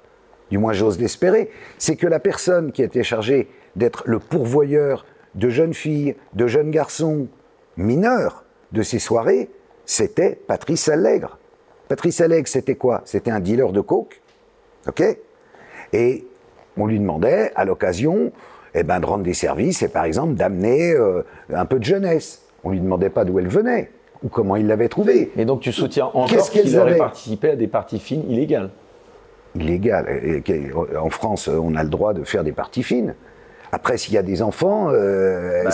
du 0.50 0.56
moins 0.56 0.72
j'ose 0.72 0.98
l'espérer, 0.98 1.50
c'est 1.78 1.96
que 1.96 2.06
la 2.06 2.20
personne 2.20 2.72
qui 2.72 2.82
était 2.82 3.02
chargée 3.02 3.48
d'être 3.76 4.02
le 4.06 4.18
pourvoyeur 4.18 5.04
de 5.34 5.50
jeunes 5.50 5.74
filles, 5.74 6.16
de 6.32 6.46
jeunes 6.46 6.70
garçons 6.70 7.28
mineurs 7.76 8.44
de 8.72 8.82
ces 8.82 8.98
soirées, 8.98 9.50
c'était 9.84 10.40
Patrice 10.46 10.88
Allègre. 10.88 11.38
Patrice 11.88 12.20
Allègre, 12.20 12.48
c'était 12.48 12.76
quoi? 12.76 13.02
C'était 13.04 13.30
un 13.30 13.40
dealer 13.40 13.72
de 13.72 13.80
coke, 13.80 14.20
ok? 14.88 15.02
Et 15.92 16.24
on 16.76 16.86
lui 16.86 16.98
demandait, 16.98 17.52
à 17.54 17.64
l'occasion, 17.64 18.32
eh 18.74 18.82
ben, 18.82 19.00
de 19.00 19.06
rendre 19.06 19.22
des 19.22 19.34
services 19.34 19.82
et 19.82 19.88
par 19.88 20.04
exemple 20.04 20.34
d'amener 20.34 20.92
euh, 20.92 21.22
un 21.52 21.64
peu 21.64 21.78
de 21.78 21.84
jeunesse. 21.84 22.42
On 22.64 22.70
lui 22.70 22.80
demandait 22.80 23.10
pas 23.10 23.24
d'où 23.24 23.38
elle 23.38 23.48
venait 23.48 23.90
ou 24.22 24.28
comment 24.28 24.56
il 24.56 24.66
l'avait 24.66 24.88
trouvée. 24.88 25.30
Et 25.36 25.44
donc 25.44 25.60
tu 25.60 25.70
soutiens 25.70 26.06
encore 26.06 26.50
qu'il 26.50 26.76
aurait 26.78 26.96
participé 26.96 27.50
à 27.50 27.56
des 27.56 27.68
parties 27.68 27.98
fines 28.00 28.28
illégales 28.28 28.70
Illégales. 29.54 30.42
En 31.00 31.10
France, 31.10 31.46
on 31.48 31.76
a 31.76 31.84
le 31.84 31.88
droit 31.88 32.12
de 32.12 32.24
faire 32.24 32.42
des 32.42 32.50
parties 32.50 32.82
fines. 32.82 33.14
Après, 33.74 33.98
s'il 33.98 34.14
y 34.14 34.18
a 34.18 34.22
des 34.22 34.40
enfants, 34.40 34.88
euh, 34.92 35.64
bah 35.64 35.70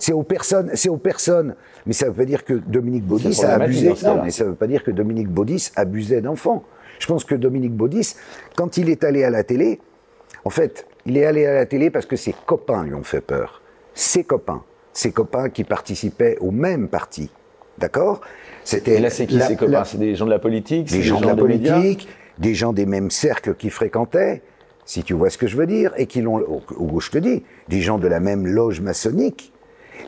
c'est 0.00 0.12
aux 0.12 0.24
personnes, 0.24 0.70
c'est 0.74 0.88
aux 0.88 0.96
personnes. 0.96 1.54
Mais 1.86 1.92
ça 1.92 2.06
ne 2.06 2.10
veut 2.10 2.16
pas 2.16 2.24
dire 2.24 2.44
que 2.44 2.54
Dominique 2.54 3.04
Baudis 3.04 3.44
a 3.44 3.54
abusé. 3.54 3.94
mais 4.24 4.30
ça 4.32 4.42
veut 4.42 4.56
pas 4.56 4.66
dire 4.66 4.82
que 4.82 4.90
Dominique 4.90 5.28
Baudis 5.28 5.70
abusait 5.76 6.20
d'enfants. 6.20 6.64
Je 6.98 7.06
pense 7.06 7.22
que 7.22 7.36
Dominique 7.36 7.72
Baudis, 7.72 8.16
quand 8.56 8.76
il 8.76 8.90
est 8.90 9.04
allé 9.04 9.22
à 9.22 9.30
la 9.30 9.44
télé, 9.44 9.80
en 10.44 10.50
fait, 10.50 10.88
il 11.06 11.16
est 11.16 11.26
allé 11.26 11.46
à 11.46 11.54
la 11.54 11.64
télé 11.64 11.90
parce 11.90 12.06
que 12.06 12.16
ses 12.16 12.34
copains 12.44 12.82
lui 12.82 12.94
ont 12.94 13.04
fait 13.04 13.20
peur. 13.20 13.62
Ses 13.94 14.24
copains, 14.24 14.64
ses 14.92 15.12
copains 15.12 15.48
qui 15.48 15.62
participaient 15.62 16.36
au 16.40 16.50
même 16.50 16.88
parti, 16.88 17.30
d'accord? 17.78 18.20
C'était. 18.64 18.98
là, 18.98 19.10
c'est 19.10 19.26
qui 19.26 19.40
ses 19.40 19.54
copains? 19.54 19.84
C'est 19.84 19.98
des 19.98 20.16
gens 20.16 20.26
de 20.26 20.30
la 20.30 20.40
politique, 20.40 20.90
des 20.90 21.02
gens 21.02 21.20
de 21.20 21.26
la 21.28 21.36
politique, 21.36 22.08
des 22.36 22.54
gens 22.54 22.72
des 22.72 22.86
mêmes 22.86 23.12
cercles 23.12 23.54
qui 23.54 23.70
fréquentaient 23.70 24.42
si 24.86 25.02
tu 25.02 25.14
vois 25.14 25.30
ce 25.30 25.38
que 25.38 25.46
je 25.46 25.56
veux 25.56 25.66
dire, 25.66 25.92
et 25.96 26.06
qui 26.06 26.20
l'ont, 26.20 26.62
ou 26.76 27.00
je 27.00 27.10
te 27.10 27.18
dis, 27.18 27.42
des 27.68 27.80
gens 27.80 27.98
de 27.98 28.08
la 28.08 28.20
même 28.20 28.46
loge 28.46 28.80
maçonnique, 28.80 29.52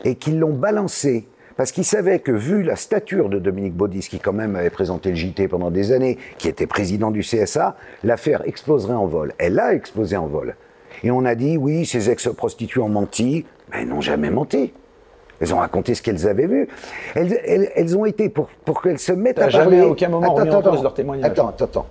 et 0.03 0.15
qui 0.15 0.31
l'ont 0.31 0.53
balancé. 0.53 1.27
Parce 1.55 1.71
qu'ils 1.71 1.85
savaient 1.85 2.19
que, 2.19 2.31
vu 2.31 2.61
la 2.61 2.75
stature 2.75 3.29
de 3.29 3.39
Dominique 3.39 3.73
Baudis, 3.73 4.07
qui 4.07 4.19
quand 4.19 4.33
même 4.33 4.55
avait 4.55 4.69
présenté 4.69 5.09
le 5.09 5.15
JT 5.15 5.47
pendant 5.47 5.71
des 5.71 5.91
années, 5.91 6.19
qui 6.37 6.47
était 6.47 6.67
président 6.67 7.09
du 7.09 7.21
CSA, 7.21 7.75
l'affaire 8.03 8.47
exploserait 8.47 8.93
en 8.93 9.07
vol. 9.07 9.33
Elle 9.39 9.59
a 9.59 9.73
explosé 9.73 10.15
en 10.15 10.27
vol. 10.27 10.55
Et 11.03 11.09
on 11.09 11.25
a 11.25 11.33
dit, 11.33 11.57
oui, 11.57 11.85
ces 11.85 12.11
ex-prostituées 12.11 12.81
ont 12.81 12.89
menti, 12.89 13.45
mais 13.71 13.81
elles 13.81 13.87
n'ont 13.87 14.01
jamais 14.01 14.29
menti. 14.29 14.71
Elles 15.39 15.53
ont 15.53 15.59
raconté 15.59 15.95
ce 15.95 16.03
qu'elles 16.03 16.27
avaient 16.27 16.47
vu. 16.47 16.67
Elles, 17.15 17.97
ont 17.97 18.05
été, 18.05 18.29
pour, 18.29 18.49
pour 18.63 18.81
qu'elles 18.81 18.99
se 18.99 19.11
mettent 19.11 19.39
à 19.39 19.49
jamais 19.49 19.81
à 19.81 19.87
aucun 19.87 20.09
moment 20.09 20.37
attends, 20.37 20.59
attends, 20.59 20.81
leur 20.81 20.93
témoignage. 20.93 21.31
Attends, 21.31 21.47
attends, 21.49 21.65
attends. 21.65 21.87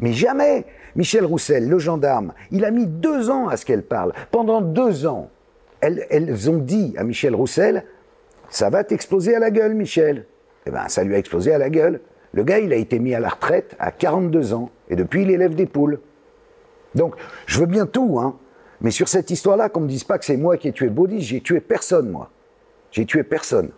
Mais 0.00 0.12
jamais 0.12 0.64
Michel 0.96 1.24
Roussel, 1.24 1.68
le 1.68 1.78
gendarme, 1.78 2.32
il 2.50 2.64
a 2.64 2.70
mis 2.70 2.86
deux 2.86 3.30
ans 3.30 3.48
à 3.48 3.56
ce 3.56 3.66
qu'elle 3.66 3.82
parle. 3.82 4.12
Pendant 4.30 4.60
deux 4.60 5.06
ans, 5.06 5.30
elles, 5.80 6.50
ont 6.50 6.58
dit 6.58 6.94
à 6.96 7.04
Michel 7.04 7.34
Roussel, 7.34 7.84
ça 8.48 8.70
va 8.70 8.84
t'exploser 8.84 9.34
à 9.34 9.38
la 9.38 9.50
gueule, 9.50 9.74
Michel. 9.74 10.26
eh 10.66 10.70
ben, 10.70 10.88
ça 10.88 11.02
lui 11.02 11.14
a 11.14 11.18
explosé 11.18 11.52
à 11.52 11.58
la 11.58 11.68
gueule. 11.68 12.00
Le 12.32 12.44
gars, 12.44 12.58
il 12.58 12.72
a 12.72 12.76
été 12.76 12.98
mis 12.98 13.14
à 13.14 13.20
la 13.20 13.28
retraite 13.28 13.76
à 13.78 13.90
42 13.90 14.54
ans, 14.54 14.70
et 14.88 14.96
depuis, 14.96 15.22
il 15.22 15.30
élève 15.30 15.54
des 15.54 15.66
poules. 15.66 16.00
Donc, 16.94 17.16
je 17.46 17.58
veux 17.60 17.66
bien 17.66 17.86
tout, 17.86 18.18
hein, 18.18 18.36
mais 18.80 18.90
sur 18.90 19.08
cette 19.08 19.30
histoire-là, 19.30 19.68
qu'on 19.68 19.80
me 19.80 19.88
dise 19.88 20.04
pas 20.04 20.18
que 20.18 20.24
c'est 20.24 20.36
moi 20.36 20.56
qui 20.56 20.68
ai 20.68 20.72
tué 20.72 20.88
Baudis, 20.88 21.20
j'ai 21.20 21.40
tué 21.40 21.60
personne, 21.60 22.10
moi. 22.10 22.30
J'ai 22.90 23.06
tué 23.06 23.24
personne. 23.24 23.70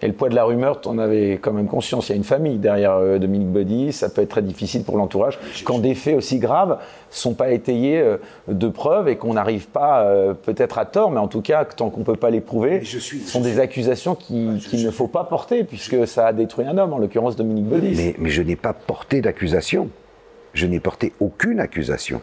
Et 0.00 0.06
le 0.06 0.12
poids 0.12 0.28
de 0.28 0.34
la 0.36 0.44
rumeur, 0.44 0.80
tu 0.80 0.88
en 0.88 0.98
avais 0.98 1.38
quand 1.42 1.52
même 1.52 1.66
conscience. 1.66 2.08
Il 2.08 2.12
y 2.12 2.14
a 2.14 2.16
une 2.16 2.24
famille 2.24 2.58
derrière 2.58 2.92
euh, 2.92 3.18
Dominique 3.18 3.48
Body. 3.48 3.92
Ça 3.92 4.08
peut 4.08 4.22
être 4.22 4.28
très 4.28 4.42
difficile 4.42 4.84
pour 4.84 4.96
l'entourage 4.96 5.38
quand 5.64 5.80
des 5.80 5.96
faits 5.96 6.16
aussi 6.16 6.38
graves 6.38 6.70
ne 6.70 6.76
sont 7.10 7.34
pas 7.34 7.50
étayés 7.50 7.98
euh, 7.98 8.18
de 8.46 8.68
preuves 8.68 9.08
et 9.08 9.16
qu'on 9.16 9.34
n'arrive 9.34 9.66
pas, 9.66 10.02
euh, 10.02 10.34
peut-être 10.34 10.78
à 10.78 10.84
tort, 10.84 11.10
mais 11.10 11.18
en 11.18 11.26
tout 11.26 11.40
cas, 11.40 11.64
tant 11.64 11.90
qu'on 11.90 12.00
ne 12.00 12.04
peut 12.04 12.16
pas 12.16 12.30
les 12.30 12.40
prouver, 12.40 12.84
ce 12.84 12.98
sont 13.00 13.40
des 13.40 13.58
accusations 13.58 14.14
qu'il 14.14 14.60
ne 14.72 14.90
faut 14.90 15.08
pas 15.08 15.24
porter 15.24 15.64
puisque 15.64 16.06
ça 16.06 16.28
a 16.28 16.32
détruit 16.32 16.66
un 16.66 16.78
homme, 16.78 16.92
en 16.92 16.98
l'occurrence 16.98 17.34
Dominique. 17.34 17.66
Mais, 17.70 18.14
mais 18.18 18.30
je 18.30 18.42
n'ai 18.42 18.56
pas 18.56 18.72
porté 18.72 19.20
d'accusation. 19.20 19.88
Je 20.54 20.66
n'ai 20.66 20.80
porté 20.80 21.12
aucune 21.20 21.58
accusation. 21.58 22.20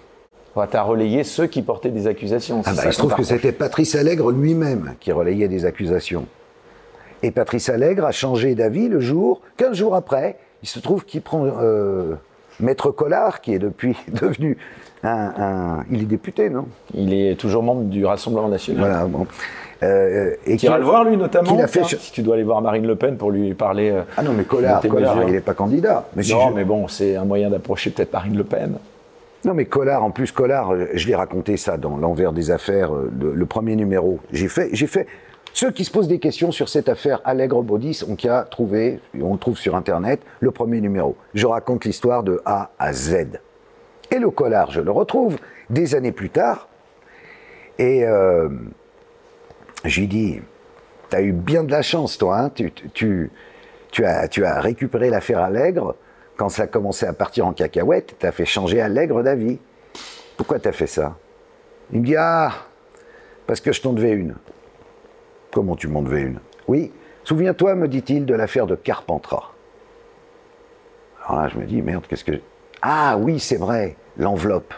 Tu 0.53 0.77
as 0.77 0.83
relayé 0.83 1.25
ceux 1.25 1.47
qui 1.47 1.61
portaient 1.61 1.89
des 1.89 2.07
accusations. 2.07 2.61
Ah 2.65 2.73
bah, 2.73 2.83
il 2.85 2.93
se 2.93 2.97
trouve 2.97 3.15
que 3.15 3.23
c'était 3.23 3.51
Patrice 3.51 3.95
Allègre 3.95 4.31
lui-même 4.31 4.95
qui 5.01 5.11
relayait 5.11 5.49
des 5.49 5.65
accusations. 5.65 6.25
Et 7.25 7.31
Patrice 7.31 7.69
Allègre 7.69 8.05
a 8.05 8.11
changé 8.11 8.53
d'avis 8.53 8.87
le 8.87 8.99
jour, 8.99 9.41
15 9.57 9.75
jours 9.75 9.95
après, 9.95 10.37
il 10.61 10.69
se 10.69 10.77
trouve 10.77 11.05
qu'il 11.05 11.23
prend 11.23 11.43
euh, 11.43 12.13
Maître 12.59 12.91
Collard, 12.91 13.41
qui 13.41 13.55
est 13.55 13.57
depuis 13.57 13.97
devenu 14.21 14.59
un, 15.03 15.83
Il 15.89 16.03
est 16.03 16.05
député, 16.05 16.51
non? 16.51 16.67
Il 16.93 17.15
est 17.15 17.33
toujours 17.33 17.63
membre 17.63 17.85
du 17.85 18.05
Rassemblement 18.05 18.47
national. 18.47 18.79
Voilà, 18.79 19.05
bon. 19.05 19.25
Euh, 19.81 20.35
et 20.45 20.55
qui 20.57 20.67
le 20.67 20.83
voir, 20.83 21.03
lui, 21.03 21.17
notamment 21.17 21.57
a 21.57 21.65
fait... 21.65 21.83
Si 21.83 22.11
tu 22.11 22.21
dois 22.21 22.35
aller 22.35 22.43
voir 22.43 22.61
Marine 22.61 22.85
Le 22.85 22.95
Pen 22.95 23.17
pour 23.17 23.31
lui 23.31 23.55
parler. 23.55 23.89
Euh, 23.89 24.03
ah 24.17 24.21
non, 24.21 24.33
mais 24.33 24.43
Collard, 24.43 24.83
il 24.85 25.31
n'est 25.31 25.39
pas 25.39 25.55
candidat. 25.55 26.05
Mais 26.15 26.21
non, 26.29 26.51
mais 26.51 26.63
bon, 26.63 26.87
c'est 26.87 27.15
un 27.15 27.25
moyen 27.25 27.49
d'approcher 27.49 27.89
peut-être 27.89 28.13
Marine 28.13 28.37
Le 28.37 28.43
Pen. 28.43 28.77
Non, 29.45 29.55
mais 29.55 29.65
Collard, 29.65 30.03
en 30.03 30.11
plus, 30.11 30.31
Collard, 30.31 30.73
je 30.93 31.07
l'ai 31.07 31.15
raconté 31.15 31.57
ça 31.57 31.77
dans 31.77 31.97
l'envers 31.97 32.33
des 32.33 32.51
affaires, 32.51 32.91
le, 33.19 33.45
premier 33.47 33.75
numéro. 33.75 34.19
J'ai 34.31 34.47
fait, 34.47 34.69
j'ai 34.73 34.87
fait, 34.87 35.07
ceux 35.55 35.71
qui 35.71 35.85
se 35.85 35.91
posent 35.91 36.09
des 36.09 36.19
questions 36.19 36.51
sur 36.51 36.67
cette 36.67 36.89
affaire 36.89 37.21
Allègre-Baudis, 37.23 38.03
on 38.09 38.17
qui 38.17 38.27
a 38.27 38.43
trouvé, 38.43 38.99
on 39.21 39.31
le 39.31 39.39
trouve 39.39 39.57
sur 39.57 39.73
Internet, 39.77 40.19
le 40.41 40.51
premier 40.51 40.81
numéro. 40.81 41.15
Je 41.33 41.47
raconte 41.47 41.85
l'histoire 41.85 42.23
de 42.23 42.41
A 42.43 42.71
à 42.77 42.91
Z. 42.91 43.39
Et 44.11 44.19
le 44.19 44.29
collard, 44.31 44.71
je 44.71 44.81
le 44.81 44.91
retrouve 44.91 45.37
des 45.69 45.95
années 45.95 46.11
plus 46.11 46.29
tard. 46.29 46.67
Et 47.79 48.03
euh, 48.03 48.49
j'ai 49.85 50.07
dit, 50.07 50.41
tu 51.09 51.15
as 51.15 51.21
eu 51.21 51.31
bien 51.31 51.63
de 51.63 51.71
la 51.71 51.81
chance, 51.81 52.17
toi. 52.17 52.37
Hein 52.37 52.51
tu, 52.93 53.31
as, 54.03 54.59
récupéré 54.59 55.09
l'affaire 55.09 55.39
Allègre. 55.39 55.95
Quand 56.35 56.49
ça 56.49 56.63
a 56.63 56.67
commencé 56.67 57.05
à 57.05 57.13
partir 57.13 57.47
en 57.47 57.53
cacahuète, 57.53 58.17
tu 58.19 58.25
as 58.25 58.33
fait 58.33 58.43
changer 58.43 58.81
Allègre 58.81 59.23
d'avis. 59.23 59.59
Pourquoi 60.35 60.59
tu 60.59 60.67
as 60.67 60.73
fait 60.73 60.85
ça? 60.85 61.15
Il 61.93 62.01
me 62.01 62.05
dit, 62.05 62.17
ah, 62.17 62.51
parce 63.47 63.61
que 63.61 63.71
je 63.71 63.81
t'en 63.81 63.93
devais 63.93 64.11
une. 64.11 64.35
Comment 65.55 65.77
tu 65.77 65.87
m'en 65.87 66.01
devais 66.01 66.23
une 66.23 66.39
Oui, 66.67 66.91
souviens-toi, 67.23 67.75
me 67.75 67.87
dit-il, 67.87 68.25
de 68.25 68.35
l'affaire 68.35 68.67
de 68.67 68.75
Carpentras. 68.75 69.53
Alors 71.23 71.41
là, 71.41 71.47
je 71.47 71.57
me 71.57 71.63
dis, 71.63 71.81
merde, 71.81 72.03
qu'est-ce 72.09 72.25
que. 72.25 72.41
Ah 72.81 73.15
oui, 73.17 73.39
c'est 73.39 73.55
vrai, 73.55 73.95
l'enveloppe. 74.17 74.73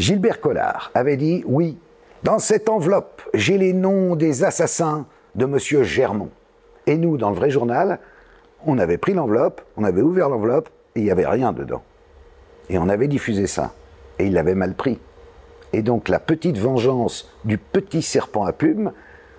Gilbert 0.00 0.40
Collard 0.40 0.90
avait 0.94 1.16
dit 1.16 1.44
Oui, 1.46 1.78
dans 2.24 2.40
cette 2.40 2.68
enveloppe, 2.68 3.22
j'ai 3.34 3.56
les 3.56 3.72
noms 3.72 4.16
des 4.16 4.42
assassins 4.42 5.06
de 5.36 5.44
M. 5.44 5.58
Germont. 5.84 6.30
Et 6.88 6.96
nous, 6.96 7.18
dans 7.18 7.30
le 7.30 7.36
vrai 7.36 7.50
journal, 7.50 8.00
on 8.66 8.78
avait 8.78 8.98
pris 8.98 9.14
l'enveloppe, 9.14 9.60
on 9.76 9.84
avait 9.84 10.02
ouvert 10.02 10.28
l'enveloppe, 10.28 10.70
et 10.96 11.00
il 11.00 11.04
n'y 11.04 11.12
avait 11.12 11.28
rien 11.28 11.52
dedans. 11.52 11.84
Et 12.68 12.78
on 12.78 12.88
avait 12.88 13.06
diffusé 13.06 13.46
ça. 13.46 13.74
Et 14.18 14.26
il 14.26 14.32
l'avait 14.32 14.56
mal 14.56 14.74
pris. 14.74 14.98
Et 15.72 15.82
donc 15.82 16.08
la 16.08 16.18
petite 16.18 16.58
vengeance 16.58 17.30
du 17.44 17.58
petit 17.58 18.02
serpent 18.02 18.44
à 18.44 18.52
plumes 18.52 18.92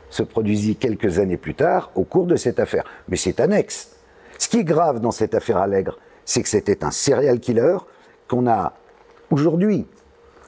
se 0.10 0.24
produisit 0.24 0.76
quelques 0.76 1.20
années 1.20 1.38
plus 1.38 1.56
tard 1.56 1.92
au 1.96 2.04
cours 2.04 2.26
de 2.26 2.36
cette 2.36 2.60
affaire. 2.60 2.84
Mais 3.08 3.18
c'est 3.18 3.39
annexe. 3.39 3.96
Ce 4.38 4.48
qui 4.48 4.60
est 4.60 4.63
grave 4.63 5.00
dans 5.00 5.12
cette 5.12 5.36
affaire 5.36 5.58
Allègre, 5.58 5.98
c'est 6.26 6.42
que 6.42 6.50
c'était 6.50 6.84
un 6.84 6.92
serial 6.92 7.39
killer 7.39 7.78
qu'on 8.28 8.48
a 8.48 8.74
aujourd'hui 9.32 9.86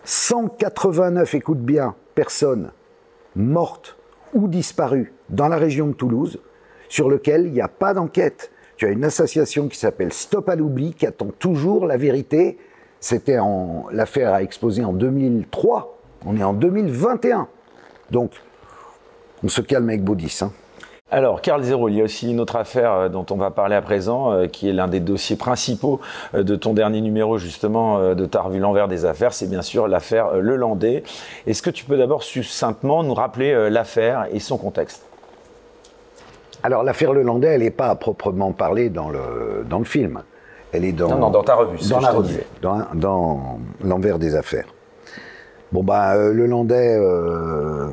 189, 0.04 1.36
écoute 1.36 1.60
bien, 1.60 1.96
personnes 2.16 2.72
mortes 3.36 3.98
ou 4.34 4.48
disparues 4.48 5.14
dans 5.30 5.48
la 5.48 5.58
région 5.58 5.88
de 5.88 5.94
Toulouse, 5.94 6.40
sur 6.90 7.10
lequel 7.10 7.48
il 7.48 7.54
n'y 7.54 7.62
a 7.62 7.68
pas 7.68 7.94
d'enquête. 7.94 8.52
Tu 8.78 8.86
as 8.86 8.90
une 8.90 9.04
association 9.04 9.68
qui 9.68 9.78
s'appelle 9.78 10.12
Stop 10.12 10.50
à 10.50 10.56
l'oubli, 10.56 10.94
qui 10.94 11.06
attend 11.06 11.30
toujours 11.38 11.86
la 11.86 11.98
vérité 11.98 12.58
c'était 13.02 13.40
en, 13.40 13.88
l'affaire 13.92 14.34
a 14.34 14.44
explosé 14.44 14.86
en 14.86 14.94
2003. 14.94 15.98
On 16.26 16.38
est 16.38 16.44
en 16.44 16.54
2021. 16.54 17.48
Donc, 18.12 18.32
on 19.44 19.50
se 19.50 19.62
calme 19.62 19.90
avec 19.90 20.04
Baudis. 20.04 20.40
Hein. 20.42 20.52
Alors, 21.14 21.42
Carl 21.42 21.62
Zero, 21.62 21.90
il 21.90 21.96
y 21.96 22.02
a 22.02 22.06
aussi 22.06 22.32
une 22.32 22.40
autre 22.40 22.56
affaire 22.56 22.94
euh, 22.94 23.10
dont 23.10 23.26
on 23.32 23.36
va 23.36 23.52
parler 23.52 23.76
à 23.76 23.82
présent, 23.82 24.32
euh, 24.32 24.48
qui 24.48 24.70
est 24.70 24.72
l'un 24.72 24.88
des 24.88 25.02
dossiers 25.02 25.36
principaux 25.36 26.00
euh, 26.36 26.44
de 26.44 26.56
ton 26.56 26.74
dernier 26.74 27.02
numéro, 27.02 27.38
justement, 27.38 28.14
de 28.14 28.26
ta 28.26 28.42
revue 28.42 28.60
L'envers 28.60 28.88
des 28.88 29.04
affaires. 29.04 29.34
C'est 29.34 29.50
bien 29.50 29.64
sûr 29.64 29.88
l'affaire 29.88 30.36
Le 30.36 30.56
Landais. 30.56 31.04
Est-ce 31.48 31.62
que 31.62 31.72
tu 31.72 31.84
peux 31.84 31.98
d'abord 31.98 32.22
succinctement 32.22 33.04
nous 33.04 33.16
rappeler 33.16 33.70
l'affaire 33.70 34.28
et 34.32 34.40
son 34.40 34.58
contexte? 34.58 35.04
Alors, 36.64 36.84
l'affaire 36.84 37.12
Le 37.12 37.24
Landais, 37.24 37.48
elle 37.48 37.62
n'est 37.62 37.72
pas 37.72 37.88
à 37.88 37.96
proprement 37.96 38.52
parler 38.52 38.90
dans 38.90 39.10
le, 39.10 39.66
dans 39.68 39.80
le 39.80 39.86
film. 39.86 40.22
Elle 40.72 40.86
est 40.86 40.94
dans, 40.94 41.10
non, 41.10 41.18
non, 41.18 41.30
dans 41.30 41.44
ta 41.44 41.56
revue. 41.56 41.78
Dans 41.90 42.00
la 42.00 42.12
revue, 42.12 42.44
dans, 42.62 42.86
dans 42.94 43.60
l'envers 43.84 44.20
des 44.20 44.36
affaires. 44.36 44.68
Bon 45.72 45.84
bah 45.84 46.16
euh, 46.16 46.34
le 46.34 46.46
Landais. 46.46 46.98
Euh... 46.98 47.90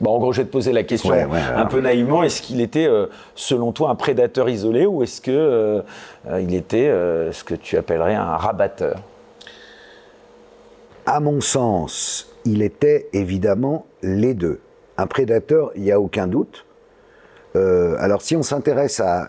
Bon, 0.00 0.12
en 0.12 0.18
gros, 0.20 0.32
je 0.32 0.42
vais 0.42 0.46
te 0.46 0.52
poser 0.52 0.72
la 0.72 0.84
question 0.84 1.12
un 1.12 1.66
peu 1.66 1.80
naïvement. 1.80 2.22
Est-ce 2.22 2.40
qu'il 2.40 2.60
était, 2.60 2.86
euh, 2.86 3.06
selon 3.34 3.72
toi, 3.72 3.90
un 3.90 3.96
prédateur 3.96 4.48
isolé 4.48 4.86
ou 4.86 5.02
est-ce 5.02 5.20
que 5.20 5.32
euh, 5.32 5.82
il 6.40 6.54
était 6.54 6.86
ce 7.32 7.42
que 7.42 7.56
tu 7.56 7.76
appellerais 7.76 8.14
un 8.14 8.36
rabatteur? 8.36 9.00
À 11.04 11.18
mon 11.18 11.40
sens, 11.40 12.32
il 12.44 12.62
était 12.62 13.08
évidemment 13.12 13.86
les 14.02 14.34
deux. 14.34 14.60
Un 14.98 15.08
prédateur, 15.08 15.72
il 15.74 15.82
n'y 15.82 15.90
a 15.90 15.98
aucun 15.98 16.28
doute. 16.28 16.64
alors, 17.56 18.22
si 18.22 18.36
on 18.36 18.44
s'intéresse 18.44 19.00
à 19.00 19.26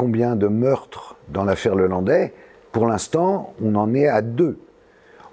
combien 0.00 0.34
de 0.34 0.48
meurtres 0.48 1.16
dans 1.28 1.44
l'affaire 1.44 1.74
Lelandais 1.74 2.32
Pour 2.72 2.86
l'instant, 2.86 3.52
on 3.62 3.74
en 3.74 3.92
est 3.92 4.08
à 4.08 4.22
deux. 4.22 4.58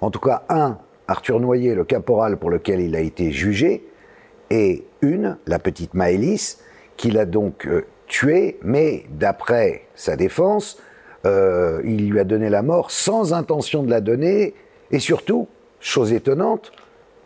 En 0.02 0.10
tout 0.10 0.20
cas, 0.20 0.42
un, 0.50 0.76
Arthur 1.06 1.40
Noyer, 1.40 1.74
le 1.74 1.86
caporal 1.86 2.36
pour 2.36 2.50
lequel 2.50 2.80
il 2.82 2.94
a 2.94 3.00
été 3.00 3.32
jugé, 3.32 3.88
et 4.50 4.84
une, 5.00 5.38
la 5.46 5.58
petite 5.58 5.94
Maëlys, 5.94 6.58
qu'il 6.98 7.16
a 7.16 7.24
donc 7.24 7.66
euh, 7.66 7.86
tuée, 8.08 8.58
mais 8.62 9.04
d'après 9.08 9.86
sa 9.94 10.16
défense, 10.16 10.78
euh, 11.24 11.80
il 11.86 12.10
lui 12.10 12.20
a 12.20 12.24
donné 12.24 12.50
la 12.50 12.60
mort 12.60 12.90
sans 12.90 13.32
intention 13.32 13.82
de 13.82 13.88
la 13.88 14.02
donner, 14.02 14.52
et 14.90 14.98
surtout, 14.98 15.48
chose 15.80 16.12
étonnante, 16.12 16.72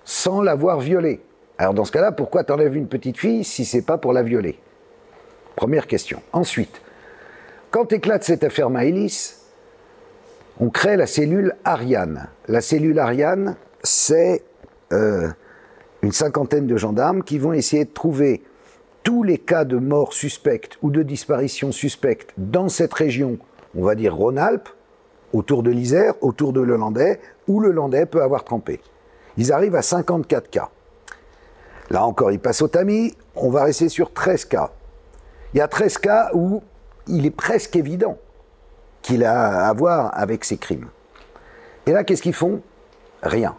sans 0.05 0.43
l'avoir 0.43 0.79
violée. 0.79 1.21
Alors 1.59 1.75
dans 1.75 1.85
ce 1.85 1.91
cas-là, 1.91 2.13
pourquoi 2.13 2.45
t'enlèves 2.45 2.77
une 2.77 2.87
petite 2.87 3.19
fille 3.19 3.43
si 3.43 3.65
c'est 3.65 3.83
pas 3.83 3.99
pour 3.99 4.13
la 4.13 4.23
violer? 4.23 4.61
Première 5.57 5.89
question. 5.89 6.23
Ensuite, 6.33 6.81
quand 7.73 7.91
éclate 7.91 8.23
cette 8.23 8.45
affaire 8.45 8.71
Maëlys, 8.71 9.41
on 10.61 10.69
crée 10.69 10.97
la 10.97 11.07
cellule 11.07 11.57
Ariane. 11.65 12.29
La 12.47 12.61
cellule 12.61 12.99
Ariane, 12.99 13.57
c'est 13.83 14.44
euh, 14.92 15.31
une 16.03 16.13
cinquantaine 16.13 16.67
de 16.67 16.77
gendarmes 16.77 17.25
qui 17.25 17.38
vont 17.38 17.55
essayer 17.55 17.87
de 17.87 17.90
trouver 17.90 18.42
tous 19.03 19.23
les 19.23 19.38
cas 19.38 19.65
de 19.65 19.79
mort 19.79 20.13
suspectes 20.13 20.77
ou 20.83 20.90
de 20.90 21.03
disparition 21.03 21.73
suspectes 21.73 22.35
dans 22.37 22.69
cette 22.69 22.92
région, 22.92 23.38
on 23.75 23.83
va 23.83 23.94
dire 23.94 24.15
Rhône-Alpes, 24.15 24.69
autour 25.33 25.63
de 25.63 25.71
l'Isère, 25.71 26.15
autour 26.21 26.53
de 26.53 26.61
le 26.61 26.77
Landais, 26.77 27.21
où 27.49 27.59
le 27.59 27.73
Landais 27.73 28.05
peut 28.05 28.23
avoir 28.23 28.44
trempé. 28.44 28.81
Ils 29.38 29.51
arrivent 29.51 29.77
à 29.77 29.83
54 29.83 30.51
cas. 30.51 30.69
Là 31.88 32.05
encore, 32.05 32.31
ils 32.31 32.38
passent 32.38 32.63
au 32.63 32.69
tamis, 32.69 33.17
on 33.35 33.49
va 33.49 33.65
rester 33.65 33.88
sur 33.88 34.13
13 34.13 34.44
cas. 34.44 34.71
Il 35.55 35.59
y 35.59 35.63
a 35.63 35.69
13 35.69 35.99
cas 35.99 36.31
où 36.35 36.63
il 37.09 37.27
est 37.27 37.31
presque 37.31 37.77
évident 37.77 38.19
qu'il 39.03 39.25
a 39.25 39.67
à 39.69 39.73
voir 39.73 40.11
avec 40.15 40.44
ces 40.44 40.57
crimes. 40.57 40.88
Et 41.87 41.92
là, 41.92 42.05
qu'est-ce 42.05 42.23
qu'ils 42.23 42.35
font? 42.35 42.61
Rien. 43.23 43.57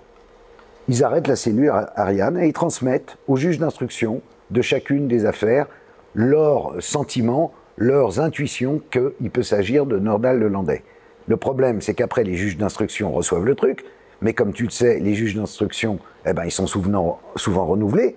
Ils 0.87 1.03
arrêtent 1.03 1.27
la 1.27 1.35
cellule 1.35 1.71
Ariane 1.95 2.37
et 2.37 2.47
ils 2.47 2.53
transmettent 2.53 3.17
au 3.27 3.35
juge 3.35 3.59
d'instruction 3.59 4.21
de 4.51 4.61
chacune 4.61 5.07
des 5.07 5.25
affaires 5.25 5.67
leurs 6.15 6.75
sentiments, 6.79 7.53
leurs 7.77 8.19
intuitions 8.19 8.81
qu'il 8.91 9.31
peut 9.31 9.43
s'agir 9.43 9.85
de 9.85 9.97
Nordal 9.97 10.39
Lelandais. 10.39 10.83
Le 11.27 11.37
problème, 11.37 11.81
c'est 11.81 11.93
qu'après, 11.93 12.23
les 12.23 12.35
juges 12.35 12.57
d'instruction 12.57 13.11
reçoivent 13.11 13.45
le 13.45 13.55
truc, 13.55 13.83
mais 14.21 14.33
comme 14.33 14.53
tu 14.53 14.63
le 14.63 14.69
sais, 14.69 14.99
les 14.99 15.13
juges 15.13 15.35
d'instruction, 15.35 15.99
eh 16.25 16.33
ben, 16.33 16.45
ils 16.45 16.51
sont 16.51 16.67
souvent, 16.67 17.19
souvent 17.35 17.65
renouvelés, 17.65 18.15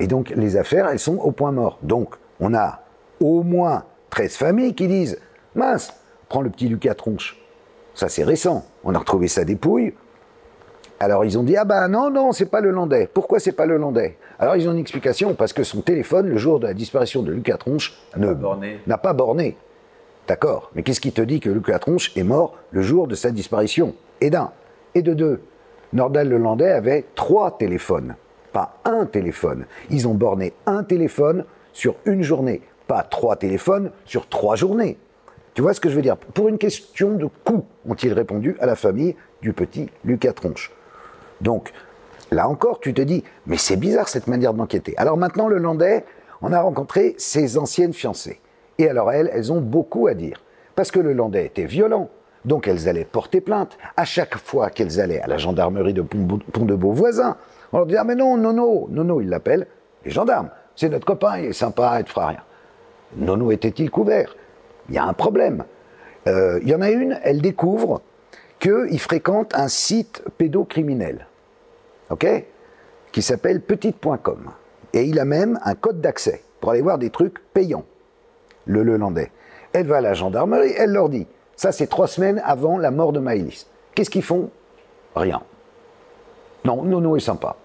et 0.00 0.06
donc 0.06 0.30
les 0.30 0.56
affaires, 0.56 0.88
elles 0.88 0.98
sont 0.98 1.16
au 1.16 1.30
point 1.30 1.52
mort. 1.52 1.78
Donc, 1.82 2.16
on 2.40 2.54
a 2.54 2.82
au 3.20 3.42
moins 3.42 3.84
13 4.14 4.36
familles 4.36 4.74
qui 4.76 4.86
disent 4.86 5.18
Mince, 5.56 5.92
prends 6.28 6.40
le 6.40 6.48
petit 6.48 6.68
Lucas 6.68 6.94
Tronche. 6.94 7.36
Ça, 7.94 8.08
c'est 8.08 8.22
récent. 8.22 8.64
On 8.84 8.94
a 8.94 8.98
retrouvé 9.00 9.26
sa 9.26 9.44
dépouille. 9.44 9.92
Alors, 11.00 11.24
ils 11.24 11.36
ont 11.36 11.42
dit 11.42 11.56
Ah 11.56 11.64
ben 11.64 11.88
non, 11.88 12.10
non, 12.10 12.30
c'est 12.30 12.46
pas 12.46 12.60
le 12.60 12.70
Landais. 12.70 13.08
Pourquoi 13.12 13.40
c'est 13.40 13.50
pas 13.50 13.66
le 13.66 13.76
Landais? 13.76 14.16
Alors, 14.38 14.54
ils 14.54 14.68
ont 14.68 14.72
une 14.72 14.78
explication 14.78 15.34
parce 15.34 15.52
que 15.52 15.64
son 15.64 15.80
téléphone, 15.80 16.28
le 16.28 16.36
jour 16.36 16.60
de 16.60 16.68
la 16.68 16.74
disparition 16.74 17.24
de 17.24 17.32
Lucas 17.32 17.56
Tronche, 17.56 17.92
n'a 18.16 18.98
pas 18.98 19.14
borné. 19.14 19.56
D'accord. 20.28 20.70
Mais 20.76 20.84
qu'est-ce 20.84 21.00
qui 21.00 21.10
te 21.10 21.20
dit 21.20 21.40
que 21.40 21.50
Lucas 21.50 21.80
Tronche 21.80 22.16
est 22.16 22.22
mort 22.22 22.56
le 22.70 22.82
jour 22.82 23.08
de 23.08 23.16
sa 23.16 23.32
disparition? 23.32 23.96
Et 24.20 24.30
d'un. 24.30 24.52
Et 24.94 25.02
de 25.02 25.12
deux. 25.12 25.42
Nordal 25.92 26.28
Le 26.28 26.38
Landais 26.38 26.70
avait 26.70 27.04
trois 27.16 27.58
téléphones, 27.58 28.14
pas 28.52 28.76
un 28.84 29.06
téléphone. 29.06 29.66
Ils 29.90 30.06
ont 30.06 30.14
borné 30.14 30.52
un 30.66 30.84
téléphone 30.84 31.44
sur 31.72 31.96
une 32.04 32.22
journée, 32.22 32.62
pas 32.86 33.02
trois 33.02 33.36
téléphones 33.36 33.90
sur 34.04 34.28
trois 34.28 34.56
journées. 34.56 34.98
Tu 35.54 35.62
vois 35.62 35.74
ce 35.74 35.80
que 35.80 35.88
je 35.88 35.94
veux 35.94 36.02
dire? 36.02 36.16
Pour 36.16 36.48
une 36.48 36.58
question 36.58 37.12
de 37.12 37.28
coût, 37.44 37.64
ont-ils 37.88 38.12
répondu 38.12 38.56
à 38.60 38.66
la 38.66 38.74
famille 38.74 39.14
du 39.40 39.52
petit 39.52 39.88
Lucas 40.04 40.32
Tronche. 40.32 40.72
Donc, 41.40 41.72
là 42.30 42.48
encore, 42.48 42.80
tu 42.80 42.92
te 42.92 43.02
dis, 43.02 43.22
mais 43.46 43.56
c'est 43.56 43.76
bizarre 43.76 44.08
cette 44.08 44.26
manière 44.26 44.54
d'enquêter. 44.54 44.94
Alors 44.96 45.16
maintenant, 45.16 45.48
le 45.48 45.58
Landais, 45.58 46.04
on 46.42 46.52
a 46.52 46.60
rencontré 46.60 47.14
ses 47.18 47.56
anciennes 47.56 47.92
fiancées. 47.92 48.40
Et 48.78 48.88
alors 48.88 49.12
elles, 49.12 49.30
elles 49.32 49.52
ont 49.52 49.60
beaucoup 49.60 50.08
à 50.08 50.14
dire. 50.14 50.42
Parce 50.74 50.90
que 50.90 50.98
le 50.98 51.12
Landais 51.12 51.46
était 51.46 51.66
violent, 51.66 52.10
donc 52.44 52.66
elles 52.66 52.88
allaient 52.88 53.04
porter 53.04 53.40
plainte. 53.40 53.78
À 53.96 54.04
chaque 54.04 54.36
fois 54.36 54.70
qu'elles 54.70 55.00
allaient 55.00 55.20
à 55.20 55.28
la 55.28 55.38
gendarmerie 55.38 55.94
de 55.94 56.02
Pont-de-Beau 56.02 56.90
voisin, 56.90 57.36
on 57.72 57.78
leur 57.78 57.86
disait 57.86 57.98
Ah, 58.00 58.04
mais 58.04 58.16
non, 58.16 58.36
Nono, 58.36 58.88
Nono, 58.90 59.20
il 59.20 59.28
l'appelle, 59.28 59.68
les 60.04 60.10
gendarmes, 60.10 60.50
c'est 60.74 60.88
notre 60.88 61.06
copain, 61.06 61.38
il 61.38 61.46
est 61.46 61.52
sympa, 61.52 62.00
il 62.00 62.04
ne 62.04 62.08
fera 62.08 62.26
rien. 62.28 62.40
Nono 63.16 63.50
était-il 63.50 63.90
couvert? 63.90 64.36
Il 64.88 64.94
y 64.94 64.98
a 64.98 65.04
un 65.04 65.12
problème. 65.12 65.64
Euh, 66.26 66.58
il 66.62 66.68
y 66.68 66.74
en 66.74 66.80
a 66.80 66.90
une, 66.90 67.18
elle 67.22 67.40
découvre 67.40 68.02
qu'il 68.58 68.98
fréquente 68.98 69.54
un 69.54 69.68
site 69.68 70.22
pédocriminel, 70.38 71.26
ok? 72.10 72.26
Qui 73.12 73.22
s'appelle 73.22 73.60
petite.com. 73.60 74.50
Et 74.92 75.04
il 75.04 75.18
a 75.18 75.24
même 75.24 75.58
un 75.64 75.74
code 75.74 76.00
d'accès 76.00 76.42
pour 76.60 76.70
aller 76.70 76.80
voir 76.80 76.98
des 76.98 77.10
trucs 77.10 77.40
payants, 77.52 77.84
le 78.64 78.82
Lelandais. 78.82 79.30
Elle 79.72 79.86
va 79.86 79.98
à 79.98 80.00
la 80.00 80.14
gendarmerie, 80.14 80.72
elle 80.76 80.92
leur 80.92 81.08
dit 81.08 81.26
ça, 81.56 81.72
c'est 81.72 81.86
trois 81.86 82.08
semaines 82.08 82.40
avant 82.44 82.78
la 82.78 82.90
mort 82.90 83.12
de 83.12 83.20
Maëlys. 83.20 83.66
Qu'est-ce 83.94 84.10
qu'ils 84.10 84.22
font? 84.22 84.50
Rien. 85.14 85.42
Non, 86.64 86.82
Nono 86.82 87.16
est 87.16 87.20
sympa. 87.20 87.56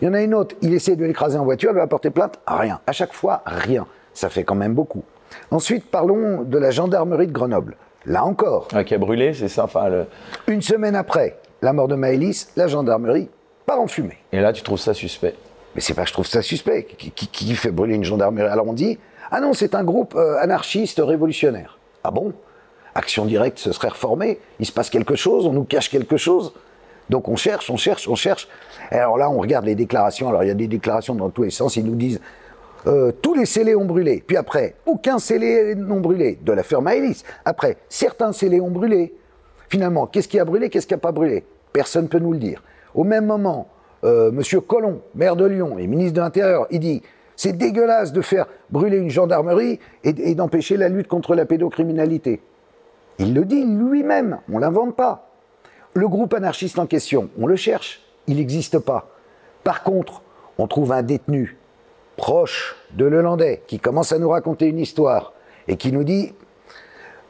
Il 0.00 0.06
y 0.06 0.08
en 0.08 0.14
a 0.14 0.22
une 0.22 0.34
autre, 0.34 0.56
il 0.60 0.74
essaie 0.74 0.96
de 0.96 1.04
l'écraser 1.04 1.38
en 1.38 1.44
voiture, 1.44 1.70
elle 1.70 1.76
va 1.76 1.86
porter 1.86 2.10
plainte, 2.10 2.38
rien. 2.46 2.80
À 2.86 2.92
chaque 2.92 3.12
fois, 3.12 3.42
rien. 3.46 3.86
Ça 4.18 4.28
fait 4.28 4.42
quand 4.42 4.56
même 4.56 4.74
beaucoup. 4.74 5.04
Ensuite, 5.52 5.84
parlons 5.92 6.42
de 6.42 6.58
la 6.58 6.72
gendarmerie 6.72 7.28
de 7.28 7.32
Grenoble. 7.32 7.76
Là 8.04 8.24
encore. 8.24 8.66
qui 8.84 8.92
a 8.92 8.98
brûlé, 8.98 9.32
c'est 9.32 9.46
ça 9.46 9.62
enfin, 9.62 10.06
Une 10.48 10.60
semaine 10.60 10.96
après 10.96 11.38
la 11.62 11.72
mort 11.72 11.86
de 11.86 11.94
Maëlys, 11.94 12.48
la 12.56 12.66
gendarmerie 12.66 13.28
part 13.64 13.80
en 13.80 13.86
fumée. 13.86 14.18
Et 14.32 14.40
là, 14.40 14.52
tu 14.52 14.64
trouves 14.64 14.80
ça 14.80 14.92
suspect 14.92 15.36
Mais 15.76 15.80
c'est 15.80 15.94
pas 15.94 16.02
que 16.02 16.08
je 16.08 16.14
trouve 16.14 16.26
ça 16.26 16.42
suspect. 16.42 16.82
Qui, 16.82 17.54
fait 17.54 17.70
brûler 17.70 17.94
une 17.94 18.02
gendarmerie? 18.02 18.48
Alors 18.48 18.66
on 18.66 18.72
dit, 18.72 18.98
ah 19.30 19.40
non, 19.40 19.52
c'est 19.52 19.76
un 19.76 19.84
groupe 19.84 20.16
euh, 20.16 20.36
anarchiste 20.40 21.00
révolutionnaire. 21.00 21.78
Ah 22.02 22.10
bon? 22.10 22.32
Action 22.96 23.24
directe 23.24 23.60
ce 23.60 23.70
serait 23.70 23.86
reformé, 23.86 24.40
il 24.58 24.66
se 24.66 24.72
passe 24.72 24.90
quelque 24.90 25.14
chose, 25.14 25.46
on 25.46 25.52
nous 25.52 25.62
cache 25.62 25.90
quelque 25.90 26.16
chose. 26.16 26.54
Donc 27.08 27.28
on 27.28 27.36
cherche, 27.36 27.70
on 27.70 27.76
cherche, 27.76 28.08
on 28.08 28.16
cherche. 28.16 28.48
Et 28.90 28.96
alors 28.96 29.16
là, 29.16 29.30
on 29.30 29.38
regarde 29.38 29.64
les 29.64 29.76
déclarations. 29.76 30.28
Alors 30.28 30.42
il 30.42 30.48
y 30.48 30.50
a 30.50 30.54
des 30.54 30.66
déclarations 30.66 31.14
dans 31.14 31.30
tous 31.30 31.44
les 31.44 31.50
sens. 31.50 31.76
Ils 31.76 31.84
nous 31.84 31.94
disent 31.94 32.20
euh, 32.86 33.12
tous 33.22 33.34
les 33.34 33.46
scellés 33.46 33.74
ont 33.74 33.84
brûlé. 33.84 34.22
Puis 34.26 34.36
après, 34.36 34.76
aucun 34.86 35.18
scellé 35.18 35.74
n'ont 35.74 36.00
brûlé 36.00 36.38
de 36.42 36.52
l'affaire 36.52 36.82
Maëlys. 36.82 37.24
Après, 37.44 37.76
certains 37.88 38.32
scellés 38.32 38.60
ont 38.60 38.70
brûlé. 38.70 39.14
Finalement, 39.68 40.06
qu'est-ce 40.06 40.28
qui 40.28 40.38
a 40.38 40.44
brûlé, 40.44 40.70
qu'est-ce 40.70 40.86
qui 40.86 40.94
n'a 40.94 40.98
pas 40.98 41.12
brûlé? 41.12 41.44
Personne 41.72 42.04
ne 42.04 42.08
peut 42.08 42.18
nous 42.18 42.32
le 42.32 42.38
dire. 42.38 42.62
Au 42.94 43.04
même 43.04 43.26
moment, 43.26 43.68
euh, 44.04 44.30
Monsieur 44.30 44.60
Collomb, 44.60 45.00
maire 45.14 45.36
de 45.36 45.44
Lyon 45.44 45.78
et 45.78 45.86
ministre 45.86 46.14
de 46.14 46.20
l'Intérieur, 46.20 46.66
il 46.70 46.80
dit 46.80 47.02
c'est 47.36 47.52
dégueulasse 47.52 48.12
de 48.12 48.20
faire 48.20 48.46
brûler 48.70 48.96
une 48.96 49.10
gendarmerie 49.10 49.78
et 50.02 50.34
d'empêcher 50.34 50.76
la 50.76 50.88
lutte 50.88 51.06
contre 51.06 51.36
la 51.36 51.44
pédocriminalité. 51.44 52.40
Il 53.18 53.34
le 53.34 53.44
dit 53.44 53.64
lui-même, 53.64 54.38
on 54.50 54.56
ne 54.56 54.60
l'invente 54.60 54.96
pas. 54.96 55.30
Le 55.94 56.08
groupe 56.08 56.34
anarchiste 56.34 56.78
en 56.78 56.86
question, 56.86 57.30
on 57.38 57.46
le 57.46 57.56
cherche, 57.56 58.00
il 58.26 58.36
n'existe 58.36 58.78
pas. 58.78 59.08
Par 59.64 59.82
contre, 59.82 60.22
on 60.58 60.66
trouve 60.66 60.92
un 60.92 61.02
détenu 61.02 61.57
proche 62.18 62.76
de 62.92 63.06
Lelandais 63.06 63.62
qui 63.66 63.78
commence 63.78 64.12
à 64.12 64.18
nous 64.18 64.28
raconter 64.28 64.66
une 64.66 64.78
histoire 64.78 65.32
et 65.68 65.76
qui 65.76 65.92
nous 65.92 66.04
dit 66.04 66.34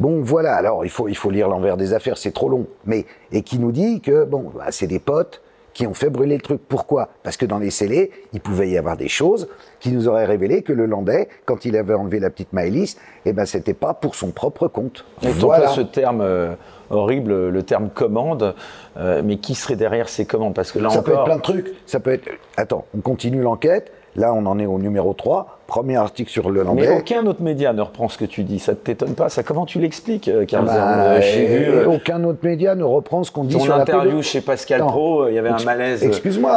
Bon, 0.00 0.22
voilà, 0.22 0.54
alors 0.54 0.84
il 0.84 0.90
faut, 0.90 1.08
il 1.08 1.16
faut 1.16 1.30
lire 1.30 1.48
l'envers 1.48 1.76
des 1.76 1.92
affaires, 1.92 2.18
c'est 2.18 2.32
trop 2.32 2.48
long, 2.48 2.66
mais 2.86 3.04
et 3.32 3.42
qui 3.42 3.58
nous 3.58 3.72
dit 3.72 4.00
que 4.00 4.24
bon, 4.24 4.52
bah, 4.54 4.66
c'est 4.70 4.86
des 4.86 5.00
potes 5.00 5.42
qui 5.74 5.86
ont 5.86 5.94
fait 5.94 6.10
brûler 6.10 6.36
le 6.36 6.40
truc. 6.40 6.60
Pourquoi? 6.68 7.08
Parce 7.22 7.36
que 7.36 7.46
dans 7.46 7.58
les 7.58 7.70
scellés, 7.70 8.10
il 8.32 8.40
pouvait 8.40 8.68
y 8.68 8.78
avoir 8.78 8.96
des 8.96 9.08
choses 9.08 9.48
qui 9.80 9.92
nous 9.92 10.08
auraient 10.08 10.24
révélé 10.24 10.62
que 10.62 10.72
le 10.72 10.86
Landais, 10.86 11.28
quand 11.44 11.64
il 11.64 11.76
avait 11.76 11.94
enlevé 11.94 12.20
la 12.20 12.30
petite 12.30 12.52
Maëlys, 12.52 12.96
eh 13.26 13.32
ben 13.32 13.44
c'était 13.44 13.74
pas 13.74 13.94
pour 13.94 14.14
son 14.14 14.30
propre 14.30 14.68
compte. 14.68 15.04
Et 15.22 15.28
voilà. 15.28 15.68
ce 15.68 15.80
terme 15.80 16.20
euh, 16.20 16.54
horrible, 16.90 17.48
le 17.48 17.62
terme 17.62 17.90
commande, 17.90 18.54
euh, 18.96 19.22
mais 19.24 19.36
qui 19.36 19.54
serait 19.54 19.76
derrière 19.76 20.08
ces 20.08 20.26
commandes? 20.26 20.54
Parce 20.54 20.72
que 20.72 20.78
là 20.78 20.90
ça 20.90 21.02
peut 21.02 21.12
être 21.12 21.24
plein 21.24 21.36
de 21.36 21.42
trucs. 21.42 21.72
Ça 21.86 22.00
peut 22.00 22.12
être. 22.12 22.28
Attends, 22.56 22.84
on 22.96 23.00
continue 23.00 23.42
l'enquête. 23.42 23.92
Là, 24.16 24.32
on 24.34 24.46
en 24.46 24.58
est 24.58 24.66
au 24.66 24.78
numéro 24.78 25.12
3, 25.12 25.58
premier 25.66 25.96
article 25.96 26.30
sur 26.30 26.50
le 26.50 26.62
Landais. 26.62 26.88
Mais 26.88 26.98
aucun 26.98 27.26
autre 27.26 27.42
média 27.42 27.72
ne 27.72 27.82
reprend 27.82 28.08
ce 28.08 28.18
que 28.18 28.24
tu 28.24 28.42
dis, 28.42 28.58
ça 28.58 28.72
ne 28.72 28.76
t'étonne 28.76 29.14
pas? 29.14 29.28
Ça, 29.28 29.42
Comment 29.42 29.66
tu 29.66 29.78
l'expliques, 29.78 30.30
Carl 30.46 30.66
euh, 30.68 31.84
bah, 31.84 31.90
Aucun 31.90 32.24
autre 32.24 32.40
média 32.42 32.74
ne 32.74 32.84
reprend 32.84 33.22
ce 33.22 33.30
qu'on 33.30 33.44
dit 33.44 33.60
sur 33.60 33.76
l'interview 33.76 34.22
chez 34.22 34.40
Pascal 34.40 34.80
Pro, 34.80 35.28
il 35.28 35.34
y 35.34 35.38
avait 35.38 35.50
un 35.50 35.62
malaise 35.64 36.04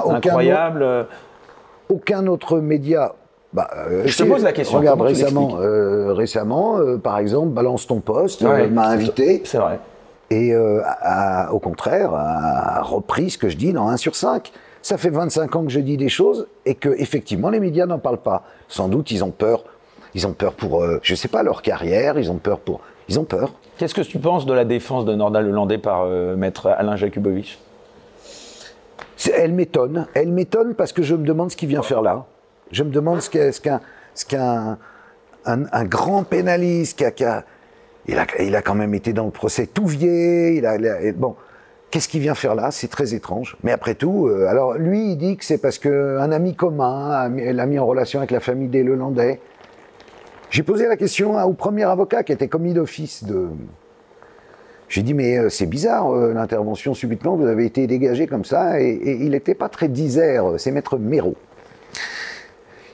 incroyable. 0.09 1.07
Aucun 1.89 2.27
autre, 2.27 2.59
média 2.59 3.13
bah, 3.53 3.69
euh, 3.75 4.03
je 4.05 4.17
te 4.17 4.23
pose 4.23 4.45
la 4.45 4.53
question. 4.53 4.77
Regarde 4.77 5.01
récemment, 5.01 5.57
euh, 5.59 6.13
récemment 6.13 6.77
par 7.03 7.17
exemple, 7.17 7.49
Balance 7.49 7.85
ton 7.85 7.99
poste 7.99 8.43
m'a 8.43 8.87
invité. 8.87 9.41
C'est 9.43 9.57
vrai. 9.57 9.79
Et 10.29 10.55
au 10.55 11.59
contraire, 11.59 12.13
a 12.13 12.81
repris 12.81 13.29
ce 13.29 13.37
que 13.37 13.49
je 13.49 13.57
dis 13.57 13.73
dans 13.73 13.89
1 13.89 13.97
sur 13.97 14.15
5. 14.15 14.51
Ça 14.81 14.97
fait 14.97 15.09
25 15.09 15.55
ans 15.55 15.63
que 15.63 15.71
je 15.71 15.79
dis 15.79 15.97
des 15.97 16.09
choses 16.09 16.47
et 16.65 16.75
que 16.75 16.89
effectivement 16.89 17.49
les 17.49 17.59
médias 17.59 17.85
n'en 17.85 17.99
parlent 17.99 18.21
pas. 18.21 18.43
Sans 18.67 18.87
doute 18.87 19.11
ils 19.11 19.23
ont 19.23 19.31
peur. 19.31 19.63
Ils 20.13 20.27
ont 20.27 20.33
peur 20.33 20.53
pour, 20.53 20.83
je 20.83 20.89
euh, 20.89 20.99
je 21.03 21.15
sais 21.15 21.27
pas, 21.27 21.43
leur 21.43 21.61
carrière. 21.61 22.19
Ils 22.19 22.31
ont 22.31 22.37
peur 22.37 22.59
pour. 22.59 22.81
Ils 23.07 23.19
ont 23.19 23.23
peur. 23.23 23.53
Qu'est-ce 23.77 23.93
que 23.93 24.01
tu 24.01 24.19
penses 24.19 24.45
de 24.45 24.53
la 24.53 24.65
défense 24.65 25.05
de 25.05 25.15
Nordal 25.15 25.45
Lelandais 25.45 25.77
par 25.77 26.03
euh, 26.03 26.35
maître 26.35 26.67
Alain 26.67 26.95
Jakubowicz? 26.95 27.57
Elle 29.33 29.53
m'étonne. 29.53 30.07
Elle 30.13 30.31
m'étonne 30.31 30.73
parce 30.73 30.91
que 30.93 31.03
je 31.03 31.15
me 31.15 31.25
demande 31.25 31.51
ce 31.51 31.55
qu'il 31.55 31.69
vient 31.69 31.83
faire 31.83 32.01
là. 32.01 32.25
Je 32.71 32.83
me 32.83 32.89
demande 32.89 33.21
ce 33.21 33.29
qu'un 33.29 33.79
ce 34.13 34.25
qu'un 34.25 34.77
un, 35.45 35.85
grand 35.85 36.23
pénaliste 36.23 36.97
qui 36.97 37.05
a, 37.05 37.11
qui 37.11 37.23
a, 37.23 37.43
il 38.07 38.17
a, 38.17 38.25
il 38.39 38.55
a 38.55 38.61
quand 38.61 38.75
même 38.75 38.93
été 38.93 39.13
dans 39.13 39.25
le 39.25 39.31
procès 39.31 39.67
tout 39.67 39.85
vieux. 39.85 40.53
Il 40.53 40.65
a, 40.65 40.77
bon, 41.13 41.35
Qu'est-ce 41.91 42.07
qu'il 42.07 42.21
vient 42.21 42.35
faire 42.35 42.55
là? 42.55 42.71
C'est 42.71 42.87
très 42.87 43.13
étrange. 43.13 43.57
Mais 43.63 43.73
après 43.73 43.95
tout, 43.95 44.27
euh, 44.27 44.47
alors 44.47 44.75
lui, 44.75 45.11
il 45.11 45.17
dit 45.17 45.35
que 45.35 45.43
c'est 45.43 45.57
parce 45.57 45.77
qu'un 45.77 46.31
ami 46.31 46.55
commun 46.55 47.29
l'a 47.29 47.65
mis 47.65 47.79
en 47.79 47.85
relation 47.85 48.19
avec 48.19 48.31
la 48.31 48.39
famille 48.39 48.69
des 48.69 48.81
Lelandais. 48.81 49.41
J'ai 50.49 50.63
posé 50.63 50.87
la 50.87 50.95
question 50.95 51.37
au 51.43 51.53
premier 51.53 51.83
avocat 51.83 52.23
qui 52.23 52.31
était 52.31 52.47
commis 52.47 52.73
d'office 52.73 53.25
de. 53.25 53.49
J'ai 54.87 55.03
dit, 55.03 55.13
mais 55.13 55.37
euh, 55.37 55.49
c'est 55.49 55.65
bizarre 55.65 56.13
euh, 56.13 56.33
l'intervention 56.33 56.93
subitement, 56.93 57.35
vous 57.35 57.45
avez 57.45 57.65
été 57.65 57.87
dégagé 57.87 58.25
comme 58.25 58.45
ça, 58.45 58.81
et, 58.81 59.17
il 59.21 59.31
n'était 59.31 59.55
pas 59.55 59.69
très 59.69 59.89
disert, 59.89 60.45
c'est 60.57 60.71
maître 60.71 60.97
Méraud. 60.97 61.35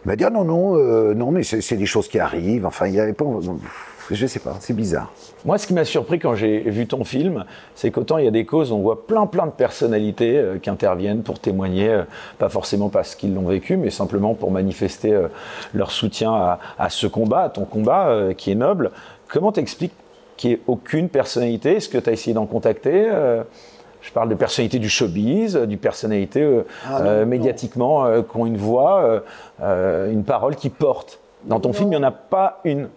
Il 0.05 0.09
m'a 0.09 0.15
dit, 0.15 0.23
ah 0.23 0.29
non, 0.29 0.43
non, 0.43 0.75
non, 1.15 1.31
mais 1.31 1.43
c'est 1.43 1.75
des 1.75 1.85
choses 1.85 2.07
qui 2.07 2.19
arrivent, 2.19 2.65
enfin, 2.65 2.87
il 2.87 2.93
n'y 2.93 2.99
avait 2.99 3.13
pas. 3.13 3.25
Je 4.11 4.25
sais 4.25 4.39
pas, 4.39 4.55
c'est 4.59 4.75
bizarre. 4.75 5.11
Moi, 5.43 5.57
ce 5.57 5.67
qui 5.67 5.73
m'a 5.73 5.83
surpris 5.83 6.19
quand 6.19 6.35
j'ai 6.35 6.59
vu 6.61 6.87
ton 6.87 7.03
film, 7.03 7.45
c'est 7.75 7.91
qu'autant 7.91 8.17
il 8.17 8.25
y 8.25 8.27
a 8.27 8.31
des 8.31 8.45
causes, 8.45 8.71
on 8.71 8.79
voit 8.79 9.05
plein 9.05 9.25
plein 9.25 9.45
de 9.45 9.51
personnalités 9.51 10.37
euh, 10.37 10.57
qui 10.59 10.69
interviennent 10.69 11.23
pour 11.23 11.39
témoigner, 11.39 11.89
euh, 11.89 12.03
pas 12.37 12.49
forcément 12.49 12.89
parce 12.89 13.15
qu'ils 13.15 13.33
l'ont 13.33 13.47
vécu, 13.47 13.75
mais 13.75 13.89
simplement 13.89 14.33
pour 14.33 14.51
manifester 14.51 15.13
euh, 15.13 15.27
leur 15.73 15.91
soutien 15.91 16.57
à, 16.77 16.89
ce 16.89 17.07
combat, 17.07 17.43
à 17.43 17.49
ton 17.49 17.65
combat 17.65 18.33
qui 18.37 18.51
est 18.51 18.55
noble. 18.55 18.91
Comment 19.27 19.51
t'expliques 19.51 19.93
qu'il 20.37 20.51
n'y 20.51 20.55
ait 20.55 20.61
aucune 20.67 21.09
personnalité? 21.09 21.77
Est-ce 21.77 21.89
que 21.89 21.97
tu 21.97 22.09
as 22.09 22.13
essayé 22.13 22.33
d'en 22.33 22.45
contacter 22.45 23.09
je 24.01 24.11
parle 24.13 24.29
de 24.29 24.35
personnalités 24.35 24.79
du 24.79 24.87
showbiz, 24.87 25.55
du 25.55 25.75
personnalités 25.75 26.47
ah 26.85 27.25
médiatiquement 27.25 28.21
qui 28.21 28.37
ont 28.37 28.45
une 28.45 28.57
voix, 28.57 29.21
une 29.61 30.23
parole 30.23 30.55
qui 30.55 30.69
porte? 30.69 31.19
Dans 31.43 31.59
ton 31.59 31.73
film, 31.73 31.87
il 31.91 31.97
n'y 31.97 32.03
en 32.05 32.07
a 32.07 32.11
pas 32.11 32.61
une. 32.63 32.87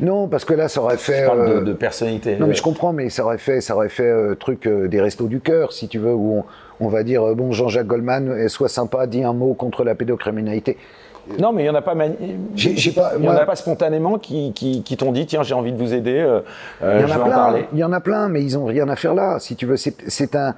Non, 0.00 0.28
parce 0.28 0.44
que 0.44 0.54
là, 0.54 0.68
ça 0.68 0.82
aurait 0.82 0.96
fait. 0.96 1.22
Je 1.22 1.26
parle 1.26 1.64
de, 1.64 1.70
euh, 1.70 1.74
personnalité. 1.74 2.36
Non, 2.36 2.46
mais 2.46 2.54
je 2.54 2.62
comprends, 2.62 2.92
mais 2.92 3.10
ça 3.10 3.24
aurait 3.24 3.38
fait, 3.38 3.60
ça 3.60 3.74
aurait 3.74 3.88
fait 3.88 4.08
euh, 4.08 4.34
truc 4.34 4.66
euh, 4.66 4.88
des 4.88 5.00
restos 5.00 5.26
du 5.26 5.40
cœur, 5.40 5.72
si 5.72 5.88
tu 5.88 5.98
veux, 5.98 6.14
où 6.14 6.44
on, 6.80 6.88
va 6.88 7.02
dire 7.02 7.34
bon, 7.34 7.52
Jean-Jacques 7.52 7.86
Goldman, 7.86 8.48
sois 8.48 8.68
sympa, 8.68 9.06
dis 9.06 9.22
un 9.22 9.32
mot 9.32 9.54
contre 9.54 9.84
la 9.84 9.94
pédocriminalité. 9.94 10.76
Non, 11.38 11.52
mais 11.52 11.62
il 11.62 11.64
n'y 11.66 11.70
en 11.70 11.74
a 11.76 11.82
pas. 11.82 11.94
J'ai 12.56 12.90
pas. 12.90 13.12
Il 13.18 13.24
y 13.24 13.28
en 13.28 13.32
a 13.32 13.44
pas 13.44 13.54
spontanément 13.54 14.18
qui, 14.18 14.52
qui, 14.52 14.82
qui 14.82 14.96
t'ont 14.96 15.12
dit 15.12 15.26
tiens 15.26 15.44
j'ai 15.44 15.54
envie 15.54 15.72
de 15.72 15.78
vous 15.78 15.94
aider. 15.94 16.26
Il 16.80 16.86
y 16.86 17.04
en 17.04 17.06
je 17.06 17.12
a 17.12 17.16
vais 17.18 17.22
plein. 17.22 17.24
en 17.24 17.28
parler. 17.28 17.66
Il 17.72 17.78
y 17.78 17.84
en 17.84 17.92
a 17.92 18.00
plein, 18.00 18.28
mais 18.28 18.42
ils 18.42 18.58
ont 18.58 18.64
rien 18.64 18.88
à 18.88 18.96
faire 18.96 19.14
là. 19.14 19.38
Si 19.38 19.54
tu 19.54 19.66
veux, 19.66 19.76
c'est 19.76 20.34
un. 20.34 20.54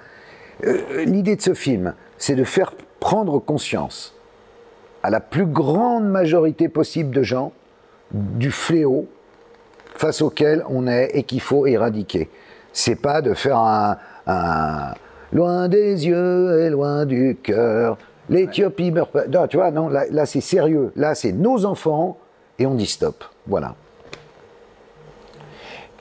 L'idée 1.05 1.37
de 1.37 1.43
ce 1.43 1.53
film, 1.53 1.93
c'est 2.17 2.35
de 2.35 2.45
faire 2.45 2.73
prendre 2.99 3.39
conscience 3.41 4.15
à 5.03 5.11
la 5.11 5.21
plus 5.21 5.45
grande 5.45 6.07
majorité 6.07 6.71
possible 6.71 7.15
de 7.15 7.23
gens 7.23 7.53
du 8.13 8.51
fléau 8.51 9.09
face 9.97 10.23
auquel 10.23 10.65
on 10.69 10.87
est 10.87 11.11
et 11.15 11.23
qu'il 11.23 11.41
faut 11.41 11.67
éradiquer. 11.67 12.31
C'est 12.73 12.97
pas 12.97 13.23
de 13.23 13.35
faire 13.35 13.59
un, 13.59 13.97
loin 15.33 15.69
des 15.69 16.07
yeux 16.07 16.61
et 16.61 16.71
loin 16.71 17.07
du 17.07 17.37
cœur. 17.43 17.99
L'Éthiopie 18.29 18.91
meurt 18.91 19.13
pas. 19.13 19.27
Non, 19.27 19.47
tu 19.47 19.57
vois, 19.57 19.71
non, 19.71 19.89
là, 19.89 20.05
là 20.11 20.27
c'est 20.27 20.41
sérieux. 20.41 20.93
Là, 20.97 21.15
c'est 21.15 21.33
nos 21.33 21.65
enfants 21.65 22.19
et 22.59 22.67
on 22.67 22.75
dit 22.75 22.87
stop. 22.87 23.25
Voilà. 23.47 23.75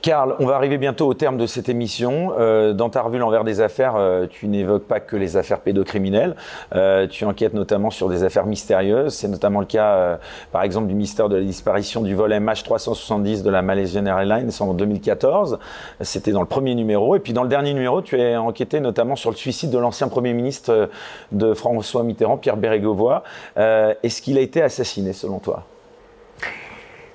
Karl, 0.03 0.35
on 0.39 0.45
va 0.45 0.57
arriver 0.57 0.77
bientôt 0.77 1.07
au 1.07 1.13
terme 1.13 1.37
de 1.37 1.45
cette 1.45 1.69
émission. 1.69 2.33
Euh, 2.37 2.73
dans 2.73 2.89
ta 2.89 3.01
revue 3.01 3.19
L'envers 3.19 3.45
des 3.45 3.61
affaires, 3.61 3.95
euh, 3.95 4.27
tu 4.29 4.49
n'évoques 4.49 4.83
pas 4.83 4.99
que 4.99 5.15
les 5.15 5.37
affaires 5.37 5.61
pédocriminelles. 5.61 6.35
Euh, 6.75 7.07
tu 7.07 7.23
enquêtes 7.23 7.53
notamment 7.53 7.89
sur 7.89 8.09
des 8.09 8.25
affaires 8.25 8.45
mystérieuses. 8.45 9.13
C'est 9.13 9.29
notamment 9.29 9.61
le 9.61 9.65
cas, 9.65 9.95
euh, 9.95 10.17
par 10.51 10.63
exemple, 10.63 10.87
du 10.87 10.93
mystère 10.93 11.29
de 11.29 11.37
la 11.37 11.41
disparition 11.41 12.01
du 12.01 12.15
vol 12.15 12.33
MH370 12.33 13.43
de 13.43 13.49
la 13.49 13.61
Malaysian 13.61 14.05
Airlines 14.05 14.49
en 14.59 14.73
2014. 14.73 15.57
C'était 16.01 16.33
dans 16.33 16.41
le 16.41 16.47
premier 16.47 16.75
numéro. 16.75 17.15
Et 17.15 17.19
puis 17.19 17.31
dans 17.31 17.43
le 17.43 17.49
dernier 17.49 17.73
numéro, 17.73 18.01
tu 18.01 18.19
as 18.19 18.41
enquêté 18.41 18.81
notamment 18.81 19.15
sur 19.15 19.29
le 19.29 19.37
suicide 19.37 19.69
de 19.69 19.77
l'ancien 19.77 20.09
Premier 20.09 20.33
ministre 20.33 20.69
euh, 20.73 20.87
de 21.31 21.53
François 21.53 22.03
Mitterrand, 22.03 22.35
Pierre 22.35 22.57
Bérégovoy. 22.57 23.23
Est-ce 23.55 24.21
qu'il 24.21 24.37
a 24.37 24.41
été 24.41 24.61
assassiné 24.61 25.13
selon 25.13 25.39
toi? 25.39 25.63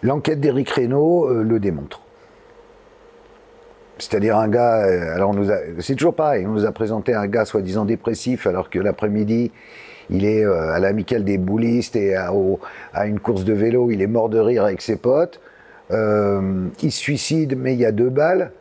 L'enquête 0.01 0.41
d'Éric 0.41 0.70
Reynaud 0.70 1.28
le 1.28 1.61
démontre. 1.61 2.01
C'est-à-dire 3.99 4.36
un 4.36 4.49
gars, 4.49 4.84
euh, 4.84 5.14
alors 5.14 5.30
on 5.30 5.34
nous 5.34 5.51
a, 5.51 5.57
c'est 5.80 5.96
toujours 5.96 6.14
pareil, 6.14 6.46
on 6.46 6.53
nous 6.53 6.64
a 6.64 6.72
présenté 6.72 7.14
un 7.14 7.26
gars 7.26 7.44
soi-disant 7.44 7.84
dépressif, 7.84 8.46
alors 8.46 8.70
que 8.70 8.78
l'après-midi, 8.78 9.51
il 10.11 10.24
est 10.24 10.44
euh, 10.44 10.72
à 10.72 10.78
l'amicale 10.78 11.24
des 11.24 11.36
boulistes 11.36 11.96
et 11.96 12.14
à, 12.14 12.30
une 13.07 13.18
course 13.18 13.44
de 13.44 13.53
vélo, 13.53 13.90
il 13.90 14.01
est 14.01 14.07
mort 14.07 14.28
de 14.28 14.38
rire 14.38 14.64
avec 14.64 14.82
ses 14.82 14.96
potes. 14.96 15.40
Euh, 15.90 16.68
il 16.82 16.92
se 16.92 16.99
suicide, 16.99 17.57
mais 17.59 17.74
il 17.74 17.80
y 17.80 17.86
a 17.86 17.92
deux 17.92 18.11
balles. 18.11 18.53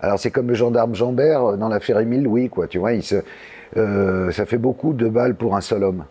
Alors 0.00 0.20
c'est 0.20 0.30
comme 0.30 0.48
le 0.48 0.54
gendarme 0.54 0.94
Jambert 0.94 1.56
dans 1.56 1.68
l'affaire 1.68 1.98
Émile 1.98 2.22
Louis, 2.22 2.48
quoi. 2.48 2.68
Tu 2.68 2.78
vois, 2.78 2.92
ça 3.02 4.46
fait 4.46 4.58
beaucoup 4.58 4.92
de 4.92 5.08
balles 5.08 5.34
pour 5.34 5.56
un 5.56 5.60
seul 5.60 5.82
homme, 5.82 6.04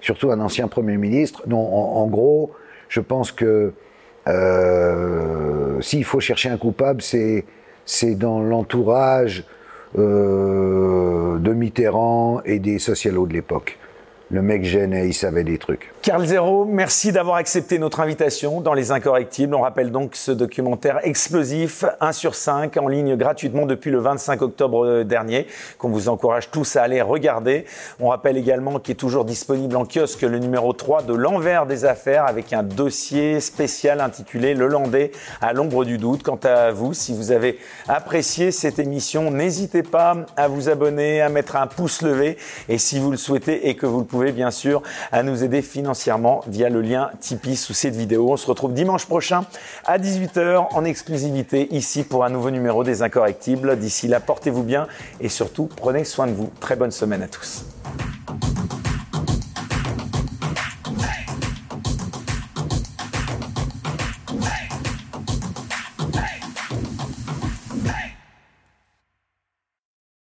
surtout 0.00 0.30
un 0.30 0.38
ancien 0.38 0.68
premier 0.68 0.96
ministre. 0.96 1.42
Non, 1.46 1.58
en, 1.58 2.06
gros, 2.06 2.52
je 2.88 3.00
pense 3.00 3.32
que 3.32 3.72
s'il 5.80 6.04
faut 6.04 6.20
chercher 6.20 6.50
un 6.50 6.58
coupable, 6.58 7.00
c'est 7.00 7.44
c'est 7.84 8.14
dans 8.14 8.40
l'entourage 8.40 9.44
euh, 9.98 11.38
de 11.38 11.52
Mitterrand 11.52 12.40
et 12.44 12.58
des 12.58 12.78
socialos 12.78 13.26
de 13.26 13.34
l'époque. 13.34 13.78
Le 14.30 14.40
mec 14.40 14.64
gênait, 14.64 15.08
il 15.08 15.14
savait 15.14 15.44
des 15.44 15.58
trucs. 15.58 15.90
Karl 16.02 16.26
Zéro, 16.26 16.64
merci 16.64 17.12
d'avoir 17.12 17.36
accepté 17.36 17.78
notre 17.78 18.00
invitation 18.00 18.60
dans 18.60 18.74
Les 18.74 18.90
Incorrectibles. 18.90 19.54
On 19.54 19.60
rappelle 19.60 19.92
donc 19.92 20.16
ce 20.16 20.32
documentaire 20.32 20.98
explosif 21.04 21.84
1 22.00 22.10
sur 22.10 22.34
5 22.34 22.76
en 22.76 22.88
ligne 22.88 23.14
gratuitement 23.14 23.66
depuis 23.66 23.92
le 23.92 24.00
25 24.00 24.42
octobre 24.42 25.04
dernier 25.04 25.46
qu'on 25.78 25.90
vous 25.90 26.08
encourage 26.08 26.50
tous 26.50 26.74
à 26.74 26.82
aller 26.82 27.00
regarder. 27.00 27.66
On 28.00 28.08
rappelle 28.08 28.36
également 28.36 28.80
qu'il 28.80 28.94
est 28.94 28.96
toujours 28.96 29.24
disponible 29.24 29.76
en 29.76 29.84
kiosque 29.84 30.22
le 30.22 30.40
numéro 30.40 30.72
3 30.72 31.02
de 31.02 31.14
l'envers 31.14 31.66
des 31.66 31.84
affaires 31.84 32.26
avec 32.26 32.52
un 32.52 32.64
dossier 32.64 33.38
spécial 33.38 34.00
intitulé 34.00 34.54
Le 34.54 34.66
Landais 34.66 35.12
à 35.40 35.52
l'ombre 35.52 35.84
du 35.84 35.98
doute. 35.98 36.24
Quant 36.24 36.40
à 36.42 36.72
vous, 36.72 36.94
si 36.94 37.14
vous 37.14 37.30
avez 37.30 37.60
apprécié 37.86 38.50
cette 38.50 38.80
émission, 38.80 39.30
n'hésitez 39.30 39.84
pas 39.84 40.16
à 40.36 40.48
vous 40.48 40.68
abonner, 40.68 41.20
à 41.20 41.28
mettre 41.28 41.54
un 41.54 41.68
pouce 41.68 42.02
levé 42.02 42.38
et 42.68 42.78
si 42.78 42.98
vous 42.98 43.12
le 43.12 43.16
souhaitez 43.16 43.68
et 43.68 43.76
que 43.76 43.86
vous 43.86 44.00
le 44.00 44.04
pouvez 44.04 44.32
bien 44.32 44.50
sûr 44.50 44.82
à 45.12 45.22
nous 45.22 45.44
aider 45.44 45.62
financièrement 45.92 46.42
via 46.46 46.70
le 46.70 46.80
lien 46.80 47.10
Tipeee 47.20 47.56
sous 47.56 47.74
cette 47.74 47.94
vidéo. 47.94 48.32
On 48.32 48.36
se 48.38 48.46
retrouve 48.46 48.72
dimanche 48.72 49.04
prochain 49.04 49.44
à 49.84 49.98
18h 49.98 50.68
en 50.72 50.84
exclusivité 50.86 51.68
ici 51.74 52.02
pour 52.02 52.24
un 52.24 52.30
nouveau 52.30 52.50
numéro 52.50 52.82
des 52.82 53.02
Incorrectibles. 53.02 53.78
D'ici 53.78 54.08
là, 54.08 54.18
portez-vous 54.18 54.62
bien 54.62 54.86
et 55.20 55.28
surtout 55.28 55.68
prenez 55.76 56.04
soin 56.04 56.26
de 56.26 56.32
vous. 56.32 56.50
Très 56.60 56.76
bonne 56.76 56.92
semaine 56.92 57.22
à 57.22 57.28
tous. 57.28 57.66